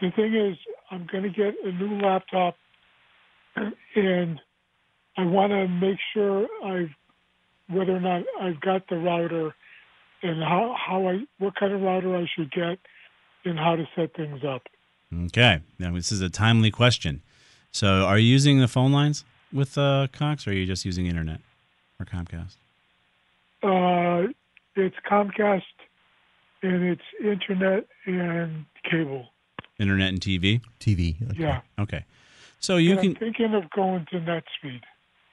The 0.00 0.10
thing 0.12 0.34
is, 0.34 0.56
I'm 0.90 1.06
going 1.10 1.24
to 1.24 1.30
get 1.30 1.54
a 1.64 1.72
new 1.72 2.00
laptop, 2.00 2.56
and 3.94 4.40
I 5.16 5.24
want 5.24 5.52
to 5.52 5.68
make 5.68 5.98
sure 6.14 6.46
I've 6.64 6.90
whether 7.68 7.94
or 7.94 8.00
not 8.00 8.22
I've 8.40 8.60
got 8.60 8.88
the 8.88 8.96
router, 8.96 9.54
and 10.22 10.42
how 10.42 10.74
how 10.78 11.06
I 11.06 11.20
what 11.38 11.54
kind 11.56 11.72
of 11.72 11.82
router 11.82 12.16
I 12.16 12.26
should 12.34 12.50
get, 12.50 12.78
and 13.44 13.58
how 13.58 13.76
to 13.76 13.84
set 13.94 14.14
things 14.14 14.42
up. 14.44 14.62
Okay. 15.14 15.60
Now, 15.78 15.94
this 15.94 16.12
is 16.12 16.20
a 16.20 16.28
timely 16.28 16.70
question. 16.70 17.22
So, 17.70 18.04
are 18.04 18.18
you 18.18 18.26
using 18.26 18.60
the 18.60 18.68
phone 18.68 18.92
lines 18.92 19.24
with 19.52 19.76
uh, 19.76 20.08
Cox, 20.12 20.46
or 20.46 20.50
are 20.50 20.54
you 20.54 20.66
just 20.66 20.84
using 20.84 21.06
internet 21.06 21.40
or 21.98 22.06
Comcast? 22.06 22.56
Uh, 23.62 24.32
it's 24.76 24.96
Comcast, 25.10 25.62
and 26.62 26.84
it's 26.84 27.02
internet 27.22 27.86
and 28.06 28.64
cable. 28.90 29.28
Internet 29.78 30.08
and 30.08 30.20
TV? 30.20 30.60
TV. 30.80 31.16
Yeah. 31.38 31.60
Okay. 31.78 32.04
So, 32.60 32.76
you 32.76 32.92
And 32.92 33.00
can. 33.00 33.10
I'm 33.10 33.16
thinking 33.16 33.54
of 33.54 33.70
going 33.70 34.06
to 34.10 34.16
NetSpeed. 34.20 34.80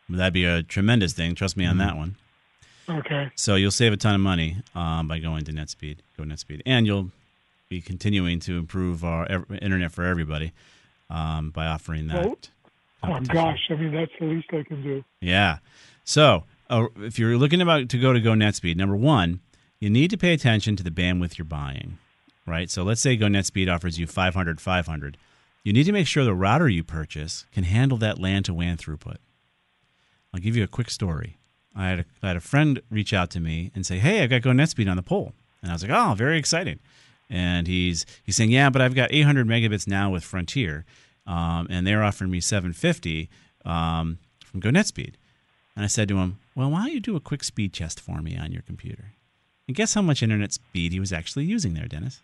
That'd 0.09 0.33
be 0.33 0.45
a 0.45 0.61
tremendous 0.61 1.13
thing. 1.13 1.33
Trust 1.35 1.57
me 1.57 1.65
on 1.65 1.77
Mm-hmm. 1.77 1.87
that 1.87 1.97
one. 1.97 2.15
Okay. 2.87 3.31
So 3.35 3.55
you'll 3.55 3.71
save 3.71 3.93
a 3.93 3.97
ton 3.97 4.13
of 4.13 4.21
money 4.21 4.57
um, 4.75 5.07
by 5.07 5.17
going 5.17 5.43
to 5.45 5.51
NetSpeed. 5.51 5.97
Go 6.17 6.23
NetSpeed, 6.23 6.61
and 6.67 6.85
you'll 6.85 7.09
be 7.67 7.81
continuing 7.81 8.39
to 8.41 8.59
improve 8.59 9.03
our 9.03 9.25
ev- 9.27 9.45
internet 9.59 9.91
for 9.91 10.03
everybody 10.05 10.51
um, 11.09 11.49
by 11.49 11.65
offering 11.65 12.05
that. 12.09 12.23
Well, 12.25 12.37
oh 13.05 13.19
gosh, 13.21 13.57
I 13.71 13.73
mean 13.75 13.91
that's 13.91 14.11
the 14.19 14.27
least 14.27 14.47
I 14.53 14.61
can 14.61 14.83
do. 14.83 15.03
Yeah. 15.19 15.57
So 16.03 16.43
uh, 16.69 16.85
if 16.97 17.17
you're 17.17 17.37
looking 17.37 17.59
about 17.59 17.89
to 17.89 17.97
go 17.97 18.13
to 18.13 18.19
Go 18.21 18.33
NetSpeed, 18.33 18.75
number 18.75 18.95
one, 18.95 19.39
you 19.79 19.89
need 19.89 20.11
to 20.11 20.17
pay 20.17 20.33
attention 20.33 20.75
to 20.75 20.83
the 20.83 20.91
bandwidth 20.91 21.39
you're 21.39 21.45
buying, 21.45 21.97
right? 22.45 22.69
So 22.69 22.83
let's 22.83 23.01
say 23.01 23.15
Go 23.15 23.27
NetSpeed 23.27 23.73
offers 23.73 23.99
you 23.99 24.07
500, 24.07 24.61
500. 24.61 25.17
You 25.63 25.73
need 25.73 25.85
to 25.85 25.91
make 25.91 26.07
sure 26.07 26.23
the 26.23 26.33
router 26.33 26.69
you 26.69 26.83
purchase 26.83 27.45
can 27.51 27.63
handle 27.63 27.97
that 27.97 28.19
LAN 28.19 28.43
to 28.43 28.53
WAN 28.53 28.77
throughput. 28.77 29.17
I'll 30.33 30.39
give 30.39 30.55
you 30.55 30.63
a 30.63 30.67
quick 30.67 30.89
story. 30.89 31.37
I 31.75 31.87
had 31.87 31.99
a, 31.99 32.05
I 32.21 32.27
had 32.27 32.37
a 32.37 32.41
friend 32.41 32.81
reach 32.89 33.13
out 33.13 33.29
to 33.31 33.39
me 33.39 33.71
and 33.73 33.85
say, 33.85 33.99
"Hey, 33.99 34.21
I've 34.21 34.29
got 34.29 34.41
Go 34.41 34.51
NetSpeed 34.51 34.89
on 34.89 34.95
the 34.95 35.03
pole," 35.03 35.33
and 35.61 35.71
I 35.71 35.73
was 35.75 35.81
like, 35.81 35.91
"Oh, 35.91 36.13
very 36.13 36.37
exciting." 36.37 36.79
And 37.29 37.67
he's 37.67 38.05
he's 38.23 38.35
saying, 38.35 38.51
"Yeah, 38.51 38.69
but 38.69 38.81
I've 38.81 38.95
got 38.95 39.11
800 39.11 39.47
megabits 39.47 39.87
now 39.87 40.09
with 40.11 40.23
Frontier, 40.23 40.85
um, 41.25 41.67
and 41.69 41.85
they're 41.85 42.03
offering 42.03 42.31
me 42.31 42.39
750 42.39 43.29
um, 43.65 44.19
from 44.45 44.59
Go 44.59 44.69
NetSpeed." 44.69 45.15
And 45.75 45.83
I 45.83 45.87
said 45.87 46.07
to 46.09 46.17
him, 46.17 46.39
"Well, 46.55 46.71
why 46.71 46.83
don't 46.83 46.93
you 46.93 46.99
do 46.99 47.15
a 47.15 47.21
quick 47.21 47.43
speed 47.43 47.73
test 47.73 47.99
for 47.99 48.21
me 48.21 48.37
on 48.37 48.51
your 48.51 48.61
computer?" 48.61 49.13
And 49.67 49.75
guess 49.75 49.95
how 49.95 50.01
much 50.01 50.21
internet 50.21 50.53
speed 50.53 50.91
he 50.91 50.99
was 50.99 51.11
actually 51.11 51.45
using 51.45 51.73
there, 51.73 51.87
Dennis? 51.87 52.21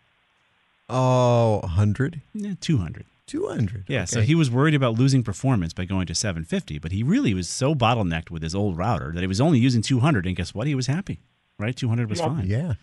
Oh, 0.92 1.60
100? 1.64 2.22
Yeah, 2.34 2.54
200. 2.60 3.06
200. 3.28 3.86
Yeah, 3.88 4.04
so 4.06 4.22
he 4.22 4.36
was 4.36 4.52
worried 4.52 4.74
about 4.76 4.96
losing 5.00 5.24
performance 5.24 5.74
by 5.74 5.86
going 5.86 6.06
to 6.08 6.16
750, 6.16 6.80
but 6.80 6.92
he 6.92 7.02
really 7.02 7.34
was 7.34 7.48
so 7.48 7.74
bottlenecked 7.74 8.30
with 8.30 8.44
his 8.44 8.54
old 8.54 8.78
router 8.78 9.12
that 9.14 9.22
he 9.22 9.28
was 9.28 9.40
only 9.40 9.58
using 9.58 9.82
200, 9.82 10.26
and 10.26 10.36
guess 10.36 10.54
what? 10.54 10.68
He 10.68 10.76
was 10.76 10.88
happy, 10.88 11.22
right? 11.58 11.76
200 11.76 12.10
was 12.10 12.20
Yeah. 12.20 12.26
fine. 12.28 12.46
Yeah. 12.48 12.74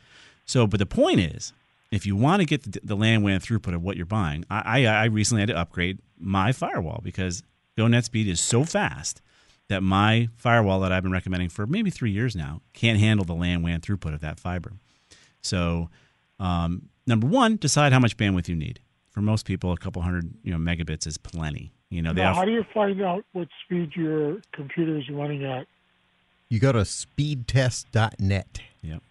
So, 0.46 0.66
but 0.66 0.78
the 0.78 0.86
point 0.86 1.20
is, 1.20 1.52
if 1.90 2.06
you 2.06 2.16
want 2.16 2.40
to 2.40 2.46
get 2.46 2.62
the, 2.62 2.80
the 2.82 2.96
LAN 2.96 3.22
WAN 3.22 3.40
throughput 3.40 3.74
of 3.74 3.82
what 3.82 3.96
you're 3.98 4.06
buying, 4.06 4.44
I, 4.48 4.84
I, 4.86 4.86
I 4.86 5.04
recently 5.04 5.42
had 5.42 5.48
to 5.50 5.56
upgrade 5.58 5.98
my 6.18 6.52
firewall 6.52 7.00
because 7.04 7.42
GoNetspeed 7.76 8.26
is 8.26 8.40
so 8.40 8.64
fast 8.64 9.20
that 9.68 9.82
my 9.82 10.30
firewall 10.36 10.80
that 10.80 10.92
I've 10.92 11.02
been 11.02 11.12
recommending 11.12 11.50
for 11.50 11.66
maybe 11.66 11.90
three 11.90 12.10
years 12.10 12.34
now 12.34 12.62
can't 12.72 12.98
handle 12.98 13.26
the 13.26 13.34
LAN 13.34 13.62
WAN 13.62 13.80
throughput 13.82 14.14
of 14.14 14.20
that 14.20 14.40
fiber. 14.40 14.72
So, 15.42 15.90
um, 16.40 16.88
number 17.06 17.26
one, 17.26 17.56
decide 17.56 17.92
how 17.92 17.98
much 17.98 18.16
bandwidth 18.16 18.48
you 18.48 18.56
need. 18.56 18.80
For 19.10 19.20
most 19.22 19.46
people, 19.46 19.72
a 19.72 19.76
couple 19.76 20.02
hundred 20.02 20.30
you 20.42 20.52
know 20.52 20.58
megabits 20.58 21.06
is 21.06 21.18
plenty. 21.18 21.72
You 21.90 22.02
know, 22.02 22.12
they 22.12 22.20
Now, 22.20 22.28
have, 22.28 22.36
how 22.36 22.44
do 22.44 22.52
you 22.52 22.64
find 22.74 23.00
out 23.02 23.24
what 23.32 23.48
speed 23.64 23.92
your 23.96 24.40
computer 24.52 24.98
is 24.98 25.08
running 25.10 25.44
at? 25.44 25.66
You 26.50 26.60
go 26.60 26.72
to 26.72 26.80
speedtest.net. 26.80 28.60
Yep. 28.82 29.02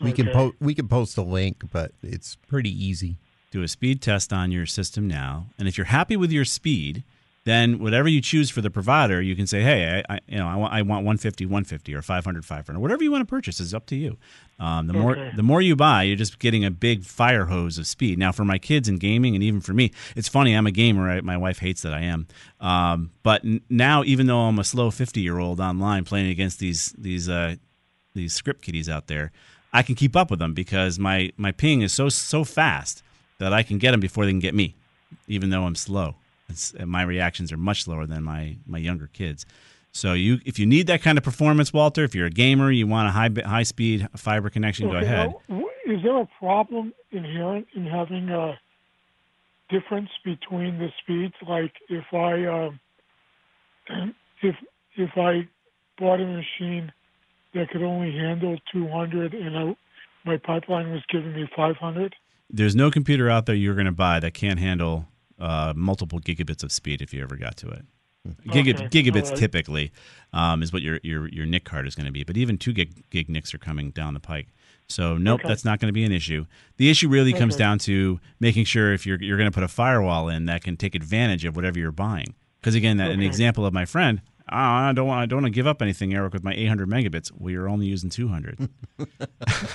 We 0.00 0.12
can 0.12 0.28
Okay. 0.28 0.32
po- 0.36 0.54
we 0.60 0.74
can 0.74 0.88
post 0.88 1.16
a 1.16 1.22
link, 1.22 1.64
but 1.72 1.92
it's 2.02 2.36
pretty 2.48 2.70
easy. 2.70 3.16
do 3.50 3.62
a 3.62 3.68
speed 3.68 4.02
test 4.02 4.32
on 4.32 4.50
your 4.50 4.66
system 4.66 5.06
now, 5.06 5.46
and 5.56 5.68
if 5.68 5.78
you're 5.78 5.84
happy 5.86 6.16
with 6.16 6.32
your 6.32 6.44
speed, 6.44 7.04
then 7.44 7.78
whatever 7.78 8.08
you 8.08 8.22
choose 8.22 8.48
for 8.48 8.62
the 8.62 8.70
provider, 8.70 9.20
you 9.20 9.36
can 9.36 9.46
say, 9.46 9.60
"Hey, 9.62 10.02
I, 10.08 10.14
I 10.14 10.20
you 10.26 10.38
know, 10.38 10.46
I 10.46 10.56
want, 10.56 10.72
I 10.72 10.82
want 10.82 11.04
150, 11.04 11.44
150, 11.44 11.94
or 11.94 12.00
500, 12.00 12.44
500, 12.44 12.80
whatever 12.80 13.02
you 13.02 13.12
want 13.12 13.20
to 13.20 13.26
purchase 13.26 13.60
is 13.60 13.74
up 13.74 13.86
to 13.86 13.96
you." 13.96 14.16
Um, 14.58 14.86
the 14.86 14.94
more 14.94 15.14
the 15.36 15.42
more 15.42 15.60
you 15.60 15.76
buy, 15.76 16.04
you're 16.04 16.16
just 16.16 16.38
getting 16.38 16.64
a 16.64 16.70
big 16.70 17.04
fire 17.04 17.46
hose 17.46 17.76
of 17.76 17.86
speed. 17.86 18.18
Now, 18.18 18.32
for 18.32 18.44
my 18.44 18.56
kids 18.56 18.88
in 18.88 18.96
gaming, 18.96 19.34
and 19.34 19.42
even 19.44 19.60
for 19.60 19.74
me, 19.74 19.90
it's 20.16 20.28
funny. 20.28 20.54
I'm 20.54 20.66
a 20.66 20.70
gamer. 20.70 21.10
I, 21.10 21.20
my 21.20 21.36
wife 21.36 21.58
hates 21.58 21.82
that 21.82 21.92
I 21.92 22.00
am. 22.00 22.26
Um, 22.60 23.10
but 23.22 23.44
n- 23.44 23.60
now, 23.68 24.04
even 24.04 24.26
though 24.26 24.40
I'm 24.40 24.58
a 24.58 24.64
slow 24.64 24.90
50 24.90 25.20
year 25.20 25.38
old 25.38 25.60
online 25.60 26.04
playing 26.04 26.30
against 26.30 26.60
these 26.60 26.94
these 26.96 27.28
uh, 27.28 27.56
these 28.14 28.32
script 28.32 28.62
kiddies 28.62 28.88
out 28.88 29.08
there, 29.08 29.32
I 29.72 29.82
can 29.82 29.96
keep 29.96 30.16
up 30.16 30.30
with 30.30 30.38
them 30.38 30.54
because 30.54 30.98
my 30.98 31.30
my 31.36 31.52
ping 31.52 31.82
is 31.82 31.92
so 31.92 32.08
so 32.08 32.44
fast 32.44 33.02
that 33.38 33.52
I 33.52 33.62
can 33.62 33.76
get 33.76 33.90
them 33.90 34.00
before 34.00 34.24
they 34.24 34.30
can 34.30 34.38
get 34.38 34.54
me, 34.54 34.76
even 35.28 35.50
though 35.50 35.64
I'm 35.64 35.74
slow. 35.74 36.14
It's, 36.48 36.74
my 36.84 37.02
reactions 37.02 37.52
are 37.52 37.56
much 37.56 37.86
lower 37.86 38.06
than 38.06 38.22
my 38.22 38.58
my 38.66 38.78
younger 38.78 39.06
kids. 39.06 39.46
So 39.94 40.12
you, 40.12 40.40
if 40.44 40.58
you 40.58 40.66
need 40.66 40.88
that 40.88 41.02
kind 41.02 41.16
of 41.16 41.22
performance, 41.22 41.72
Walter, 41.72 42.02
if 42.02 42.16
you're 42.16 42.26
a 42.26 42.30
gamer, 42.30 42.72
you 42.72 42.86
want 42.86 43.08
a 43.08 43.12
high 43.12 43.30
high 43.46 43.62
speed 43.62 44.08
fiber 44.16 44.50
connection, 44.50 44.90
go 44.90 44.96
ahead. 44.96 45.32
now, 45.48 45.64
Is 45.86 46.02
there 46.02 46.18
a 46.18 46.28
problem 46.38 46.92
inherent 47.12 47.68
in 47.76 47.86
having 47.86 48.28
a 48.28 48.58
difference 49.70 50.10
between 50.24 50.78
the 50.78 50.88
speeds? 51.00 51.34
Like 51.48 51.72
if 51.88 52.04
I 52.12 52.44
um, 52.46 52.80
if 54.42 54.56
if 54.96 55.10
I 55.16 55.48
bought 55.98 56.20
a 56.20 56.26
machine 56.26 56.92
that 57.54 57.70
could 57.70 57.82
only 57.82 58.10
handle 58.10 58.58
200 58.72 59.32
and 59.32 59.56
I, 59.56 59.76
my 60.24 60.36
pipeline 60.38 60.90
was 60.90 61.02
giving 61.08 61.34
me 61.34 61.48
500, 61.54 62.16
There's 62.50 62.74
no 62.74 62.90
computer 62.90 63.30
out 63.30 63.46
there 63.46 63.54
you're 63.54 63.74
going 63.74 63.86
to 63.86 63.92
buy 63.92 64.18
that 64.18 64.34
can't 64.34 64.58
handle 64.58 65.06
uh, 65.38 65.72
multiple 65.76 66.20
gigabits 66.20 66.62
of 66.62 66.72
speed 66.72 67.02
if 67.02 67.12
you 67.12 67.22
ever 67.22 67.36
got 67.36 67.56
to 67.58 67.68
it. 67.68 67.84
Giga- 68.46 68.74
Okay, 68.74 68.88
gigabits 68.88 69.28
right. 69.30 69.36
typically 69.36 69.92
um, 70.32 70.62
is 70.62 70.72
what 70.72 70.80
your, 70.80 70.98
your 71.02 71.28
your 71.28 71.44
NIC 71.44 71.64
card 71.64 71.86
is 71.86 71.94
going 71.94 72.06
to 72.06 72.12
be, 72.12 72.24
but 72.24 72.36
even 72.38 72.56
two 72.56 72.72
gig 72.72 73.08
gig 73.10 73.28
NICs 73.28 73.52
are 73.52 73.58
coming 73.58 73.90
down 73.90 74.14
the 74.14 74.20
pike. 74.20 74.48
So 74.88 75.18
nope, 75.18 75.40
Okay. 75.40 75.48
that's 75.48 75.64
not 75.64 75.78
going 75.78 75.88
to 75.88 75.92
be 75.92 76.04
an 76.04 76.12
issue. 76.12 76.46
The 76.78 76.88
issue 76.90 77.08
really 77.08 77.32
comes 77.34 77.54
down 77.56 77.78
to 77.80 78.20
making 78.40 78.64
sure 78.64 78.94
if 78.94 79.04
you're 79.06 79.22
you're 79.22 79.36
going 79.36 79.50
to 79.50 79.54
put 79.54 79.62
a 79.62 79.68
firewall 79.68 80.28
in 80.30 80.46
that 80.46 80.62
can 80.64 80.76
take 80.78 80.94
advantage 80.94 81.44
of 81.44 81.54
whatever 81.54 81.78
you're 81.78 81.92
buying. 81.92 82.34
Because 82.60 82.74
again, 82.74 82.96
that, 82.96 83.10
an 83.10 83.20
example 83.20 83.66
of 83.66 83.74
my 83.74 83.84
friend, 83.84 84.22
oh, 84.50 84.56
I 84.56 84.92
don't 84.94 85.06
want 85.06 85.20
I 85.20 85.26
don't 85.26 85.42
want 85.42 85.52
to 85.52 85.54
give 85.54 85.66
up 85.66 85.82
anything, 85.82 86.14
Eric, 86.14 86.32
with 86.32 86.42
my 86.44 86.54
800 86.54 86.88
megabits. 86.88 87.30
Well, 87.30 87.50
you're 87.50 87.68
only 87.68 87.86
using 87.86 88.08
200. 88.08 88.58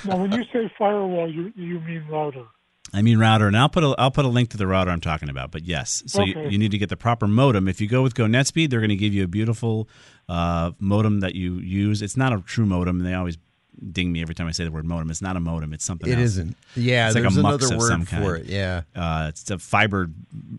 now 0.06 0.18
when 0.18 0.32
you 0.32 0.44
say 0.52 0.72
firewall, 0.76 1.32
you 1.32 1.54
you 1.56 1.80
mean 1.82 2.04
router. 2.10 2.46
I 2.94 3.02
mean 3.02 3.20
router, 3.20 3.48
and 3.48 3.56
I'll 3.58 3.70
put 3.70 3.84
a 3.84 3.96
I'll 4.00 4.12
put 4.12 4.26
a 4.26 4.30
link 4.30 4.50
to 4.52 4.58
the 4.58 4.66
router 4.68 4.90
I'm 4.92 5.02
talking 5.02 5.30
about. 5.30 5.52
But 5.52 5.64
yes, 5.66 6.04
so 6.08 6.24
you, 6.24 6.36
Okay. 6.36 6.50
you 6.50 6.58
need 6.58 6.72
to 6.72 6.78
get 6.78 6.90
the 6.90 6.98
proper 6.98 7.28
modem. 7.28 7.68
If 7.68 7.80
you 7.82 7.88
go 7.88 8.02
with 8.02 8.14
GoNetspeed, 8.16 8.70
they're 8.70 8.80
going 8.80 8.90
to 8.90 8.96
give 8.96 9.14
you 9.14 9.24
a 9.24 9.28
beautiful 9.28 9.88
uh, 10.28 10.72
modem 10.80 11.20
that 11.20 11.36
you 11.36 11.56
use. 11.60 12.02
It's 12.02 12.18
not 12.18 12.34
a 12.34 12.42
true 12.42 12.66
modem. 12.66 12.98
And 13.00 13.06
they 13.08 13.14
always 13.14 13.38
ding 13.92 14.12
me 14.12 14.22
every 14.22 14.36
time 14.36 14.48
I 14.48 14.52
say 14.52 14.64
the 14.64 14.72
word 14.72 14.86
modem. 14.86 15.10
It's 15.10 15.22
not 15.22 15.36
a 15.36 15.40
modem. 15.40 15.74
It's 15.74 15.86
something. 15.86 16.10
It 16.10 16.16
else. 16.16 16.26
isn't. 16.26 16.58
Yeah, 16.76 17.08
it's 17.08 17.16
like 17.16 17.24
a 17.24 17.30
mux 17.30 17.38
another 17.38 17.76
of 17.76 17.80
word 17.80 17.90
some 17.90 18.06
for 18.06 18.38
kind. 18.38 18.38
it, 18.38 18.46
yeah. 18.46 18.82
uh, 18.96 19.28
it's 19.30 19.50
a 19.50 19.58
fiber 19.58 20.10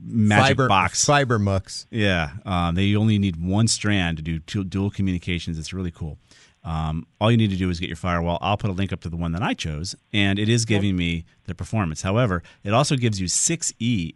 magic 0.04 0.48
fiber 0.48 0.68
box. 0.68 1.04
Fiber 1.04 1.38
mux. 1.38 1.86
Yeah, 1.90 2.30
um, 2.44 2.74
they 2.74 2.94
only 2.96 3.18
need 3.18 3.36
one 3.36 3.68
strand 3.68 4.16
to 4.18 4.22
do 4.22 4.38
two, 4.38 4.64
dual 4.64 4.90
communications. 4.90 5.58
It's 5.58 5.72
really 5.72 5.90
cool. 5.90 6.18
Um, 6.62 7.06
all 7.20 7.30
you 7.30 7.36
need 7.36 7.50
to 7.50 7.56
do 7.56 7.70
is 7.70 7.80
get 7.80 7.88
your 7.88 7.96
firewall. 7.96 8.38
I'll 8.42 8.56
put 8.56 8.70
a 8.70 8.74
link 8.74 8.92
up 8.92 9.00
to 9.00 9.08
the 9.08 9.16
one 9.16 9.32
that 9.32 9.42
I 9.42 9.54
chose, 9.54 9.94
and 10.12 10.38
it 10.38 10.48
is 10.48 10.64
giving 10.64 10.96
me 10.96 11.24
the 11.44 11.54
performance. 11.54 12.02
However, 12.02 12.42
it 12.64 12.74
also 12.74 12.96
gives 12.96 13.20
you 13.20 13.28
six 13.28 13.72
e, 13.78 14.14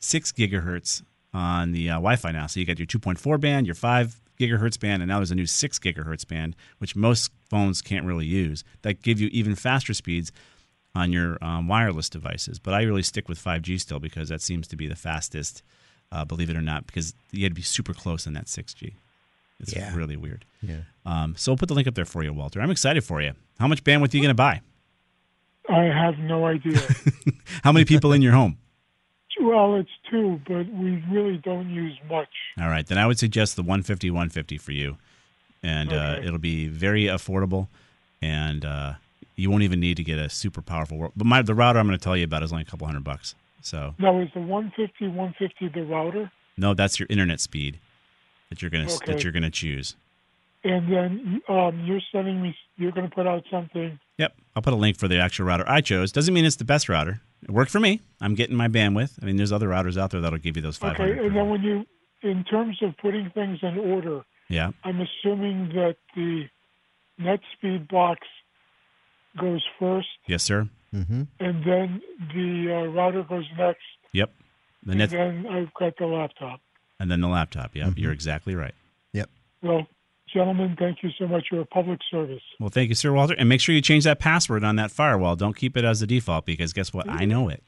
six 0.00 0.32
gigahertz 0.32 1.02
on 1.32 1.72
the 1.72 1.90
uh, 1.90 1.94
Wi-Fi 1.94 2.32
now. 2.32 2.46
So 2.46 2.60
you 2.60 2.66
got 2.66 2.78
your 2.78 2.86
2.4 2.86 3.40
band, 3.40 3.66
your 3.66 3.74
five 3.74 4.20
gigahertz 4.38 4.78
band, 4.78 5.02
and 5.02 5.08
now 5.08 5.18
there's 5.18 5.30
a 5.30 5.34
new 5.34 5.46
six 5.46 5.78
gigahertz 5.78 6.26
band, 6.26 6.56
which 6.78 6.94
most 6.96 7.30
phones 7.48 7.80
can't 7.82 8.04
really 8.04 8.26
use. 8.26 8.64
That 8.82 9.02
give 9.02 9.20
you 9.20 9.28
even 9.32 9.54
faster 9.54 9.94
speeds 9.94 10.32
on 10.94 11.12
your 11.12 11.42
um, 11.44 11.66
wireless 11.68 12.08
devices. 12.08 12.58
But 12.58 12.74
I 12.74 12.82
really 12.82 13.02
stick 13.02 13.28
with 13.28 13.42
5G 13.42 13.80
still 13.80 13.98
because 14.00 14.28
that 14.28 14.40
seems 14.42 14.66
to 14.68 14.76
be 14.76 14.86
the 14.86 14.94
fastest, 14.96 15.62
uh, 16.12 16.24
believe 16.24 16.50
it 16.50 16.56
or 16.56 16.62
not, 16.62 16.86
because 16.86 17.14
you 17.32 17.42
had 17.44 17.50
to 17.52 17.56
be 17.56 17.62
super 17.62 17.92
close 17.94 18.26
on 18.26 18.32
that 18.34 18.46
6G. 18.46 18.94
It's 19.60 19.74
Yeah. 19.74 19.94
really 19.94 20.16
weird. 20.16 20.44
Yeah. 20.62 20.80
Um, 21.06 21.34
so 21.36 21.52
we'll 21.52 21.56
put 21.58 21.68
the 21.68 21.74
link 21.74 21.86
up 21.88 21.94
there 21.94 22.04
for 22.04 22.22
you, 22.24 22.32
Walter. 22.32 22.60
I'm 22.60 22.70
excited 22.70 23.02
for 23.04 23.20
you. 23.22 23.32
How 23.58 23.66
much 23.68 23.82
bandwidth 23.84 24.14
are 24.14 24.16
you 24.16 24.22
going 24.22 24.28
to 24.28 24.34
buy? 24.34 24.60
I 25.68 25.84
have 25.84 26.18
no 26.18 26.44
idea. 26.46 26.78
How 27.64 27.72
many 27.72 27.84
people 27.84 28.12
in 28.12 28.20
your 28.22 28.32
home? 28.32 28.58
Well, 29.44 29.76
it's 29.76 29.90
two, 30.10 30.40
but 30.46 30.66
we 30.68 31.02
really 31.10 31.38
don't 31.38 31.68
use 31.70 31.96
much. 32.10 32.28
All 32.60 32.68
right, 32.68 32.86
then 32.86 32.98
I 32.98 33.06
would 33.06 33.18
suggest 33.18 33.56
the 33.56 33.62
150 33.62 34.10
150 34.10 34.58
for 34.58 34.72
you, 34.72 34.96
and 35.62 35.92
uh, 35.92 36.18
it'll 36.22 36.38
be 36.38 36.66
very 36.68 37.04
affordable, 37.04 37.68
and 38.22 38.64
uh, 38.64 38.94
you 39.36 39.50
won't 39.50 39.62
even 39.62 39.80
need 39.80 39.96
to 39.96 40.04
get 40.04 40.18
a 40.18 40.28
super 40.28 40.62
powerful. 40.62 41.12
But 41.16 41.26
my 41.26 41.42
the 41.42 41.54
router 41.54 41.78
I'm 41.78 41.86
going 41.86 41.98
to 41.98 42.02
tell 42.02 42.16
you 42.16 42.24
about 42.24 42.42
is 42.42 42.52
only 42.52 42.62
a 42.62 42.66
couple 42.66 42.86
hundred 42.86 43.04
bucks. 43.04 43.34
So 43.62 43.94
Now, 43.98 44.18
is 44.20 44.28
the 44.34 44.40
150 44.40 45.08
150 45.08 45.68
the 45.68 45.86
router? 45.86 46.30
no, 46.56 46.74
that's 46.74 46.98
your 47.00 47.06
internet 47.10 47.40
speed 47.40 47.78
that 48.50 48.62
you're 48.62 48.70
going 48.70 48.86
to 48.86 48.94
Okay. 48.94 49.06
that 49.12 49.22
you're 49.24 49.32
going 49.32 49.42
to 49.42 49.50
choose. 49.50 49.96
And 50.62 50.90
then 50.90 51.42
um, 51.48 51.82
you're 51.84 52.00
sending 52.12 52.40
me, 52.40 52.56
you're 52.78 52.92
going 52.92 53.08
to 53.08 53.14
put 53.14 53.26
out 53.26 53.42
something. 53.50 53.98
Yep, 54.18 54.34
I'll 54.56 54.62
put 54.62 54.72
a 54.72 54.76
link 54.76 54.96
for 54.96 55.08
the 55.08 55.18
actual 55.18 55.46
router 55.46 55.64
I 55.68 55.80
chose. 55.82 56.10
Doesn't 56.12 56.32
mean 56.32 56.44
it's 56.46 56.56
the 56.56 56.64
best 56.64 56.88
router. 56.88 57.20
It 57.44 57.50
worked 57.50 57.70
for 57.70 57.80
me. 57.80 58.00
I'm 58.20 58.34
getting 58.34 58.56
my 58.56 58.68
bandwidth. 58.68 59.18
I 59.22 59.26
mean, 59.26 59.36
there's 59.36 59.52
other 59.52 59.68
routers 59.68 59.96
out 59.98 60.10
there 60.10 60.20
that'll 60.20 60.38
give 60.38 60.56
you 60.56 60.62
those 60.62 60.76
500. 60.78 61.10
Okay, 61.18 61.26
and 61.26 61.36
then 61.36 61.48
when 61.50 61.62
you, 61.62 61.84
in 62.22 62.42
terms 62.44 62.78
of 62.82 62.96
putting 62.98 63.30
things 63.30 63.58
in 63.62 63.78
order, 63.78 64.22
Yeah. 64.48 64.70
I'm 64.82 65.00
assuming 65.00 65.68
that 65.74 65.96
the 66.16 66.48
NetSpeed 67.20 67.88
box 67.88 68.20
goes 69.38 69.62
first, 69.78 70.08
Yes, 70.26 70.42
sir. 70.42 70.68
Mm-hmm. 70.94 71.22
and 71.40 71.64
then 71.64 72.00
the 72.34 72.72
uh, 72.72 72.92
router 72.92 73.22
goes 73.24 73.46
next, 73.58 73.82
Yep. 74.12 74.30
The 74.84 74.90
and 74.92 74.98
net 74.98 75.10
then 75.10 75.46
I've 75.46 75.74
got 75.74 75.96
the 75.98 76.06
laptop. 76.06 76.60
and 77.00 77.10
then 77.10 77.20
the 77.20 77.28
laptop. 77.28 77.74
Yep, 77.74 77.94
you're 77.96 78.12
exactly 78.12 78.54
right. 78.54 78.74
Yep. 79.12 79.28
Well, 79.62 79.86
gentlemen, 80.34 80.76
thank 80.78 81.02
you 81.02 81.10
so 81.18 81.26
much. 81.26 81.46
You're 81.50 81.62
a 81.62 81.66
public 81.66 82.00
service. 82.10 82.42
Well, 82.60 82.68
thank 82.68 82.88
you, 82.90 82.94
Sir 82.94 83.12
Walter. 83.12 83.34
And 83.38 83.48
make 83.48 83.60
sure 83.60 83.74
you 83.74 83.80
change 83.80 84.04
that 84.04 84.18
password 84.18 84.64
on 84.64 84.76
that 84.76 84.90
firewall. 84.90 85.36
Don't 85.36 85.56
keep 85.56 85.76
it 85.76 85.84
as 85.84 86.00
the 86.00 86.06
default 86.06 86.44
because 86.44 86.72
guess 86.72 86.92
what? 86.92 87.08
I 87.08 87.24
know 87.24 87.48
it. 87.48 87.62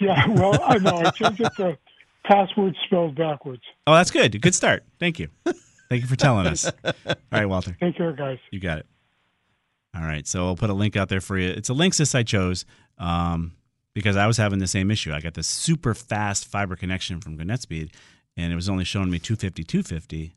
Yeah, 0.00 0.26
well, 0.28 0.60
I 0.62 0.78
know. 0.78 0.98
I 0.98 1.10
changed 1.10 1.40
it 1.40 1.52
to 1.56 1.78
password 2.24 2.76
spelled 2.84 3.16
backwards. 3.16 3.62
Oh, 3.86 3.94
that's 3.94 4.10
good. 4.10 4.40
Good 4.40 4.54
start. 4.54 4.84
Thank 4.98 5.18
you. 5.18 5.28
Thank 5.88 6.02
you 6.02 6.06
for 6.06 6.16
telling 6.16 6.46
us. 6.46 6.70
All 6.84 7.14
right, 7.32 7.46
Walter. 7.46 7.76
Take 7.80 7.96
care, 7.96 8.12
guys. 8.12 8.38
You 8.50 8.60
got 8.60 8.78
it. 8.78 8.86
All 9.96 10.02
right. 10.02 10.26
So 10.26 10.46
I'll 10.46 10.56
put 10.56 10.70
a 10.70 10.74
link 10.74 10.96
out 10.96 11.08
there 11.08 11.20
for 11.20 11.38
you. 11.38 11.50
It's 11.50 11.70
a 11.70 11.74
Linksys 11.74 12.14
I 12.14 12.22
chose 12.22 12.64
um, 12.98 13.52
because 13.94 14.16
I 14.16 14.26
was 14.26 14.36
having 14.36 14.58
the 14.58 14.66
same 14.66 14.90
issue. 14.90 15.12
I 15.12 15.20
got 15.20 15.34
this 15.34 15.46
super 15.46 15.94
fast 15.94 16.46
fiber 16.46 16.76
connection 16.76 17.20
from 17.20 17.38
GoNetspeed, 17.38 17.90
and 18.36 18.52
it 18.52 18.56
was 18.56 18.68
only 18.68 18.84
showing 18.84 19.10
me 19.10 19.18
250, 19.18 19.62
250 19.62 20.34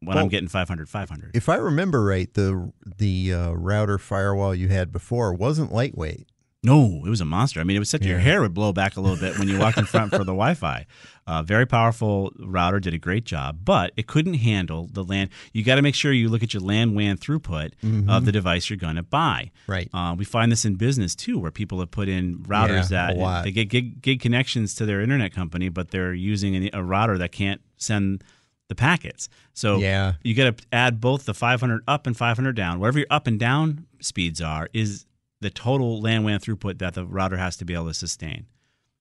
when 0.00 0.18
I'm 0.18 0.28
getting 0.28 0.48
500, 0.48 0.88
500. 0.88 1.30
If 1.34 1.48
I 1.48 1.56
remember 1.56 2.04
right, 2.04 2.32
the 2.34 2.72
the 2.98 3.32
uh, 3.32 3.50
router 3.52 3.98
firewall 3.98 4.54
you 4.54 4.68
had 4.68 4.92
before 4.92 5.32
wasn't 5.34 5.72
lightweight. 5.72 6.28
No, 6.62 7.02
it 7.06 7.08
was 7.10 7.20
a 7.20 7.24
monster. 7.24 7.60
I 7.60 7.64
mean, 7.64 7.76
it 7.76 7.78
would 7.78 7.86
set 7.86 8.02
your 8.02 8.18
hair 8.18 8.40
would 8.40 8.52
blow 8.54 8.72
back 8.72 8.96
a 8.96 9.00
little 9.00 9.18
bit 9.18 9.38
when 9.38 9.46
you 9.46 9.56
walked 9.56 9.78
in 9.78 9.84
front 9.84 10.10
for 10.10 10.18
the 10.18 10.24
Wi-Fi. 10.32 10.84
Uh, 11.24 11.42
very 11.44 11.64
powerful 11.64 12.32
router, 12.40 12.80
did 12.80 12.92
a 12.92 12.98
great 12.98 13.24
job, 13.24 13.58
but 13.64 13.92
it 13.96 14.08
couldn't 14.08 14.34
handle 14.34 14.88
the 14.92 15.04
LAN. 15.04 15.30
You 15.52 15.62
got 15.62 15.76
to 15.76 15.82
make 15.82 15.94
sure 15.94 16.12
you 16.12 16.28
look 16.28 16.42
at 16.42 16.52
your 16.54 16.62
LAN 16.62 16.94
WAN 16.94 17.18
throughput 17.18 17.70
Mhm. 17.84 18.08
of 18.10 18.24
the 18.24 18.32
device 18.32 18.68
you're 18.68 18.78
going 18.78 18.96
to 18.96 19.04
buy. 19.04 19.52
Right. 19.68 19.88
Uh, 19.94 20.16
we 20.18 20.24
find 20.24 20.50
this 20.50 20.64
in 20.64 20.74
business 20.74 21.14
too, 21.14 21.38
where 21.38 21.52
people 21.52 21.78
have 21.78 21.92
put 21.92 22.08
in 22.08 22.38
routers 22.38 22.90
Yeah, 22.90 23.12
that 23.14 23.44
they 23.44 23.52
get 23.52 23.68
gig, 23.68 24.02
gig 24.02 24.20
connections 24.20 24.74
to 24.76 24.86
their 24.86 25.00
internet 25.00 25.32
company, 25.32 25.68
but 25.68 25.90
they're 25.92 26.14
using 26.14 26.68
a 26.72 26.82
router 26.82 27.16
that 27.18 27.30
can't 27.30 27.60
send 27.76 28.24
the 28.68 28.74
packets. 28.74 29.28
So 29.54 29.78
Yeah. 29.78 30.14
you 30.22 30.34
got 30.34 30.58
to 30.58 30.64
add 30.72 31.00
both 31.00 31.24
the 31.24 31.34
500 31.34 31.82
up 31.86 32.06
and 32.06 32.16
500 32.16 32.54
down. 32.56 32.80
Whatever 32.80 32.98
your 33.00 33.06
up 33.10 33.26
and 33.26 33.38
down 33.38 33.86
speeds 34.00 34.40
are 34.40 34.68
is 34.72 35.06
the 35.40 35.50
total 35.50 36.00
LAN 36.00 36.24
WAN 36.24 36.40
throughput 36.40 36.78
that 36.78 36.94
the 36.94 37.04
router 37.04 37.36
has 37.36 37.56
to 37.58 37.64
be 37.64 37.74
able 37.74 37.86
to 37.88 37.94
sustain. 37.94 38.46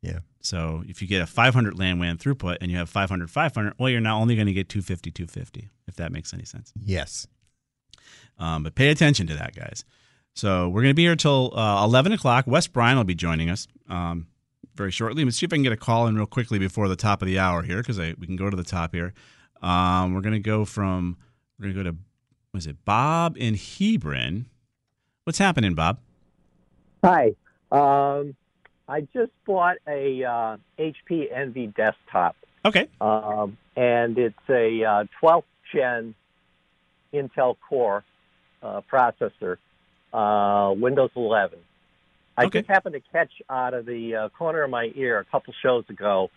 Yeah. 0.02 0.20
So 0.42 0.84
if 0.88 1.02
you 1.02 1.08
get 1.08 1.22
a 1.22 1.26
500 1.26 1.78
LAN 1.80 1.98
WAN 1.98 2.18
throughput 2.18 2.58
and 2.62 2.70
you 2.70 2.78
have 2.78 2.90
500 2.90 3.32
500, 3.32 3.74
well, 3.80 3.90
you're 3.90 4.02
not 4.02 4.20
only 4.22 4.36
going 4.36 4.46
to 4.48 4.54
get 4.54 4.70
250 4.70 5.10
250 5.12 5.70
if 5.88 5.96
that 5.96 6.12
makes 6.12 6.34
any 6.34 6.46
sense. 6.46 6.72
Yes. 6.80 7.26
Um, 8.38 8.64
but 8.64 8.76
pay 8.76 8.90
attention 8.90 9.28
to 9.28 9.34
that, 9.36 9.56
guys. 9.56 9.86
So 10.34 10.68
we're 10.68 10.82
going 10.82 10.92
to 10.92 10.96
be 10.96 11.04
here 11.04 11.16
till 11.16 11.58
uh, 11.58 11.84
11 11.86 12.12
o'clock. 12.12 12.46
Wes 12.48 12.68
Bryan 12.68 12.98
will 12.98 13.06
be 13.06 13.16
joining 13.16 13.50
us 13.50 13.68
um, 13.90 14.28
very 14.76 14.92
shortly. 14.92 15.24
Let's 15.24 15.38
see 15.38 15.46
if 15.46 15.54
I 15.54 15.56
can 15.56 15.64
get 15.64 15.72
a 15.72 15.78
call 15.78 16.08
in 16.08 16.16
real 16.18 16.26
quickly 16.26 16.60
before 16.60 16.88
the 16.90 16.98
top 16.98 17.22
of 17.22 17.28
the 17.28 17.40
hour 17.40 17.64
here 17.64 17.78
because 17.78 17.98
we 17.98 18.28
can 18.28 18.36
go 18.36 18.50
to 18.50 18.58
the 18.58 18.64
top 18.64 18.94
here. 18.94 19.14
Um, 19.70 20.14
we're 20.14 20.22
going 20.22 20.34
to 20.34 20.40
go 20.40 20.64
from, 20.64 21.18
we're 21.60 21.64
going 21.64 21.76
to 21.76 21.84
go 21.84 21.90
to, 21.92 21.98
what 22.52 22.60
is 22.60 22.68
it, 22.68 22.78
Bob 22.86 23.36
in 23.36 23.56
Hebron. 23.56 24.46
What's 25.24 25.40
happening, 25.40 25.74
Bob? 25.74 25.98
Hi. 27.04 27.36
Um, 27.72 28.36
I 28.88 29.02
just 29.12 29.32
bought 29.46 29.78
a 29.88 30.24
uh, 30.24 30.58
HP 30.78 31.36
Envy 31.36 31.68
desktop. 31.68 32.36
Okay. 32.64 32.88
Um, 33.02 33.58
and 33.76 34.16
it's 34.20 34.38
a 34.50 34.84
uh, 34.84 35.06
12th 35.22 35.44
gen 35.74 36.14
Intel 37.12 37.56
Core 37.68 38.04
uh, 38.62 38.82
processor, 38.92 39.58
uh, 40.14 40.74
Windows 40.78 41.10
11. 41.16 41.58
I 42.38 42.46
Okay. 42.46 42.60
just 42.60 42.70
happened 42.70 42.94
to 42.94 43.02
catch 43.12 43.32
out 43.50 43.74
of 43.74 43.88
the 43.88 44.16
uh, 44.16 44.30
corner 44.30 44.62
of 44.62 44.70
my 44.70 44.92
ear 44.96 45.18
a 45.20 45.26
couple 45.26 45.54
shows 45.64 45.86
ago, 45.90 46.30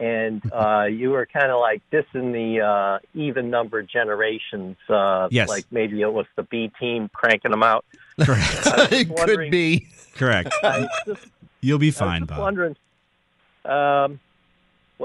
and 0.00 0.42
uh, 0.52 0.84
you 0.90 1.10
were 1.10 1.26
kind 1.26 1.52
of 1.52 1.60
like 1.60 1.82
dissing 1.92 2.32
the 2.32 2.60
uh, 2.64 2.98
even 3.14 3.50
number 3.50 3.82
generations. 3.82 4.76
Uh, 4.88 5.28
Yes. 5.30 5.48
Like 5.48 5.66
maybe 5.70 6.00
it 6.00 6.12
was 6.12 6.26
the 6.36 6.42
B 6.44 6.72
team 6.80 7.08
cranking 7.12 7.50
them 7.50 7.62
out. 7.62 7.84
Correct. 8.20 8.42
it 8.92 9.14
could 9.14 9.50
be. 9.50 9.86
Correct. 10.14 10.52
Just 11.06 11.26
You'll 11.60 11.78
be 11.78 11.90
fine, 11.90 12.08
I 12.08 12.12
was 12.12 12.12
fine, 12.12 12.20
just 12.20 12.28
Bob. 12.30 12.38
wondering 12.40 12.76
um, 13.66 14.20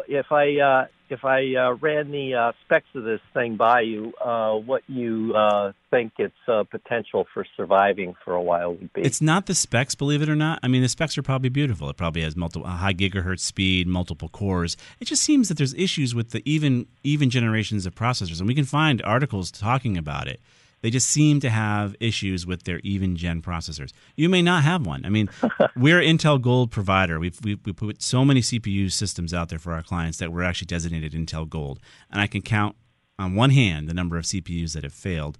if 0.07 0.31
I 0.31 0.57
uh, 0.59 0.85
if 1.09 1.23
I 1.23 1.55
uh, 1.55 1.73
ran 1.75 2.11
the 2.11 2.33
uh, 2.33 2.51
specs 2.63 2.87
of 2.95 3.03
this 3.03 3.21
thing 3.33 3.55
by 3.55 3.81
you, 3.81 4.13
uh, 4.23 4.53
what 4.53 4.83
you 4.87 5.33
uh, 5.35 5.71
think 5.91 6.13
its 6.17 6.35
uh, 6.47 6.63
potential 6.63 7.25
for 7.33 7.45
surviving 7.55 8.15
for 8.23 8.33
a 8.33 8.41
while 8.41 8.73
would 8.73 8.91
be. 8.93 9.01
It's 9.01 9.21
not 9.21 9.45
the 9.45 9.55
specs, 9.55 9.95
believe 9.95 10.21
it 10.21 10.29
or 10.29 10.35
not. 10.35 10.59
I 10.63 10.67
mean, 10.67 10.81
the 10.81 10.89
specs 10.89 11.17
are 11.17 11.23
probably 11.23 11.49
beautiful. 11.49 11.89
It 11.89 11.97
probably 11.97 12.21
has 12.21 12.35
multiple 12.35 12.67
high 12.67 12.93
gigahertz 12.93 13.41
speed, 13.41 13.87
multiple 13.87 14.29
cores. 14.29 14.77
It 14.99 15.05
just 15.05 15.23
seems 15.23 15.47
that 15.49 15.57
there's 15.57 15.73
issues 15.73 16.15
with 16.15 16.31
the 16.31 16.41
even 16.49 16.87
even 17.03 17.29
generations 17.29 17.85
of 17.85 17.95
processors, 17.95 18.39
and 18.39 18.47
we 18.47 18.55
can 18.55 18.65
find 18.65 19.01
articles 19.03 19.51
talking 19.51 19.97
about 19.97 20.27
it. 20.27 20.39
They 20.85 20.91
just 20.91 21.09
seem 21.09 21.39
to 21.39 21.49
have 21.49 21.95
issues 21.99 22.45
with 22.45 22.61
their 22.61 22.77
even 22.83 23.15
gen 23.15 23.41
processors. 23.41 23.89
You 24.15 24.29
may 24.29 24.43
not 24.43 24.63
have 24.63 24.85
one. 24.85 25.03
I 25.03 25.09
mean, 25.09 25.31
we're 25.75 25.99
Intel 25.99 26.39
Gold 26.39 26.69
provider. 26.69 27.19
We've 27.19 27.39
we, 27.43 27.55
we 27.65 27.73
put 27.73 28.03
so 28.03 28.23
many 28.23 28.41
CPU 28.41 28.91
systems 28.91 29.33
out 29.33 29.49
there 29.49 29.57
for 29.57 29.73
our 29.73 29.81
clients 29.81 30.19
that 30.19 30.31
we're 30.31 30.43
actually 30.43 30.67
designated 30.67 31.13
Intel 31.13 31.49
Gold, 31.49 31.79
and 32.11 32.21
I 32.21 32.27
can 32.27 32.43
count 32.43 32.75
on 33.17 33.33
one 33.33 33.49
hand 33.49 33.89
the 33.89 33.95
number 33.95 34.15
of 34.15 34.25
CPUs 34.25 34.73
that 34.73 34.83
have 34.83 34.93
failed 34.93 35.39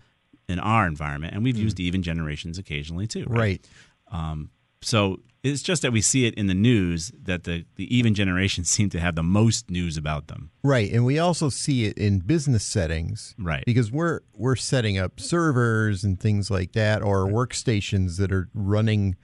in 0.50 0.58
our 0.58 0.88
environment, 0.88 1.36
and 1.36 1.44
we've 1.44 1.58
Hmm. 1.58 1.62
used 1.62 1.80
even 1.80 2.02
generations 2.02 2.58
occasionally 2.58 3.06
too. 3.06 3.26
Right. 3.28 3.64
Um, 4.12 4.50
so 4.82 5.20
it's 5.44 5.62
just 5.62 5.84
that 5.84 5.92
we 5.92 6.02
see 6.02 6.26
it 6.26 6.34
in 6.34 6.48
the 6.48 6.56
news 6.56 7.12
that 7.22 7.44
the, 7.44 7.66
the 7.76 7.96
even 7.96 8.16
generations 8.16 8.70
seem 8.72 8.90
to 8.90 9.00
have 9.00 9.16
the 9.16 9.24
most 9.24 9.70
news 9.70 9.98
about 9.98 10.28
them. 10.28 10.50
Right, 10.64 10.92
and 10.92 11.06
we 11.06 11.20
also 11.20 11.50
see 11.50 11.86
it 11.86 11.98
in 11.98 12.20
business 12.20 12.64
settings, 12.64 13.36
Right. 13.38 13.64
Because 13.66 13.92
we're 13.92 14.22
we're 14.34 14.56
setting 14.56 14.98
up 14.98 15.20
servers 15.20 16.04
and 16.04 16.20
things 16.20 16.50
like 16.50 16.74
that, 16.74 17.02
or 17.02 17.28
workstations 17.28 18.18
that 18.18 18.32
are 18.32 18.50
running 18.54 19.16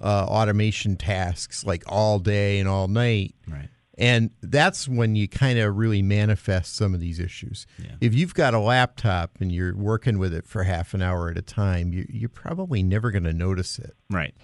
uh, 0.00 0.24
automation 0.28 0.96
tasks 0.96 1.64
like 1.64 1.84
all 1.86 2.18
day 2.18 2.58
and 2.58 2.68
all 2.68 2.88
night, 2.88 3.34
right? 3.46 3.68
And 3.98 4.30
that's 4.40 4.88
when 4.88 5.14
you 5.14 5.28
kind 5.28 5.58
of 5.58 5.76
really 5.76 6.00
manifest 6.00 6.74
some 6.74 6.94
of 6.94 7.00
these 7.00 7.20
issues. 7.20 7.66
If 8.00 8.14
you've 8.14 8.32
got 8.32 8.54
a 8.54 8.58
laptop 8.58 9.32
and 9.40 9.52
you're 9.52 9.76
working 9.76 10.18
with 10.18 10.32
it 10.32 10.46
for 10.46 10.62
half 10.62 10.94
an 10.94 11.02
hour 11.02 11.28
at 11.28 11.36
a 11.36 11.42
time, 11.42 11.92
you, 11.92 12.06
you're 12.08 12.30
probably 12.30 12.82
never 12.82 13.10
going 13.10 13.24
to 13.24 13.34
notice 13.34 13.78
it. 13.78 13.94
Right. 14.08 14.34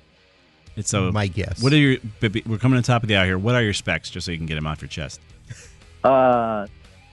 It's 0.76 0.90
so 0.90 1.10
My 1.10 1.26
guess. 1.26 1.62
What 1.62 1.72
are 1.72 1.76
your? 1.78 1.96
We're 2.20 2.58
coming 2.58 2.76
to 2.76 2.82
the 2.82 2.86
top 2.86 3.02
of 3.02 3.08
the 3.08 3.16
hour 3.16 3.24
here. 3.24 3.38
What 3.38 3.54
are 3.54 3.62
your 3.62 3.72
specs, 3.72 4.10
just 4.10 4.26
so 4.26 4.32
you 4.32 4.38
can 4.38 4.46
get 4.46 4.56
them 4.56 4.66
off 4.66 4.82
your 4.82 4.88
chest? 4.88 5.20
Uh, 6.04 6.66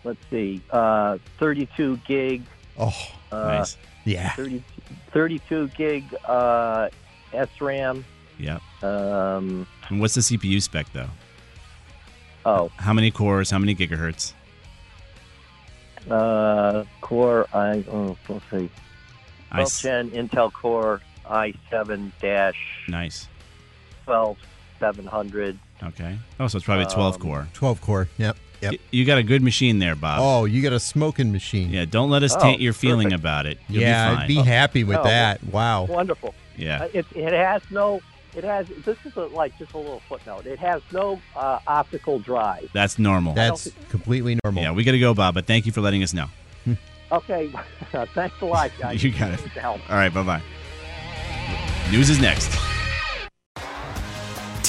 let's 0.03 0.19
see, 0.29 0.61
uh, 0.71 1.17
32 1.39 1.97
gig. 2.05 2.43
Oh, 2.77 2.93
uh, 3.31 3.37
nice. 3.57 3.77
Yeah. 4.05 4.31
30, 4.33 4.63
32 5.11 5.67
gig 5.69 6.03
uh, 6.25 6.89
SRAM. 7.33 8.03
Yep. 8.37 8.61
Um, 8.83 9.65
And 9.89 9.99
what's 10.01 10.15
the 10.15 10.21
CPU 10.21 10.61
spec 10.61 10.91
though? 10.91 11.09
Oh. 12.45 12.69
How 12.77 12.91
many 12.91 13.09
cores? 13.11 13.49
How 13.49 13.59
many 13.59 13.73
gigahertz? 13.75 14.33
uh, 16.11 16.83
Core 17.01 17.47
I 17.53 17.83
oh, 17.89 18.17
let's 18.27 18.43
see, 18.51 18.69
I 19.51 19.55
12 19.57 19.61
s- 19.61 19.81
gen 19.81 20.11
Intel 20.11 20.51
Core 20.51 21.01
i7 21.25 22.11
dash 22.19 22.83
Nice. 22.89 23.29
12 24.05 24.37
700. 24.79 25.57
Okay. 25.83 26.17
Oh, 26.39 26.47
so 26.47 26.57
it's 26.57 26.65
probably 26.65 26.85
12 26.85 27.15
Um, 27.15 27.21
core. 27.21 27.47
12 27.53 27.81
core. 27.81 28.07
Yep. 28.17 28.37
Yep. 28.61 28.71
Y- 28.71 28.77
You 28.91 29.05
got 29.05 29.17
a 29.17 29.23
good 29.23 29.41
machine 29.41 29.79
there, 29.79 29.95
Bob. 29.95 30.19
Oh, 30.21 30.45
you 30.45 30.61
got 30.61 30.73
a 30.73 30.79
smoking 30.79 31.31
machine. 31.31 31.69
Yeah, 31.69 31.85
don't 31.85 32.09
let 32.09 32.23
us 32.23 32.33
Oh, 32.35 32.39
taint 32.39 32.61
your 32.61 32.73
feeling 32.73 33.07
perfect. 33.09 33.19
about 33.21 33.45
it. 33.45 33.59
You'll 33.67 33.83
yeah, 33.83 34.09
be 34.09 34.11
I'd 34.13 34.17
fine. 34.19 34.27
be 34.27 34.35
happy 34.35 34.83
with 34.83 34.97
Oh, 34.97 35.03
that. 35.03 35.43
Wow. 35.45 35.83
Wonderful. 35.85 36.33
Yeah. 36.57 36.83
Uh, 36.83 36.89
it, 36.93 37.05
it 37.15 37.33
has 37.33 37.61
no. 37.71 38.01
It 38.35 38.43
has. 38.43 38.67
This 38.85 38.97
is 39.05 39.15
a, 39.15 39.25
like 39.25 39.57
just 39.59 39.73
a 39.73 39.77
little 39.77 40.01
footnote. 40.09 40.45
It 40.47 40.57
has 40.59 40.81
no 40.91 41.21
uh, 41.35 41.59
optical 41.67 42.19
drive. 42.19 42.69
That's 42.73 42.97
normal. 42.97 43.33
That's 43.33 43.69
completely 43.89 44.39
normal. 44.43 44.63
Yeah, 44.63 44.71
we 44.71 44.83
got 44.83 44.93
to 44.93 44.99
go, 44.99 45.13
Bob, 45.13 45.33
but 45.35 45.45
thank 45.45 45.65
you 45.65 45.71
for 45.71 45.81
letting 45.81 46.01
us 46.03 46.13
know. 46.13 46.27
Okay. 47.11 47.51
Thanks 48.15 48.41
a 48.41 48.45
lot, 48.45 48.71
guys. 48.79 49.03
You 49.03 49.11
got 49.11 49.33
it. 49.33 49.39
Help. 49.41 49.87
All 49.87 49.95
right, 49.97 50.11
bye 50.11 50.23
bye. 50.23 50.41
News 51.91 52.09
is 52.09 52.19
next. 52.19 52.49